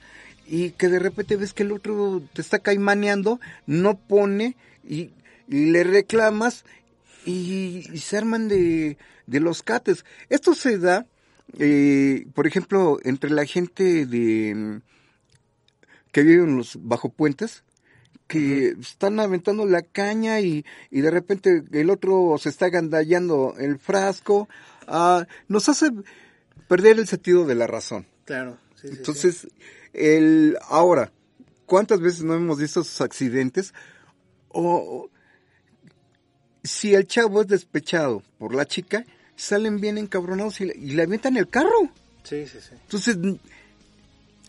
y 0.49 0.71
que 0.71 0.89
de 0.89 0.99
repente 0.99 1.37
ves 1.37 1.53
que 1.53 1.63
el 1.63 1.71
otro 1.73 2.21
te 2.33 2.43
está 2.43 2.59
caimaneando, 2.59 3.41
no 3.67 3.97
pone 3.97 4.57
y, 4.85 5.13
y 5.49 5.71
le 5.71 5.85
reclamas 5.85 6.65
y, 7.25 7.89
y 7.93 7.99
se 7.99 8.17
arman 8.17 8.49
de, 8.49 8.97
de 9.27 9.41
los 9.41 9.63
cates. 9.63 10.05
Esto 10.29 10.55
se 10.55 10.79
da, 10.79 11.07
eh, 11.59 12.27
por 12.35 12.47
ejemplo, 12.47 12.99
entre 13.05 13.31
la 13.31 13.45
gente 13.45 14.07
de 14.07 14.81
que 16.13 16.23
vive 16.23 16.45
en 16.45 16.57
los 16.57 16.79
bajo 16.83 17.09
puentes, 17.09 17.65
que 18.27 18.77
están 18.81 19.21
aventando 19.21 19.67
la 19.67 19.83
caña 19.83 20.41
y, 20.41 20.65
y 20.91 21.01
de 21.01 21.11
repente 21.11 21.65
el 21.73 21.91
otro 21.91 22.37
se 22.39 22.49
está 22.49 22.67
agandallando 22.67 23.55
el 23.59 23.79
frasco, 23.79 24.49
ah, 24.87 25.27
nos 25.49 25.69
hace 25.69 25.91
perder 26.69 26.99
el 26.99 27.07
sentido 27.07 27.45
de 27.47 27.55
la 27.55 27.67
razón. 27.67 28.07
Claro, 28.25 28.59
sí, 28.75 28.89
sí, 28.89 28.89
sí. 28.89 28.95
Entonces, 28.99 29.49
el 29.93 30.57
ahora, 30.69 31.13
¿cuántas 31.67 32.01
veces 32.01 32.25
no 32.25 32.35
hemos 32.35 32.59
visto 32.59 32.81
esos 32.81 33.01
accidentes? 33.01 33.75
O 34.53 35.09
si 36.63 36.95
el 36.95 37.07
chavo 37.07 37.43
es 37.43 37.49
despechado 37.49 38.23
por 38.39 38.55
la 38.55 38.67
chica, 38.67 39.05
salen 39.37 39.81
bien 39.81 39.99
encabronados 39.99 40.61
y, 40.61 40.67
le- 40.67 40.77
y 40.77 40.93
le 40.93 41.03
avientan 41.03 41.37
el 41.37 41.49
carro. 41.49 41.91
Sí, 42.23 42.47
sí, 42.47 42.59
sí. 42.61 42.71
Entonces, 42.73 43.19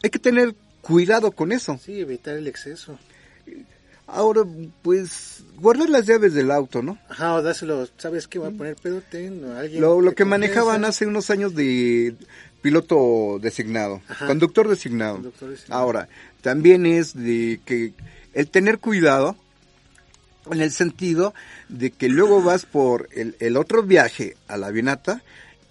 hay 0.04 0.10
que 0.10 0.20
tener 0.20 0.54
cuidado 0.82 1.32
con 1.32 1.52
eso. 1.52 1.80
Sí, 1.84 2.00
evitar 2.00 2.36
el 2.38 2.48
exceso. 2.48 3.00
Ahora, 4.06 4.44
pues, 4.82 5.44
guardar 5.56 5.90
las 5.90 6.06
llaves 6.06 6.34
del 6.34 6.52
auto, 6.52 6.84
¿no? 6.84 7.00
Ajá, 7.10 7.36
o 7.36 7.42
dáselo, 7.42 7.88
¿sabes 7.98 8.28
qué? 8.28 8.38
Voy 8.38 8.54
a 8.54 8.58
poner 8.58 8.76
pedote, 8.76 9.30
¿no? 9.30 9.56
Alguien 9.58 9.82
Lo, 9.82 10.14
que 10.14 10.26
manejaban 10.26 10.84
hace 10.86 11.06
unos 11.08 11.30
años 11.30 11.56
de 11.56 12.16
piloto 12.62 13.40
designado, 13.42 14.02
Ajá. 14.10 14.28
conductor 14.28 14.68
designado. 14.68 15.16
Conductor 15.16 15.50
designado. 15.50 15.82
Ahora, 15.82 16.10
también 16.42 16.86
es 16.86 17.16
de 17.16 17.62
que 17.66 17.94
el 18.34 18.50
tener 18.50 18.80
cuidado 18.80 19.38
en 20.52 20.62
el 20.62 20.72
sentido 20.72 21.34
de 21.70 21.92
que 21.92 22.10
luego 22.10 22.42
vas 22.42 22.66
por 22.66 23.10
el, 23.14 23.36
el 23.40 23.58
otro 23.58 23.84
viaje 23.84 24.36
a 24.48 24.58
la 24.58 24.68
Avianata 24.68 25.24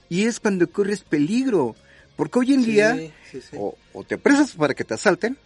y 0.08 0.24
es 0.26 0.40
cuando 0.40 0.70
corres 0.70 1.00
peligro. 1.02 1.76
Porque 2.16 2.38
hoy 2.40 2.52
en 2.54 2.64
Sí, 2.64 2.72
día 2.72 2.94
sí, 3.30 3.40
sí. 3.40 3.56
O, 3.58 3.76
o 3.92 4.04
te 4.04 4.18
presas 4.18 4.52
para 4.52 4.74
que 4.74 4.84
te 4.84 4.94
asalten 4.94 5.36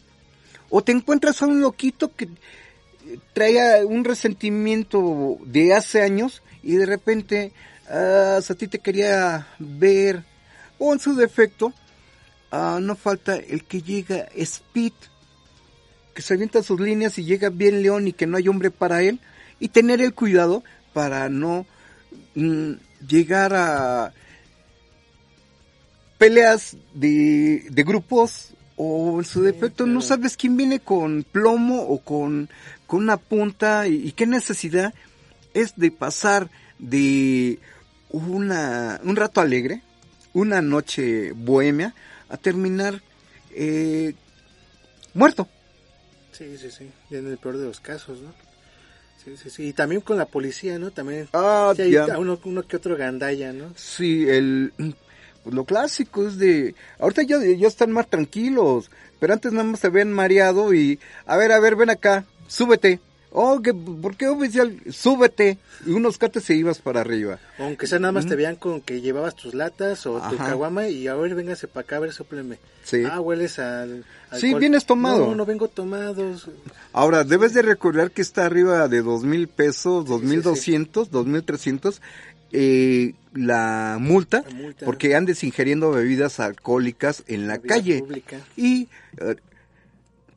o 0.68 0.82
te 0.82 0.92
encuentras 0.92 1.42
a 1.42 1.46
un 1.46 1.60
loquito 1.60 2.14
que 2.14 2.24
eh, 2.24 3.18
trae 3.32 3.84
un 3.84 4.04
resentimiento 4.04 5.38
de 5.44 5.74
hace 5.74 6.02
años 6.02 6.42
y 6.62 6.74
de 6.74 6.86
repente 6.86 7.52
ah, 7.88 8.38
a 8.48 8.54
ti 8.54 8.66
te 8.68 8.80
quería 8.80 9.46
ver 9.58 10.24
o 10.78 10.92
en 10.92 10.98
su 10.98 11.14
defecto 11.14 11.72
ah, 12.50 12.78
no 12.82 12.96
falta 12.96 13.36
el 13.36 13.64
que 13.64 13.82
llega 13.82 14.28
Speed 14.34 14.92
que 16.16 16.22
se 16.22 16.32
avienta 16.32 16.62
sus 16.62 16.80
líneas 16.80 17.18
y 17.18 17.24
llega 17.24 17.50
bien 17.50 17.82
León 17.82 18.08
y 18.08 18.14
que 18.14 18.26
no 18.26 18.38
hay 18.38 18.48
hombre 18.48 18.70
para 18.70 19.02
él 19.02 19.20
y 19.60 19.68
tener 19.68 20.00
el 20.00 20.14
cuidado 20.14 20.64
para 20.94 21.28
no 21.28 21.66
mm, 22.34 22.72
llegar 23.06 23.52
a 23.54 24.14
peleas 26.16 26.78
de, 26.94 27.66
de 27.70 27.82
grupos 27.82 28.54
o 28.76 29.18
en 29.18 29.26
su 29.26 29.42
defecto 29.42 29.84
no 29.84 30.00
sabes 30.00 30.38
quién 30.38 30.56
viene 30.56 30.80
con 30.80 31.22
plomo 31.22 31.82
o 31.82 31.98
con, 31.98 32.48
con 32.86 33.02
una 33.02 33.18
punta 33.18 33.86
y, 33.86 34.08
y 34.08 34.12
qué 34.12 34.26
necesidad 34.26 34.94
es 35.52 35.74
de 35.76 35.90
pasar 35.90 36.48
de 36.78 37.58
una, 38.08 39.00
un 39.04 39.16
rato 39.16 39.42
alegre, 39.42 39.82
una 40.32 40.62
noche 40.62 41.32
bohemia, 41.32 41.94
a 42.30 42.38
terminar 42.38 43.02
eh, 43.50 44.14
muerto. 45.12 45.48
Sí, 46.36 46.56
sí, 46.58 46.70
sí. 46.70 46.90
Y 47.10 47.16
en 47.16 47.28
el 47.28 47.38
peor 47.38 47.56
de 47.56 47.66
los 47.66 47.80
casos, 47.80 48.20
¿no? 48.20 48.32
Sí, 49.24 49.36
sí, 49.36 49.50
sí. 49.50 49.68
Y 49.68 49.72
también 49.72 50.00
con 50.00 50.18
la 50.18 50.26
policía, 50.26 50.78
¿no? 50.78 50.90
También. 50.90 51.28
Ah, 51.32 51.72
sí, 51.74 51.82
hay 51.82 51.92
ya. 51.92 52.18
uno, 52.18 52.38
uno 52.44 52.62
que 52.62 52.76
otro 52.76 52.96
gandalla, 52.96 53.52
¿no? 53.52 53.72
Sí, 53.76 54.28
el, 54.28 54.72
pues 55.42 55.54
lo 55.54 55.64
clásico 55.64 56.26
es 56.26 56.38
de, 56.38 56.74
ahorita 56.98 57.22
ya, 57.22 57.38
ya 57.38 57.68
están 57.68 57.92
más 57.92 58.08
tranquilos, 58.08 58.90
pero 59.18 59.32
antes 59.32 59.52
nada 59.52 59.64
más 59.64 59.80
se 59.80 59.86
habían 59.86 60.12
mareado 60.12 60.74
y, 60.74 61.00
a 61.24 61.36
ver, 61.36 61.52
a 61.52 61.60
ver, 61.60 61.76
ven 61.76 61.90
acá, 61.90 62.24
súbete. 62.46 63.00
Oh, 63.38 63.60
que, 63.60 63.74
¿por 63.74 64.16
qué 64.16 64.28
oficial? 64.28 64.80
Súbete. 64.90 65.58
Y 65.84 65.90
unos 65.90 66.16
cates 66.16 66.42
se 66.44 66.54
ibas 66.54 66.78
para 66.78 67.02
arriba. 67.02 67.38
Aunque 67.58 67.86
sea 67.86 67.98
nada 67.98 68.12
más 68.12 68.24
te 68.26 68.34
vean 68.34 68.56
con 68.56 68.80
que 68.80 69.02
llevabas 69.02 69.36
tus 69.36 69.52
latas 69.52 70.06
o 70.06 70.18
tu 70.30 70.38
caguama 70.38 70.88
y 70.88 71.06
a 71.06 71.14
ver, 71.16 71.34
véngase 71.34 71.68
para 71.68 71.84
acá, 71.84 71.96
a 71.96 72.00
ver, 72.00 72.12
sopleme. 72.14 72.56
Sí. 72.82 73.02
Ah, 73.04 73.20
hueles 73.20 73.58
al. 73.58 74.06
Sí, 74.40 74.54
vienes 74.54 74.86
tomado. 74.86 75.26
No, 75.26 75.34
no 75.34 75.44
vengo 75.44 75.68
tomado. 75.68 76.34
Ahora, 76.94 77.24
debes 77.24 77.52
de 77.52 77.60
recordar 77.60 78.10
que 78.10 78.22
está 78.22 78.46
arriba 78.46 78.88
de 78.88 79.02
dos 79.02 79.22
mil 79.22 79.48
pesos, 79.48 80.06
dos 80.06 80.22
mil 80.22 80.40
doscientos, 80.40 81.10
dos 81.10 81.26
mil 81.26 81.42
trescientos, 81.44 82.00
eh, 82.52 83.12
la 83.34 83.98
multa, 84.00 84.44
La 84.48 84.54
multa. 84.54 84.86
porque 84.86 85.14
andes 85.14 85.44
ingiriendo 85.44 85.90
bebidas 85.90 86.40
alcohólicas 86.40 87.22
en 87.26 87.48
la 87.48 87.58
Vía 87.58 87.68
calle. 87.68 87.98
pública. 87.98 88.40
Y 88.56 88.88
eh, 89.18 89.36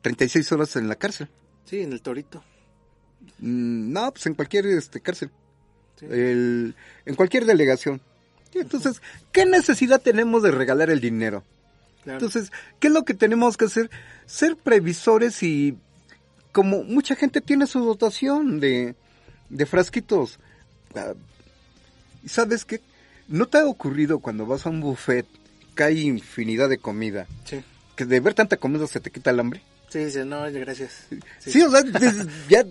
36 0.02 0.52
horas 0.52 0.76
en 0.76 0.86
la 0.86 0.96
cárcel. 0.96 1.28
Sí, 1.64 1.80
en 1.80 1.92
el 1.94 2.02
torito. 2.02 2.44
Mm, 3.38 3.92
No, 3.92 4.12
pues 4.12 4.26
en 4.26 4.34
cualquier 4.34 4.66
este, 4.66 5.00
cárcel. 5.00 5.30
El- 6.02 6.74
en 7.06 7.14
cualquier 7.14 7.44
delegación. 7.44 8.00
Entonces, 8.54 9.00
¿qué 9.32 9.44
necesidad 9.46 10.00
tenemos 10.00 10.42
de 10.42 10.50
regalar 10.50 10.90
el 10.90 11.00
dinero? 11.00 11.44
Claro. 12.02 12.18
Entonces, 12.18 12.50
¿qué 12.80 12.88
es 12.88 12.92
lo 12.94 13.04
que 13.04 13.14
tenemos 13.14 13.56
que 13.56 13.66
hacer? 13.66 13.90
Ser 14.26 14.56
previsores 14.56 15.42
y 15.42 15.76
como 16.52 16.82
mucha 16.82 17.14
gente 17.14 17.40
tiene 17.40 17.66
su 17.66 17.84
dotación 17.84 18.58
de, 18.58 18.94
de 19.50 19.66
frasquitos. 19.66 20.38
ah, 20.96 21.12
¿Y 22.24 22.28
sabes 22.28 22.64
qué? 22.64 22.80
¿No 23.28 23.46
te 23.46 23.58
ha 23.58 23.66
ocurrido 23.66 24.18
cuando 24.18 24.46
vas 24.46 24.66
a 24.66 24.70
un 24.70 24.80
buffet 24.80 25.26
que 25.76 25.82
hay 25.84 26.00
infinidad 26.00 26.68
de 26.68 26.78
comida? 26.78 27.26
Sí. 27.44 27.62
Que 27.94 28.04
de 28.06 28.18
ver 28.20 28.34
tanta 28.34 28.56
comida 28.56 28.86
se 28.86 28.98
te 29.00 29.10
quita 29.10 29.30
el 29.30 29.38
hambre. 29.40 29.62
Sí, 29.90 29.98
dice, 30.00 30.24
no, 30.24 30.42
gracias. 30.50 31.06
Sí, 31.38 31.60
o 31.62 31.70
sea, 31.70 31.82
ya 32.48 32.64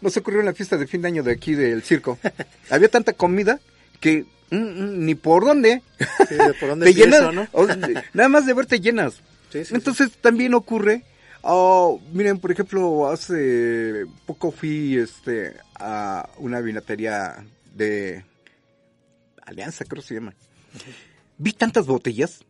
nos 0.00 0.16
ocurrió 0.16 0.40
en 0.40 0.46
la 0.46 0.54
fiesta 0.54 0.76
de 0.76 0.86
fin 0.86 1.02
de 1.02 1.08
año 1.08 1.22
de 1.22 1.32
aquí 1.32 1.54
del 1.54 1.82
circo. 1.82 2.18
Había 2.70 2.88
tanta 2.88 3.12
comida 3.12 3.60
que 4.00 4.24
mm, 4.50 4.56
mm, 4.56 5.04
ni 5.04 5.14
por 5.14 5.44
dónde. 5.44 5.82
Sí, 6.28 6.34
de 6.34 6.54
por 6.54 6.70
dónde 6.70 6.86
te 6.92 6.94
llenas, 6.94 7.32
¿no? 7.34 7.48
nada 8.14 8.28
más 8.28 8.46
de 8.46 8.54
verte 8.54 8.80
llenas. 8.80 9.20
Sí, 9.52 9.64
sí, 9.64 9.74
Entonces 9.74 10.12
también 10.20 10.54
ocurre, 10.54 11.02
oh, 11.42 12.00
miren, 12.12 12.38
por 12.38 12.52
ejemplo, 12.52 13.10
hace 13.10 14.06
poco 14.26 14.52
fui 14.52 14.96
este 14.96 15.54
a 15.74 16.28
una 16.38 16.60
vinatería 16.60 17.44
de 17.74 18.24
Alianza, 19.44 19.84
creo 19.84 20.02
que 20.02 20.08
se 20.08 20.14
llama. 20.14 20.34
Vi 21.38 21.52
tantas 21.52 21.86
botellas. 21.86 22.44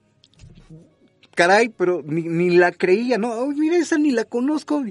Caray, 1.34 1.70
pero 1.70 2.02
ni, 2.04 2.22
ni 2.22 2.50
la 2.50 2.72
creía, 2.72 3.16
¿no? 3.16 3.32
Ay, 3.32 3.56
mira, 3.56 3.76
esa 3.76 3.96
ni 3.96 4.10
la 4.10 4.24
conozco. 4.24 4.84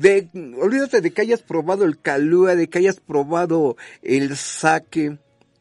De, 0.00 0.28
olvídate 0.60 1.00
de 1.00 1.10
que 1.10 1.22
hayas 1.22 1.42
probado 1.42 1.84
el 1.84 1.98
calúa, 1.98 2.54
de 2.54 2.68
que 2.68 2.78
hayas 2.78 3.00
probado 3.00 3.76
el 4.02 4.36
sake, 4.36 5.18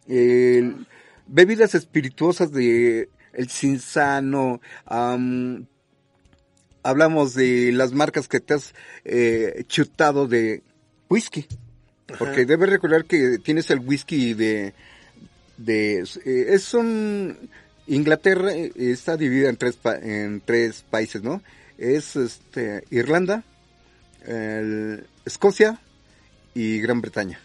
el- 0.08 0.86
bebidas 1.28 1.74
espirituosas 1.76 2.52
de 2.52 3.10
el 3.34 3.50
cinzano, 3.50 4.62
am, 4.86 5.66
hablamos 6.84 7.34
de 7.34 7.72
las 7.74 7.92
marcas 7.94 8.28
que 8.28 8.40
te 8.40 8.54
has 8.54 8.74
eh, 9.06 9.64
chutado 9.68 10.28
de 10.28 10.62
whisky. 11.10 11.46
Porque 12.18 12.46
debes 12.46 12.70
recordar 12.70 13.04
que 13.06 13.38
tienes 13.40 13.70
el 13.70 13.80
whisky 13.80 14.34
de... 14.34 14.74
de 15.58 16.00
eh, 16.26 16.46
es 16.50 16.74
un... 16.74 17.38
Inglaterra 17.88 18.54
eh, 18.54 18.72
está 18.78 19.18
dividida 19.18 19.50
en 19.50 19.58
tres, 19.58 19.76
pa- 19.76 19.98
en 19.98 20.42
tres 20.44 20.84
países, 20.90 21.22
¿no? 21.24 21.42
Es 21.78 22.16
este, 22.16 22.84
Irlanda, 22.92 23.44
el- 24.28 25.06
Escocia 25.26 25.80
y 26.54 26.80
Gran 26.80 27.02
Bretaña. 27.02 27.40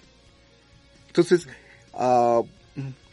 Entonces, 1.09 1.47
ah, 1.95 2.43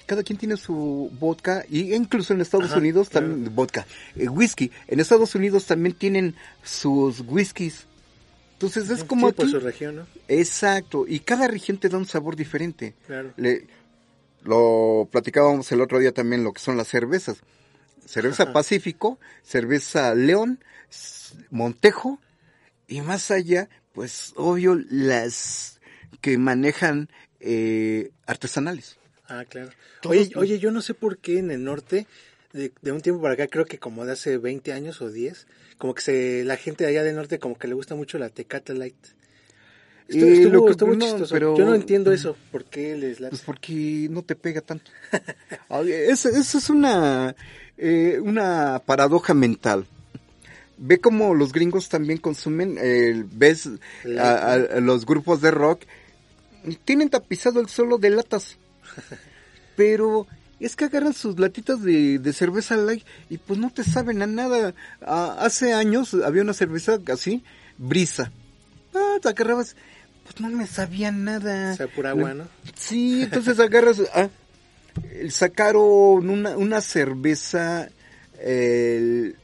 cada 0.05 0.23
quien 0.23 0.37
tiene 0.39 0.57
su 0.57 1.11
vodka 1.19 1.63
y 1.69 1.93
incluso 1.93 2.33
en 2.33 2.41
Estados 2.41 2.71
Ajá, 2.71 2.79
Unidos 2.79 3.09
claro. 3.09 3.27
también 3.27 3.55
vodka, 3.55 3.85
eh, 4.15 4.27
whisky. 4.27 4.71
En 4.87 4.99
Estados 4.99 5.35
Unidos 5.35 5.65
también 5.65 5.95
tienen 5.95 6.35
sus 6.63 7.21
whiskies. 7.21 7.85
Entonces 8.53 8.89
es 8.89 9.03
como 9.03 9.27
Sí, 9.29 9.33
por 9.35 9.45
aquí. 9.45 9.51
su 9.53 9.59
región, 9.59 9.95
¿no? 9.97 10.07
Exacto, 10.27 11.05
y 11.07 11.19
cada 11.19 11.47
región 11.47 11.77
te 11.77 11.89
da 11.89 11.97
un 11.97 12.05
sabor 12.05 12.35
diferente. 12.35 12.93
Claro. 13.07 13.31
Le- 13.37 13.67
lo 14.43 15.07
platicábamos 15.11 15.71
el 15.71 15.81
otro 15.81 15.99
día 15.99 16.11
también 16.13 16.43
lo 16.43 16.53
que 16.53 16.61
son 16.61 16.75
las 16.77 16.87
cervezas. 16.87 17.37
Cerveza 18.05 18.43
Ajá. 18.43 18.53
Pacífico, 18.53 19.19
cerveza 19.43 20.15
León, 20.15 20.59
Montejo 21.51 22.19
y 22.89 23.01
más 23.01 23.31
allá, 23.31 23.69
pues 23.93 24.33
obvio 24.35 24.75
las 24.89 25.79
que 26.21 26.37
manejan 26.37 27.07
eh, 27.39 28.11
artesanales. 28.25 28.97
Ah, 29.27 29.45
claro. 29.47 29.69
Oye, 30.05 30.25
los- 30.25 30.35
oye, 30.35 30.59
yo 30.59 30.71
no 30.71 30.81
sé 30.81 30.93
por 30.93 31.17
qué 31.19 31.37
en 31.39 31.51
el 31.51 31.63
norte, 31.63 32.07
de, 32.51 32.71
de 32.81 32.91
un 32.91 33.01
tiempo 33.01 33.21
para 33.21 33.35
acá, 33.35 33.47
creo 33.47 33.65
que 33.65 33.77
como 33.77 34.05
de 34.05 34.13
hace 34.13 34.37
20 34.37 34.73
años 34.73 35.01
o 35.01 35.09
10, 35.11 35.45
como 35.77 35.93
que 35.93 36.01
se, 36.01 36.43
la 36.45 36.57
gente 36.57 36.83
de 36.83 36.89
allá 36.89 37.03
del 37.03 37.15
norte 37.15 37.37
como 37.39 37.57
que 37.57 37.67
le 37.67 37.75
gusta 37.75 37.93
mucho 37.95 38.17
la 38.17 38.29
Tecate 38.29 38.73
Light. 38.73 38.95
Estuvo, 40.07 40.25
Eh, 40.25 40.33
estuvo- 40.33 40.53
lo 40.53 40.65
que- 40.65 40.71
estuvo 40.71 40.95
no, 40.95 41.05
chistoso. 41.05 41.33
pero- 41.33 41.55
Yo 41.55 41.65
no 41.65 41.75
entiendo 41.75 42.11
eso. 42.11 42.35
¿Por 42.51 42.65
qué 42.65 42.95
les 42.97 43.19
la... 43.19 43.29
Pues 43.29 43.41
porque 43.41 44.07
no 44.09 44.23
te 44.23 44.35
pega 44.35 44.61
tanto. 44.61 44.89
Ay, 45.69 45.91
Eso, 45.91 46.29
eso 46.29 46.57
es 46.57 46.69
una, 46.71 47.35
eh, 47.77 48.19
una 48.19 48.81
paradoja 48.83 49.35
mental. 49.35 49.85
Ve 50.81 50.99
como 50.99 51.35
los 51.35 51.51
gringos 51.51 51.89
también 51.89 52.19
consumen, 52.19 52.77
eh, 52.81 53.25
ves 53.33 53.69
a, 54.17 54.29
a- 54.31 54.53
a 54.53 54.79
los 54.79 55.05
grupos 55.05 55.41
de 55.41 55.51
rock, 55.51 55.81
tienen 56.85 57.09
tapizado 57.09 57.59
el 57.59 57.67
suelo 57.67 57.97
de 57.97 58.09
latas. 58.11 58.57
Pero 59.75 60.27
es 60.59 60.75
que 60.75 60.85
agarran 60.85 61.13
sus 61.13 61.39
latitas 61.39 61.81
de, 61.81 62.19
de 62.19 62.33
cerveza 62.33 62.75
light 62.77 63.03
y 63.29 63.37
pues 63.37 63.59
no 63.59 63.71
te 63.71 63.83
saben 63.83 64.21
a 64.21 64.27
nada. 64.27 64.73
Ah, 65.01 65.37
hace 65.39 65.73
años 65.73 66.13
había 66.13 66.41
una 66.41 66.53
cerveza 66.53 66.97
así, 67.11 67.43
brisa. 67.77 68.31
Ah, 68.93 69.17
te 69.21 69.29
agarrabas, 69.29 69.75
pues 70.23 70.39
no 70.41 70.49
me 70.49 70.67
sabía 70.67 71.11
nada. 71.11 71.73
O 71.73 71.77
sea, 71.77 71.87
pura 71.87 72.09
agua, 72.11 72.33
¿no? 72.33 72.47
Sí, 72.75 73.21
entonces 73.23 73.59
agarras, 73.59 74.01
ah, 74.13 74.29
sacaron 75.29 76.29
una, 76.29 76.57
una 76.57 76.81
cerveza, 76.81 77.89
el 78.41 79.35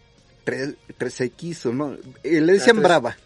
3X, 0.45 1.65
¿o 1.67 1.73
¿no? 1.73 1.93
Eh, 2.23 2.41
le 2.41 2.53
decían 2.53 2.81
brava. 2.81 3.17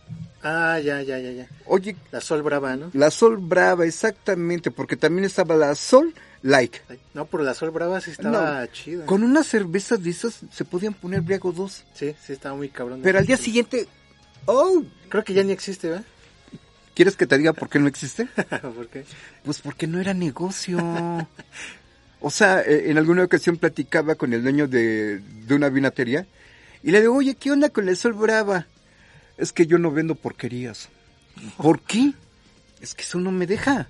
Ah, 0.42 0.80
ya, 0.80 1.02
ya, 1.02 1.20
ya, 1.20 1.32
ya. 1.32 1.48
Oye, 1.66 1.96
La 2.12 2.22
Sol 2.22 2.42
Brava, 2.42 2.76
¿no? 2.78 2.90
la 2.94 3.12
Sol 3.12 3.38
Brava, 3.38 3.86
exactamente, 3.86 4.72
porque 4.72 4.96
también 4.96 5.26
estaba 5.26 5.56
la 5.56 5.76
Sol 5.76 6.14
Like. 6.42 6.80
No, 7.14 7.26
pero 7.26 7.44
la 7.44 7.54
Sol 7.54 7.72
Brava 7.72 8.00
sí 8.00 8.12
estaba 8.12 8.62
No, 8.62 8.66
chida. 8.68 9.06
Con 9.06 9.24
una 9.24 9.44
cerveza 9.44 9.98
de 9.98 10.10
esas 10.10 10.40
se 10.50 10.64
podían 10.64 10.94
poner 10.94 11.22
briago 11.22 11.52
dos. 11.52 11.84
Sí, 11.94 12.16
sí 12.26 12.32
estaba 12.32 12.56
muy 12.56 12.70
cabrón. 12.70 13.02
Pero 13.04 13.20
al 13.20 13.26
día 13.26 13.36
siguiente, 13.36 13.88
oh, 14.46 14.84
Creo 15.10 15.24
que 15.24 15.34
ya 15.34 15.44
ni 15.44 15.52
existe, 15.52 15.90
¿verdad? 15.90 16.06
¿Quieres 16.94 17.16
que 17.16 17.28
te 17.28 17.38
diga 17.38 17.54
por 17.54 17.70
qué 17.70 17.80
no 17.80 17.88
existe? 17.88 18.26
¿Por 18.62 18.88
qué? 18.88 19.04
Pues 19.44 19.60
porque 19.60 19.88
no 19.88 20.00
era 20.00 20.14
negocio. 20.14 20.78
O 22.22 22.30
sea, 22.30 22.62
eh, 22.62 22.90
en 22.90 22.98
alguna 22.98 23.24
ocasión 23.24 23.58
platicaba 23.58 24.16
con 24.16 24.34
el 24.34 24.44
dueño 24.44 24.68
de, 24.68 25.20
de 25.20 25.56
una 25.56 25.70
vinatería 25.70 26.26
y 26.84 26.92
le 26.92 27.02
digo, 27.02 27.16
oye, 27.16 27.36
¿qué 27.36 27.52
onda 27.52 27.70
con 27.70 27.90
el 27.90 27.98
Sol 27.98 28.14
Brava? 28.14 28.68
Es 29.38 29.52
que 29.54 29.68
yo 29.68 29.78
no 29.78 29.92
vendo 29.92 30.16
porquerías. 30.16 30.90
¿Por 31.58 31.82
qué? 31.82 32.14
Es 32.82 32.94
que 32.96 33.04
eso 33.04 33.20
no 33.20 33.32
me 33.32 33.48
deja. 33.48 33.88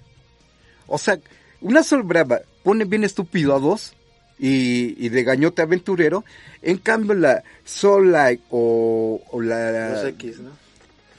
O 0.87 0.97
sea, 0.97 1.19
una 1.61 1.83
Sol 1.83 2.03
Brava 2.03 2.39
pone 2.63 2.85
bien 2.85 3.03
estúpido 3.03 3.55
a 3.55 3.59
dos 3.59 3.93
y, 4.37 4.95
y 5.03 5.09
de 5.09 5.23
gañote 5.23 5.61
aventurero. 5.61 6.23
En 6.61 6.77
cambio, 6.77 7.13
la 7.13 7.43
Sol 7.65 8.11
Light 8.11 8.41
o, 8.49 9.21
o 9.31 9.41
la... 9.41 9.89
Los 9.89 10.05
X, 10.05 10.39
¿no? 10.39 10.51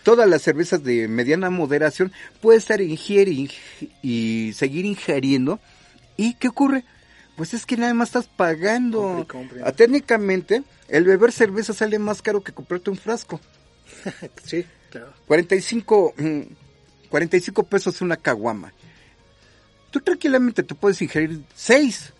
todas 0.02 0.26
las 0.28 0.40
cervezas 0.42 0.82
de 0.82 1.06
mediana 1.08 1.50
moderación 1.50 2.10
puede 2.40 2.56
estar 2.58 2.80
ingiere 2.80 3.32
ing- 3.32 3.52
y 4.02 4.50
seguir 4.54 4.86
ingiriendo. 4.86 5.60
¿Y 6.16 6.34
qué 6.34 6.48
ocurre? 6.48 6.84
Pues 7.40 7.54
es 7.54 7.64
que 7.64 7.78
nada 7.78 7.94
más 7.94 8.10
estás 8.10 8.26
pagando. 8.26 9.26
Compre. 9.26 9.62
Ah, 9.64 9.72
técnicamente, 9.72 10.62
el 10.88 11.04
beber 11.04 11.32
cerveza 11.32 11.72
sale 11.72 11.98
más 11.98 12.20
caro 12.20 12.42
que 12.42 12.52
comprarte 12.52 12.90
un 12.90 12.98
frasco. 12.98 13.40
Sí, 14.44 14.66
claro. 14.90 15.14
45, 15.26 16.12
mm, 16.18 16.40
45 17.08 17.62
pesos 17.62 18.02
una 18.02 18.18
caguama. 18.18 18.74
Tú 19.90 20.00
tranquilamente 20.00 20.62
te 20.62 20.74
puedes 20.74 21.00
ingerir 21.00 21.40
6. 21.54 22.12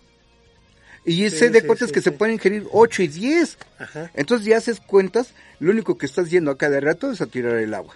Y 1.05 1.29
Sí, 1.29 1.37
sé 1.37 1.49
de 1.51 1.61
sí, 1.61 1.67
cuentas 1.67 1.89
sí, 1.89 1.93
que 1.93 2.01
se 2.01 2.11
pueden 2.11 2.33
ingerir 2.33 2.65
8 2.71 3.03
y 3.03 3.07
10. 3.07 3.59
Ajá. 3.77 4.09
Entonces 4.15 4.47
ya 4.47 4.57
haces 4.57 4.79
cuentas, 4.79 5.35
lo 5.59 5.71
único 5.71 5.99
que 5.99 6.07
estás 6.07 6.31
yendo 6.31 6.49
a 6.49 6.57
cada 6.57 6.79
rato 6.79 7.11
es 7.11 7.21
a 7.21 7.27
tirar 7.27 7.57
el 7.57 7.75
agua. 7.75 7.95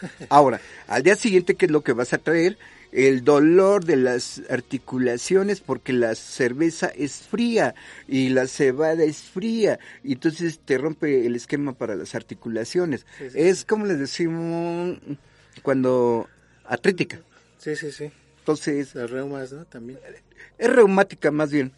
Ahora, 0.28 0.60
al 0.86 1.02
día 1.02 1.16
siguiente, 1.16 1.56
¿qué 1.56 1.66
es 1.66 1.72
lo 1.72 1.82
que 1.82 1.92
vas 1.92 2.12
a 2.12 2.18
traer? 2.18 2.56
El 2.92 3.24
dolor 3.24 3.84
de 3.84 3.96
las 3.96 4.42
articulaciones 4.50 5.60
porque 5.60 5.92
la 5.94 6.14
cerveza 6.14 6.88
es 6.88 7.22
fría 7.22 7.74
y 8.06 8.28
la 8.28 8.46
cebada 8.46 9.02
es 9.02 9.22
fría 9.22 9.78
y 10.04 10.12
entonces 10.12 10.60
te 10.64 10.76
rompe 10.76 11.26
el 11.26 11.34
esquema 11.34 11.72
para 11.72 11.96
las 11.96 12.14
articulaciones. 12.14 13.06
Sí, 13.18 13.30
sí, 13.30 13.38
es 13.40 13.64
como 13.64 13.86
les 13.86 13.98
decimos 13.98 14.98
cuando 15.62 16.28
artrítica. 16.64 17.20
Sí, 17.58 17.76
sí, 17.76 17.90
sí. 17.92 18.10
Entonces, 18.40 18.94
Las 18.94 19.10
reumas, 19.10 19.52
¿no? 19.52 19.64
También. 19.64 19.98
es 20.58 20.70
reumática 20.70 21.30
más 21.30 21.50
bien. 21.50 21.72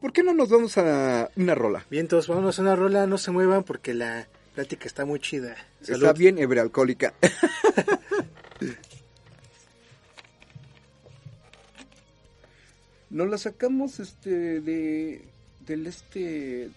¿Por 0.00 0.12
qué 0.12 0.22
no 0.22 0.34
nos 0.34 0.50
vamos 0.50 0.76
a 0.76 1.30
una 1.36 1.54
rola? 1.54 1.86
Bien, 1.90 2.08
todos 2.08 2.26
vámonos 2.28 2.58
a 2.58 2.62
una 2.62 2.76
rola, 2.76 3.06
no 3.06 3.16
se 3.16 3.30
muevan 3.30 3.64
porque 3.64 3.94
la 3.94 4.28
plática 4.54 4.86
está 4.86 5.04
muy 5.04 5.20
chida. 5.20 5.56
Salud. 5.82 6.02
Está 6.02 6.12
bien 6.12 6.38
hebrealcohólica. 6.38 7.14
Nos 13.10 13.28
la 13.28 13.38
sacamos 13.38 13.98
este 13.98 14.60
de 14.60 15.24
del 15.66 15.86
este 15.88 16.70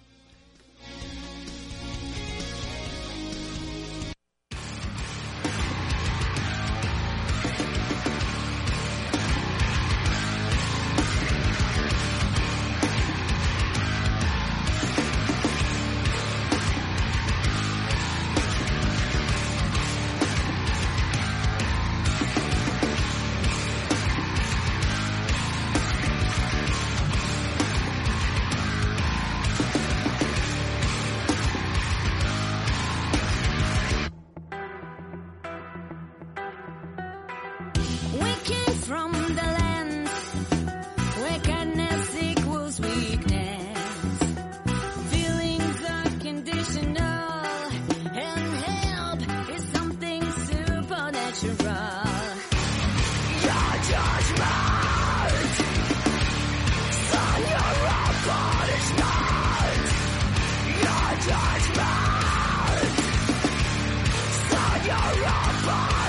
You're. 64.94 66.03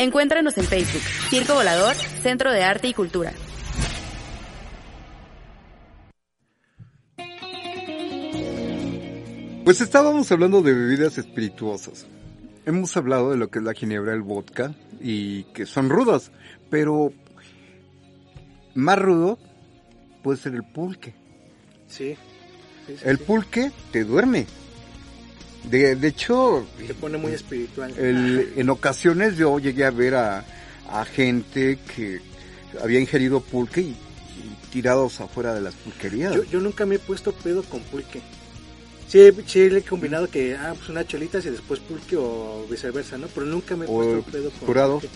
Encuéntranos 0.00 0.56
en 0.56 0.64
Facebook, 0.64 1.02
Circo 1.28 1.52
Volador, 1.52 1.94
Centro 1.94 2.50
de 2.50 2.62
Arte 2.62 2.88
y 2.88 2.94
Cultura. 2.94 3.34
Pues 9.62 9.82
estábamos 9.82 10.32
hablando 10.32 10.62
de 10.62 10.72
bebidas 10.72 11.18
espirituosas. 11.18 12.06
Hemos 12.64 12.96
hablado 12.96 13.30
de 13.30 13.36
lo 13.36 13.50
que 13.50 13.58
es 13.58 13.64
la 13.66 13.74
ginebra, 13.74 14.14
el 14.14 14.22
vodka, 14.22 14.74
y 15.02 15.44
que 15.52 15.66
son 15.66 15.90
rudas, 15.90 16.32
pero 16.70 17.12
más 18.74 18.98
rudo 18.98 19.38
puede 20.22 20.38
ser 20.38 20.54
el 20.54 20.64
pulque. 20.64 21.12
Sí. 21.88 22.16
sí, 22.86 22.96
sí, 22.96 23.02
El 23.04 23.18
sí. 23.18 23.24
pulque 23.24 23.70
te 23.92 24.04
duerme. 24.04 24.46
De, 25.64 25.94
de 25.94 26.08
hecho, 26.08 26.66
Te 26.86 26.94
pone 26.94 27.18
muy 27.18 27.32
espiritual. 27.32 27.92
el- 27.98 28.52
en 28.56 28.70
ocasiones 28.70 29.36
yo 29.36 29.58
llegué 29.58 29.84
a 29.84 29.90
ver 29.90 30.14
a, 30.14 30.44
a 30.88 31.04
gente 31.04 31.78
que 31.94 32.20
había 32.82 32.98
ingerido 33.00 33.40
pulque 33.40 33.80
y, 33.82 33.84
y 33.90 33.96
tirados 34.72 35.20
afuera 35.20 35.54
de 35.54 35.60
las 35.60 35.74
pulquerías. 35.74 36.34
Yo, 36.34 36.44
yo 36.44 36.60
nunca 36.60 36.86
me 36.86 36.94
he 36.96 36.98
puesto 36.98 37.32
pedo 37.32 37.62
con 37.64 37.80
pulque. 37.82 38.20
Sí, 39.06 39.28
sí 39.46 39.68
le 39.68 39.80
he 39.80 39.82
combinado 39.82 40.28
que, 40.30 40.54
ah, 40.54 40.72
pues 40.76 40.88
unas 40.88 41.06
cholitas 41.06 41.44
y 41.44 41.50
después 41.50 41.80
pulque 41.80 42.16
o 42.16 42.64
viceversa, 42.70 43.18
¿no? 43.18 43.26
Pero 43.28 43.44
nunca 43.46 43.76
me 43.76 43.84
he 43.84 43.88
O 43.88 43.92
puesto 43.94 44.22
pedo 44.30 44.50
con 44.50 44.66
curado. 44.66 44.92
pulque. 45.00 45.08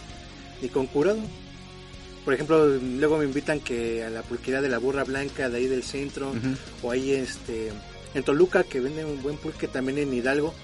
Ni 0.62 0.68
con 0.68 0.86
curado. 0.88 1.18
Por 2.24 2.34
ejemplo, 2.34 2.66
luego 2.66 3.18
me 3.18 3.24
invitan 3.24 3.60
que 3.60 4.02
a 4.02 4.10
la 4.10 4.22
pulquería 4.22 4.60
de 4.62 4.68
la 4.68 4.78
burra 4.78 5.04
blanca 5.04 5.48
de 5.48 5.58
ahí 5.58 5.66
del 5.66 5.82
centro, 5.84 6.32
o 6.82 6.90
ahí 6.90 7.12
este 7.12 7.70
en 8.14 8.22
Toluca 8.22 8.64
que 8.64 8.80
venden 8.80 9.06
un 9.06 9.22
buen 9.22 9.36
pulque 9.36 9.68
también 9.68 9.98
en 9.98 10.12
Hidalgo. 10.14 10.54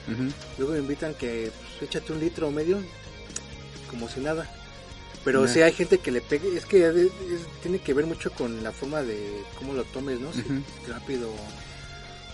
Luego 0.59 0.73
me 0.75 0.79
invitan 0.79 1.15
que 1.15 1.51
pues, 1.79 1.91
échate 1.91 2.13
un 2.13 2.21
litro 2.21 2.49
o 2.49 2.51
medio, 2.51 2.79
como 3.91 4.09
si 4.09 4.21
nada. 4.21 4.49
Pero 5.25 5.45
Ya. 5.47 5.53
sí 5.53 5.63
hay 5.63 5.73
gente 5.73 5.99
que 5.99 6.11
le 6.11 6.21
pegue, 6.23 6.57
es 6.57 6.65
que 6.65 6.87
es- 6.89 6.95
es- 6.97 7.11
tiene 7.63 7.79
que 7.81 7.93
ver 7.93 8.07
mucho 8.07 8.31
con 8.33 8.63
la 8.63 8.73
forma 8.73 9.03
de 9.03 9.43
cómo 9.59 9.75
lo 9.75 9.85
tomes, 9.85 10.19
¿no? 10.19 10.33
Si 10.33 10.41
Ujú. 10.41 10.63
rápido 10.89 11.31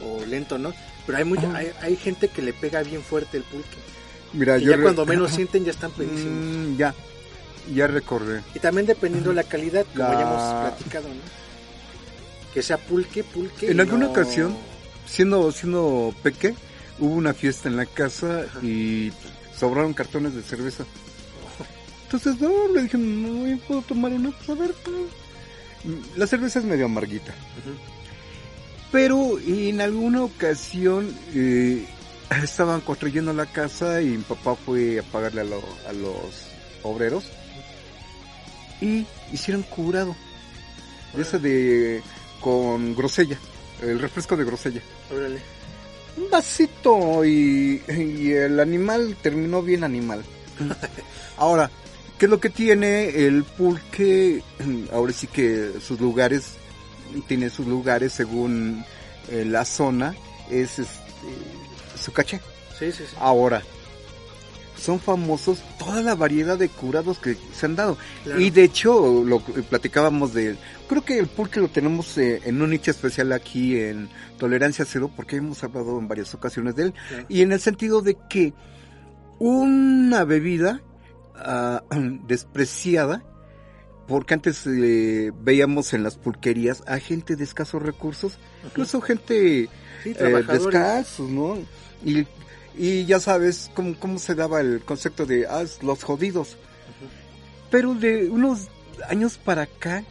o, 0.00 0.06
o 0.20 0.24
lento, 0.26 0.56
¿no? 0.58 0.72
Pero 1.04 1.18
hay, 1.18 1.24
mucha, 1.24 1.48
Ah. 1.52 1.56
hay, 1.58 1.72
hay 1.82 1.96
gente 1.96 2.28
que 2.28 2.42
le 2.42 2.52
pega 2.52 2.82
bien 2.82 3.02
fuerte 3.02 3.38
el 3.38 3.42
pulque. 3.44 3.76
Mira, 4.32 4.58
Y 4.58 4.64
yo 4.64 4.72
ya 4.72 4.80
cuando 4.82 5.04
menos 5.06 5.30
sienten 5.34 5.64
ya 5.64 5.70
están 5.72 5.90
pedísimos. 5.92 6.32
Mm, 6.32 6.76
ya, 6.76 6.94
ya 7.74 7.86
recordé. 7.88 8.42
Y 8.54 8.58
también 8.60 8.86
dependiendo 8.86 9.30
de 9.30 9.36
la 9.36 9.44
calidad, 9.44 9.84
como 9.92 10.04
La- 10.08 10.14
ya 10.14 10.20
hemos 10.20 10.68
platicado, 10.76 11.08
¿no? 11.08 11.20
Que 12.54 12.62
sea 12.62 12.76
pulque, 12.78 13.24
pulque. 13.24 13.70
En 13.70 13.80
alguna 13.80 14.04
no- 14.04 14.10
ocasión, 14.12 14.56
siendo, 15.06 15.50
siendo 15.52 16.14
peque, 16.22 16.54
hubo 16.98 17.14
una 17.14 17.32
fiesta 17.34 17.68
en 17.68 17.76
la 17.76 17.86
casa 17.86 18.42
Ajá. 18.48 18.60
y 18.64 19.12
sobraron 19.58 19.94
cartones 19.94 20.34
de 20.34 20.42
cerveza. 20.42 20.84
Entonces, 22.04 22.40
no, 22.40 22.50
le 22.72 22.82
dije, 22.82 22.98
no, 22.98 23.46
yo 23.48 23.58
puedo 23.66 23.82
tomar 23.82 24.12
una, 24.12 24.30
pues 24.30 24.48
a 24.50 24.54
ver, 24.54 24.72
pues. 24.84 24.96
La 26.16 26.26
cerveza 26.26 26.58
es 26.60 26.64
medio 26.64 26.84
amarguita. 26.86 27.32
Pero 28.92 29.38
en 29.40 29.80
alguna 29.80 30.22
ocasión 30.22 31.12
eh, 31.34 31.86
estaban 32.42 32.80
construyendo 32.80 33.32
la 33.32 33.46
casa 33.46 34.00
y 34.02 34.06
mi 34.06 34.22
papá 34.22 34.54
fue 34.56 35.00
a 35.00 35.02
pagarle 35.02 35.40
a, 35.42 35.44
lo- 35.44 35.62
a 35.88 35.92
los 35.92 36.46
obreros 36.82 37.24
y 38.80 39.06
hicieron 39.32 39.62
curado. 39.62 40.14
Ese 41.18 41.38
de 41.38 42.02
con 42.40 42.94
grosella, 42.94 43.38
el 43.82 43.98
refresco 43.98 44.36
de 44.36 44.44
grosella. 44.44 44.80
Órale. 45.14 45.40
Un 46.16 46.30
vasito 46.30 47.24
y, 47.24 47.82
y 47.88 48.32
el 48.32 48.58
animal 48.58 49.16
terminó 49.20 49.62
bien 49.62 49.84
animal. 49.84 50.24
Ahora, 51.36 51.70
¿qué 52.18 52.24
es 52.26 52.30
lo 52.30 52.40
que 52.40 52.50
tiene 52.50 53.26
el 53.26 53.44
pulque? 53.44 54.42
Ahora 54.92 55.12
sí 55.12 55.26
que 55.26 55.72
sus 55.80 56.00
lugares, 56.00 56.54
tiene 57.26 57.50
sus 57.50 57.66
lugares 57.66 58.12
según 58.12 58.84
eh, 59.30 59.44
la 59.44 59.64
zona, 59.64 60.14
es 60.50 60.78
este, 60.78 61.12
su 62.02 62.12
caché. 62.12 62.40
Sí, 62.78 62.92
sí, 62.92 63.04
sí. 63.08 63.16
Ahora, 63.18 63.62
son 64.76 65.00
famosos 65.00 65.62
toda 65.78 66.02
la 66.02 66.14
variedad 66.14 66.58
de 66.58 66.68
curados 66.68 67.18
que 67.18 67.36
se 67.52 67.66
han 67.66 67.76
dado. 67.76 67.96
Claro. 68.24 68.40
Y 68.40 68.50
de 68.50 68.64
hecho, 68.64 69.24
lo 69.24 69.40
platicábamos 69.40 70.34
de... 70.34 70.56
Creo 70.88 71.04
que 71.04 71.18
el 71.18 71.26
pulque 71.26 71.60
lo 71.60 71.68
tenemos 71.68 72.16
eh, 72.18 72.42
en 72.44 72.60
un 72.62 72.70
nicho 72.70 72.90
especial 72.90 73.32
aquí 73.32 73.78
en 73.78 74.08
Tolerancia 74.38 74.84
Cero, 74.84 75.10
porque 75.14 75.36
hemos 75.36 75.62
hablado 75.64 75.98
en 75.98 76.08
varias 76.08 76.34
ocasiones 76.34 76.76
de 76.76 76.84
él. 76.84 76.94
Claro. 77.08 77.26
Y 77.28 77.42
en 77.42 77.52
el 77.52 77.60
sentido 77.60 78.02
de 78.02 78.16
que 78.28 78.52
una 79.38 80.24
bebida 80.24 80.82
ah, 81.34 81.82
despreciada, 82.26 83.24
porque 84.06 84.34
antes 84.34 84.66
eh, 84.66 85.32
veíamos 85.40 85.92
en 85.92 86.02
las 86.02 86.16
pulquerías 86.16 86.84
a 86.86 86.98
gente 86.98 87.34
de 87.34 87.44
escasos 87.44 87.82
recursos, 87.82 88.38
incluso 88.64 89.00
gente 89.00 89.68
Sí, 90.02 90.14
eh, 90.18 90.44
descalzos, 90.46 91.28
¿no? 91.28 91.58
Y, 92.04 92.26
y 92.76 93.04
ya 93.06 93.20
sabes 93.20 93.70
cómo, 93.74 93.98
cómo 93.98 94.18
se 94.18 94.34
daba 94.34 94.60
el 94.60 94.80
concepto 94.84 95.24
de 95.26 95.46
ah, 95.46 95.64
los 95.82 96.02
jodidos. 96.04 96.56
Pero 97.70 97.94
de 97.94 98.28
unos 98.30 98.68
años 99.08 99.38
para 99.38 99.62
acá 99.62 100.04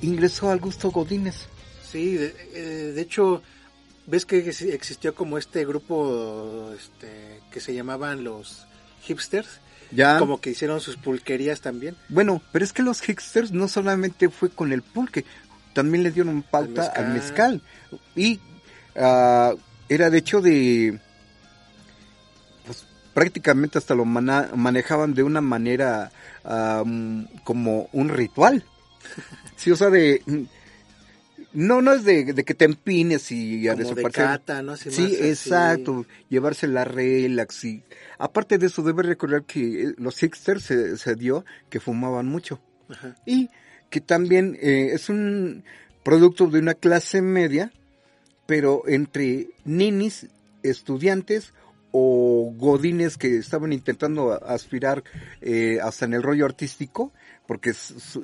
ingresó 0.00 0.50
al 0.50 0.60
gusto 0.60 0.90
Godínez. 0.90 1.46
Sí, 1.90 2.14
de, 2.16 2.34
eh, 2.54 2.92
de 2.94 3.00
hecho, 3.00 3.42
ves 4.06 4.24
que 4.24 4.38
ex- 4.38 4.62
existió 4.62 5.14
como 5.14 5.38
este 5.38 5.64
grupo 5.64 6.72
este, 6.76 7.40
que 7.50 7.60
se 7.60 7.74
llamaban 7.74 8.24
los 8.24 8.66
hipsters, 9.02 9.48
Ya, 9.90 10.18
como 10.18 10.40
que 10.40 10.50
hicieron 10.50 10.80
sus 10.80 10.96
pulquerías 10.96 11.60
también. 11.60 11.96
bueno, 12.08 12.40
pero 12.52 12.64
es 12.64 12.72
que 12.72 12.82
los 12.82 13.00
hipsters 13.00 13.50
no 13.52 13.68
solamente 13.68 14.28
fue 14.30 14.48
con 14.50 14.72
el 14.72 14.82
pulque, 14.82 15.24
también 15.74 16.02
le 16.04 16.10
dieron 16.12 16.42
pauta 16.42 16.86
Al 16.94 17.04
al 17.06 17.12
mezcal. 17.12 17.52
mezcal. 17.54 18.00
Y 18.16 18.40
ah, 18.96 19.54
era 19.88 20.10
de 20.10 20.18
hecho 20.18 20.40
de 20.40 20.98
prácticamente 23.14 23.78
hasta 23.78 23.94
lo 23.94 24.04
mana- 24.04 24.50
manejaban 24.54 25.14
de 25.14 25.22
una 25.22 25.40
manera 25.40 26.10
como 27.44 27.88
un 27.92 28.08
ritual. 28.08 28.64
Sí, 29.56 29.70
o 29.70 29.76
sea, 29.76 29.90
de 29.90 30.22
no 31.52 31.82
no 31.82 31.92
es 31.92 32.04
de, 32.04 32.32
de 32.32 32.44
que 32.44 32.54
te 32.54 32.64
empines 32.64 33.30
y 33.30 33.68
a 33.68 33.74
Como 33.76 33.94
de 33.94 34.02
cata, 34.10 34.62
¿no? 34.62 34.76
Sí, 34.76 34.88
así. 34.88 35.16
exacto, 35.20 36.06
llevarse 36.30 36.66
la 36.66 36.84
relax 36.84 37.64
y 37.64 37.82
aparte 38.18 38.56
de 38.58 38.66
eso 38.66 38.82
debe 38.82 39.02
recordar 39.02 39.44
que 39.44 39.82
eh, 39.88 39.94
los 39.98 40.16
hipsters 40.18 40.62
se, 40.62 40.96
se 40.96 41.14
dio 41.14 41.44
que 41.68 41.78
fumaban 41.80 42.26
mucho 42.26 42.60
Ajá. 42.88 43.16
y 43.26 43.50
que 43.90 44.00
también 44.00 44.56
eh, 44.62 44.90
es 44.94 45.10
un 45.10 45.64
producto 46.02 46.46
de 46.46 46.58
una 46.58 46.74
clase 46.74 47.20
media, 47.20 47.70
pero 48.46 48.82
entre 48.86 49.48
ninis, 49.64 50.28
estudiantes 50.62 51.52
o 51.92 52.52
godines 52.56 53.16
que 53.18 53.36
estaban 53.36 53.72
intentando 53.72 54.32
a- 54.32 54.36
aspirar 54.54 55.04
eh, 55.40 55.78
hasta 55.82 56.06
en 56.06 56.14
el 56.14 56.22
rollo 56.22 56.44
artístico, 56.46 57.12
porque 57.46 57.74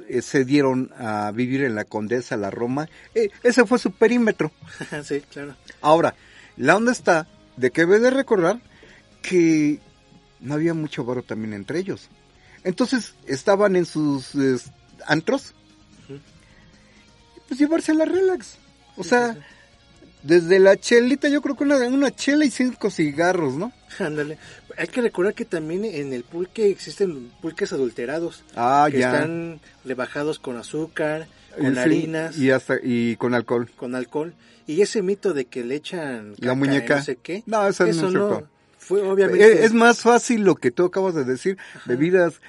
eh, 0.08 0.22
se 0.22 0.44
dieron 0.44 0.90
a 0.98 1.30
vivir 1.32 1.62
en 1.62 1.74
la 1.74 1.84
Condesa, 1.84 2.36
la 2.36 2.50
Roma. 2.50 2.88
Eh, 3.14 3.30
ese 3.42 3.64
fue 3.66 3.78
su 3.78 3.92
perímetro. 3.92 4.50
sí, 5.04 5.20
claro. 5.30 5.54
Ahora, 5.80 6.14
la 6.56 6.76
onda 6.76 6.92
está 6.92 7.28
de 7.56 7.70
que 7.70 7.82
debe 7.82 8.00
de 8.00 8.10
recordar 8.10 8.60
que 9.22 9.80
no 10.40 10.54
había 10.54 10.72
mucho 10.74 11.04
varo 11.04 11.22
también 11.22 11.52
entre 11.52 11.78
ellos. 11.78 12.08
Entonces 12.64 13.14
estaban 13.26 13.76
en 13.76 13.84
sus 13.84 14.32
antros, 15.06 15.54
pues 17.46 17.58
llevarse 17.60 17.94
la 17.94 18.04
relax. 18.04 18.56
O 18.96 19.04
sea, 19.04 19.36
desde 20.28 20.58
la 20.58 20.76
chelita, 20.76 21.28
yo 21.28 21.40
creo 21.42 21.56
que 21.56 21.64
una, 21.64 21.78
una 21.88 22.14
chela 22.14 22.44
y 22.44 22.50
cinco 22.50 22.90
cigarros, 22.90 23.54
¿no? 23.54 23.72
Ándale. 23.98 24.38
Hay 24.76 24.86
que 24.86 25.00
recordar 25.00 25.34
que 25.34 25.44
también 25.44 25.84
en 25.84 26.12
el 26.12 26.22
pulque 26.22 26.70
existen 26.70 27.30
pulques 27.40 27.72
adulterados. 27.72 28.44
Ah, 28.54 28.86
que 28.90 28.98
ya. 29.00 29.12
están 29.14 29.60
rebajados 29.84 30.38
con 30.38 30.56
azúcar, 30.58 31.26
con 31.58 31.72
sí, 31.74 31.80
harinas, 31.80 32.36
Y, 32.36 32.50
hasta, 32.50 32.76
y 32.82 33.16
con 33.16 33.34
alcohol. 33.34 33.70
con 33.76 33.94
alcohol. 33.94 34.34
Y 34.66 34.82
ese 34.82 35.02
mito 35.02 35.32
de 35.32 35.46
que 35.46 35.64
le 35.64 35.76
echan 35.76 36.34
La 36.36 36.54
muñeca. 36.54 36.96
No 36.98 37.02
sé 37.02 37.16
qué. 37.16 37.42
No, 37.46 37.66
eso 37.66 37.84
no 37.84 37.90
es 37.90 37.96
cierto. 37.96 38.48
Fue 38.78 39.00
obviamente. 39.02 39.44
Eh, 39.44 39.64
Es 39.64 39.72
más 39.72 40.00
fácil 40.02 40.42
lo 40.42 40.54
que 40.54 40.70
tú 40.70 40.84
acabas 40.84 41.14
de 41.14 41.24
decir, 41.24 41.56
bebidas. 41.86 42.40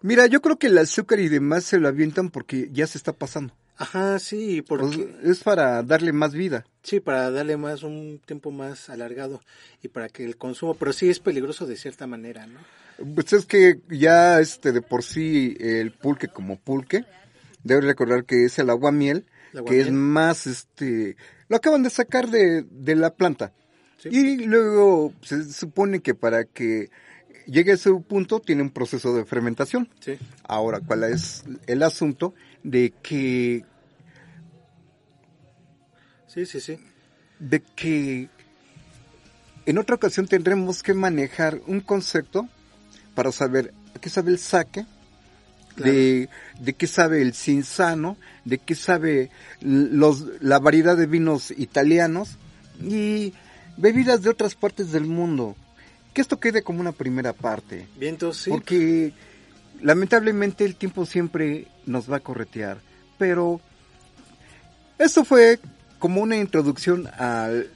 Mira, 0.00 0.26
yo 0.26 0.40
creo 0.42 0.58
que 0.58 0.66
el 0.68 0.78
azúcar 0.78 1.20
y 1.20 1.28
demás 1.28 1.64
se 1.64 1.78
lo 1.78 1.86
avientan 1.88 2.30
porque 2.30 2.68
ya 2.72 2.86
se 2.86 2.98
está 2.98 3.12
pasando. 3.12 3.54
Ajá, 3.76 4.18
sí, 4.18 4.60
O 4.60 4.64
porque 4.64 4.94
sea, 4.96 5.30
es 5.30 5.42
para 5.42 5.82
darle 5.82 6.12
más 6.12 6.32
vida. 6.32 6.64
sí, 6.82 7.00
para 7.00 7.30
darle 7.30 7.56
más 7.56 7.82
un 7.82 8.20
tiempo 8.24 8.50
más 8.52 8.88
alargado 8.88 9.40
y 9.82 9.88
para 9.88 10.08
que 10.08 10.24
el 10.24 10.36
consumo, 10.36 10.74
pero 10.74 10.92
sí 10.92 11.08
es 11.10 11.18
peligroso 11.18 11.66
de 11.66 11.76
cierta 11.76 12.06
manera, 12.06 12.46
¿no? 12.46 12.60
Pues 13.14 13.32
es 13.32 13.46
que 13.46 13.80
ya 13.90 14.40
este 14.40 14.70
de 14.70 14.80
por 14.80 15.02
sí 15.02 15.56
el 15.58 15.90
pulque 15.92 16.28
como 16.28 16.56
pulque, 16.60 17.04
debes 17.64 17.84
recordar 17.84 18.24
que 18.24 18.44
es 18.44 18.58
el 18.60 18.70
aguamiel, 18.70 19.26
El 19.52 19.64
que 19.64 19.80
es 19.80 19.90
más 19.90 20.46
este, 20.46 21.16
lo 21.48 21.56
acaban 21.56 21.82
de 21.82 21.90
sacar 21.90 22.28
de, 22.30 22.62
de 22.62 22.94
la 22.94 23.12
planta. 23.14 23.52
Sí. 23.98 24.10
Y 24.12 24.44
luego 24.46 25.12
se 25.22 25.50
supone 25.52 26.00
que 26.00 26.14
para 26.14 26.44
que 26.44 26.90
llegue 27.46 27.72
a 27.72 27.74
ese 27.74 27.92
punto 27.94 28.38
tiene 28.38 28.62
un 28.62 28.70
proceso 28.70 29.14
de 29.16 29.24
fermentación. 29.24 29.88
Sí. 30.00 30.16
Ahora, 30.44 30.80
¿cuál 30.80 31.04
es 31.04 31.42
el 31.66 31.82
asunto? 31.82 32.34
De 32.64 32.92
que, 33.02 33.64
Sí, 36.26 36.46
sí, 36.46 36.60
sí. 36.60 36.78
de 37.38 37.60
que 37.60 38.28
en 39.66 39.78
otra 39.78 39.94
ocasión 39.96 40.26
tendremos 40.26 40.82
que 40.82 40.94
manejar 40.94 41.60
un 41.66 41.80
concepto 41.80 42.48
para 43.14 43.30
saber 43.30 43.72
a 43.94 44.00
qué 44.00 44.10
sabe 44.10 44.32
el 44.32 44.38
saque, 44.38 44.84
de, 45.76 46.28
de 46.60 46.72
qué 46.74 46.86
sabe 46.86 47.22
el 47.22 47.34
cinzano, 47.34 48.16
de 48.44 48.58
qué 48.58 48.74
sabe 48.74 49.30
los, 49.60 50.24
la 50.40 50.58
variedad 50.58 50.96
de 50.96 51.06
vinos 51.06 51.52
italianos 51.56 52.36
y 52.82 53.32
bebidas 53.76 54.22
de 54.22 54.30
otras 54.30 54.54
partes 54.54 54.90
del 54.92 55.04
mundo. 55.04 55.56
Que 56.12 56.20
esto 56.20 56.38
quede 56.40 56.62
como 56.62 56.80
una 56.80 56.92
primera 56.92 57.32
parte. 57.32 57.86
Vientos, 57.98 58.38
sí. 58.38 58.50
Porque 58.50 59.12
lamentablemente 59.82 60.64
el 60.64 60.76
tiempo 60.76 61.06
siempre 61.06 61.66
nos 61.86 62.10
va 62.10 62.16
a 62.18 62.20
corretear. 62.20 62.78
Pero 63.18 63.60
esto 64.98 65.24
fue 65.24 65.58
como 65.98 66.20
una 66.20 66.36
introducción 66.36 67.06
al 67.18 67.70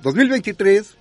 2023 0.00 0.96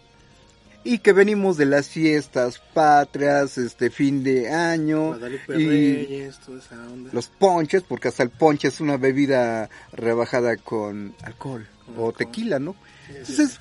y 0.83 0.99
que 0.99 1.11
venimos 1.13 1.57
de 1.57 1.65
las 1.65 1.89
fiestas 1.89 2.59
patrias, 2.73 3.57
este 3.57 3.89
fin 3.89 4.23
de 4.23 4.49
año 4.49 5.07
Guadalupe 5.09 5.59
y 5.61 5.67
Reyes, 5.67 6.39
toda 6.39 6.59
esa 6.59 6.75
onda. 6.87 7.09
los 7.13 7.27
ponches, 7.27 7.83
porque 7.83 8.07
hasta 8.07 8.23
el 8.23 8.29
ponche 8.29 8.69
es 8.69 8.79
una 8.79 8.97
bebida 8.97 9.69
rebajada 9.91 10.55
con 10.57 11.13
alcohol 11.23 11.67
Con 11.85 11.95
o 11.95 12.07
alcohol. 12.07 12.13
tequila, 12.17 12.59
¿no? 12.59 12.73
Sí, 13.07 13.13
sí. 13.13 13.17
Entonces, 13.19 13.59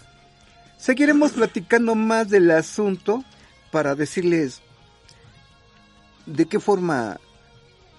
seguiremos 0.78 1.32
platicando 1.32 1.94
más 1.96 2.28
del 2.30 2.50
asunto 2.52 3.24
para 3.72 3.94
decirles 3.96 4.60
de 6.26 6.46
qué 6.46 6.60
forma 6.60 7.18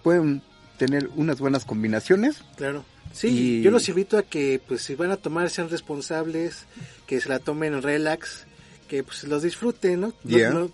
pueden 0.09 0.41
tener 0.79 1.07
unas 1.15 1.39
buenas 1.39 1.65
combinaciones. 1.65 2.41
Claro. 2.57 2.83
Sí, 3.13 3.27
Y- 3.27 3.61
yo 3.61 3.69
los 3.69 3.87
invito 3.89 4.17
a 4.17 4.23
que, 4.23 4.59
pues, 4.67 4.81
si 4.81 4.95
van 4.95 5.11
a 5.11 5.17
tomar, 5.17 5.51
sean 5.51 5.69
responsables, 5.69 6.65
que 7.05 7.21
se 7.21 7.29
la 7.29 7.37
tomen 7.37 7.83
relax, 7.83 8.47
que 8.87 9.03
pues 9.03 9.23
los 9.25 9.43
disfruten, 9.43 10.01
¿no? 10.01 10.13
Yeah. 10.25 10.49
no, 10.49 10.71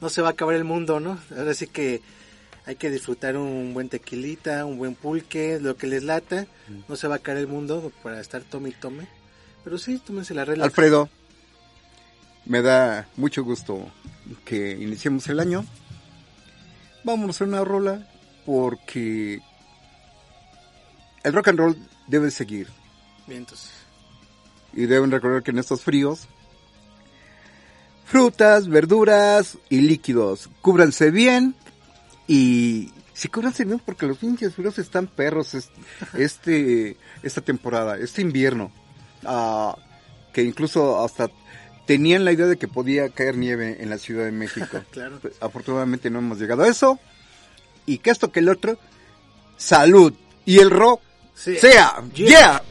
no 0.00 0.08
se 0.08 0.22
va 0.22 0.28
a 0.28 0.30
acabar 0.32 0.56
el 0.56 0.64
mundo, 0.64 0.98
¿no? 0.98 1.20
Ahora 1.38 1.54
sí 1.54 1.68
que 1.68 2.00
hay 2.66 2.74
que 2.74 2.90
disfrutar 2.90 3.36
un 3.36 3.74
buen 3.74 3.88
tequilita, 3.88 4.64
un 4.64 4.76
buen 4.76 4.96
pulque, 4.96 5.60
lo 5.60 5.76
que 5.76 5.86
les 5.86 6.02
lata. 6.02 6.48
Mm. 6.66 6.80
No 6.88 6.96
se 6.96 7.06
va 7.06 7.14
a 7.14 7.18
acabar 7.18 7.40
el 7.40 7.46
mundo 7.46 7.92
para 8.02 8.20
estar 8.20 8.42
tome 8.42 8.70
y 8.70 8.72
tome. 8.72 9.06
Pero 9.62 9.78
sí, 9.78 10.00
tómense 10.04 10.34
la 10.34 10.44
relax. 10.44 10.64
Alfredo, 10.64 11.08
me 12.44 12.60
da 12.60 13.06
mucho 13.16 13.44
gusto 13.44 13.88
que 14.44 14.72
iniciemos 14.72 15.28
el 15.28 15.38
año. 15.38 15.64
Vámonos 17.04 17.40
a 17.40 17.44
una 17.44 17.62
rola 17.64 18.08
porque 18.46 19.40
el 21.22 21.32
rock 21.32 21.48
and 21.48 21.58
roll 21.58 21.76
debe 22.06 22.30
seguir. 22.30 22.68
Bien, 23.26 23.40
entonces. 23.40 23.70
Y 24.72 24.86
deben 24.86 25.10
recordar 25.10 25.42
que 25.42 25.50
en 25.52 25.58
estos 25.58 25.82
fríos, 25.82 26.26
frutas, 28.04 28.68
verduras 28.68 29.58
y 29.68 29.80
líquidos, 29.80 30.50
cúbranse 30.60 31.10
bien 31.10 31.54
y 32.26 32.92
si 33.12 33.28
cúbranse 33.28 33.64
bien 33.64 33.80
porque 33.84 34.06
los 34.06 34.18
pinches 34.18 34.54
fríos 34.54 34.78
están 34.78 35.06
perros 35.06 35.54
es- 35.54 35.70
este 36.14 36.96
esta 37.22 37.40
temporada, 37.40 37.96
este 37.98 38.22
invierno, 38.22 38.72
ah, 39.24 39.76
que 40.32 40.42
incluso 40.42 41.02
hasta 41.04 41.30
tenían 41.86 42.24
la 42.24 42.32
idea 42.32 42.46
de 42.46 42.56
que 42.56 42.66
podía 42.68 43.08
caer 43.10 43.36
nieve 43.36 43.76
en 43.80 43.90
la 43.90 43.98
Ciudad 43.98 44.24
de 44.24 44.32
México. 44.32 44.82
Claro. 44.90 45.18
Pues, 45.20 45.34
afortunadamente 45.40 46.10
no 46.10 46.18
hemos 46.18 46.38
llegado 46.38 46.62
a 46.64 46.68
eso 46.68 46.98
y 47.86 47.98
que 47.98 48.10
esto 48.10 48.30
que 48.32 48.40
el 48.40 48.48
otro, 48.48 48.78
salud 49.56 50.12
y 50.44 50.58
el 50.58 50.70
rock 50.70 51.00
Sí. 51.34 51.56
sea, 51.56 51.94
Yeah. 52.14 52.28
yeah. 52.28 52.62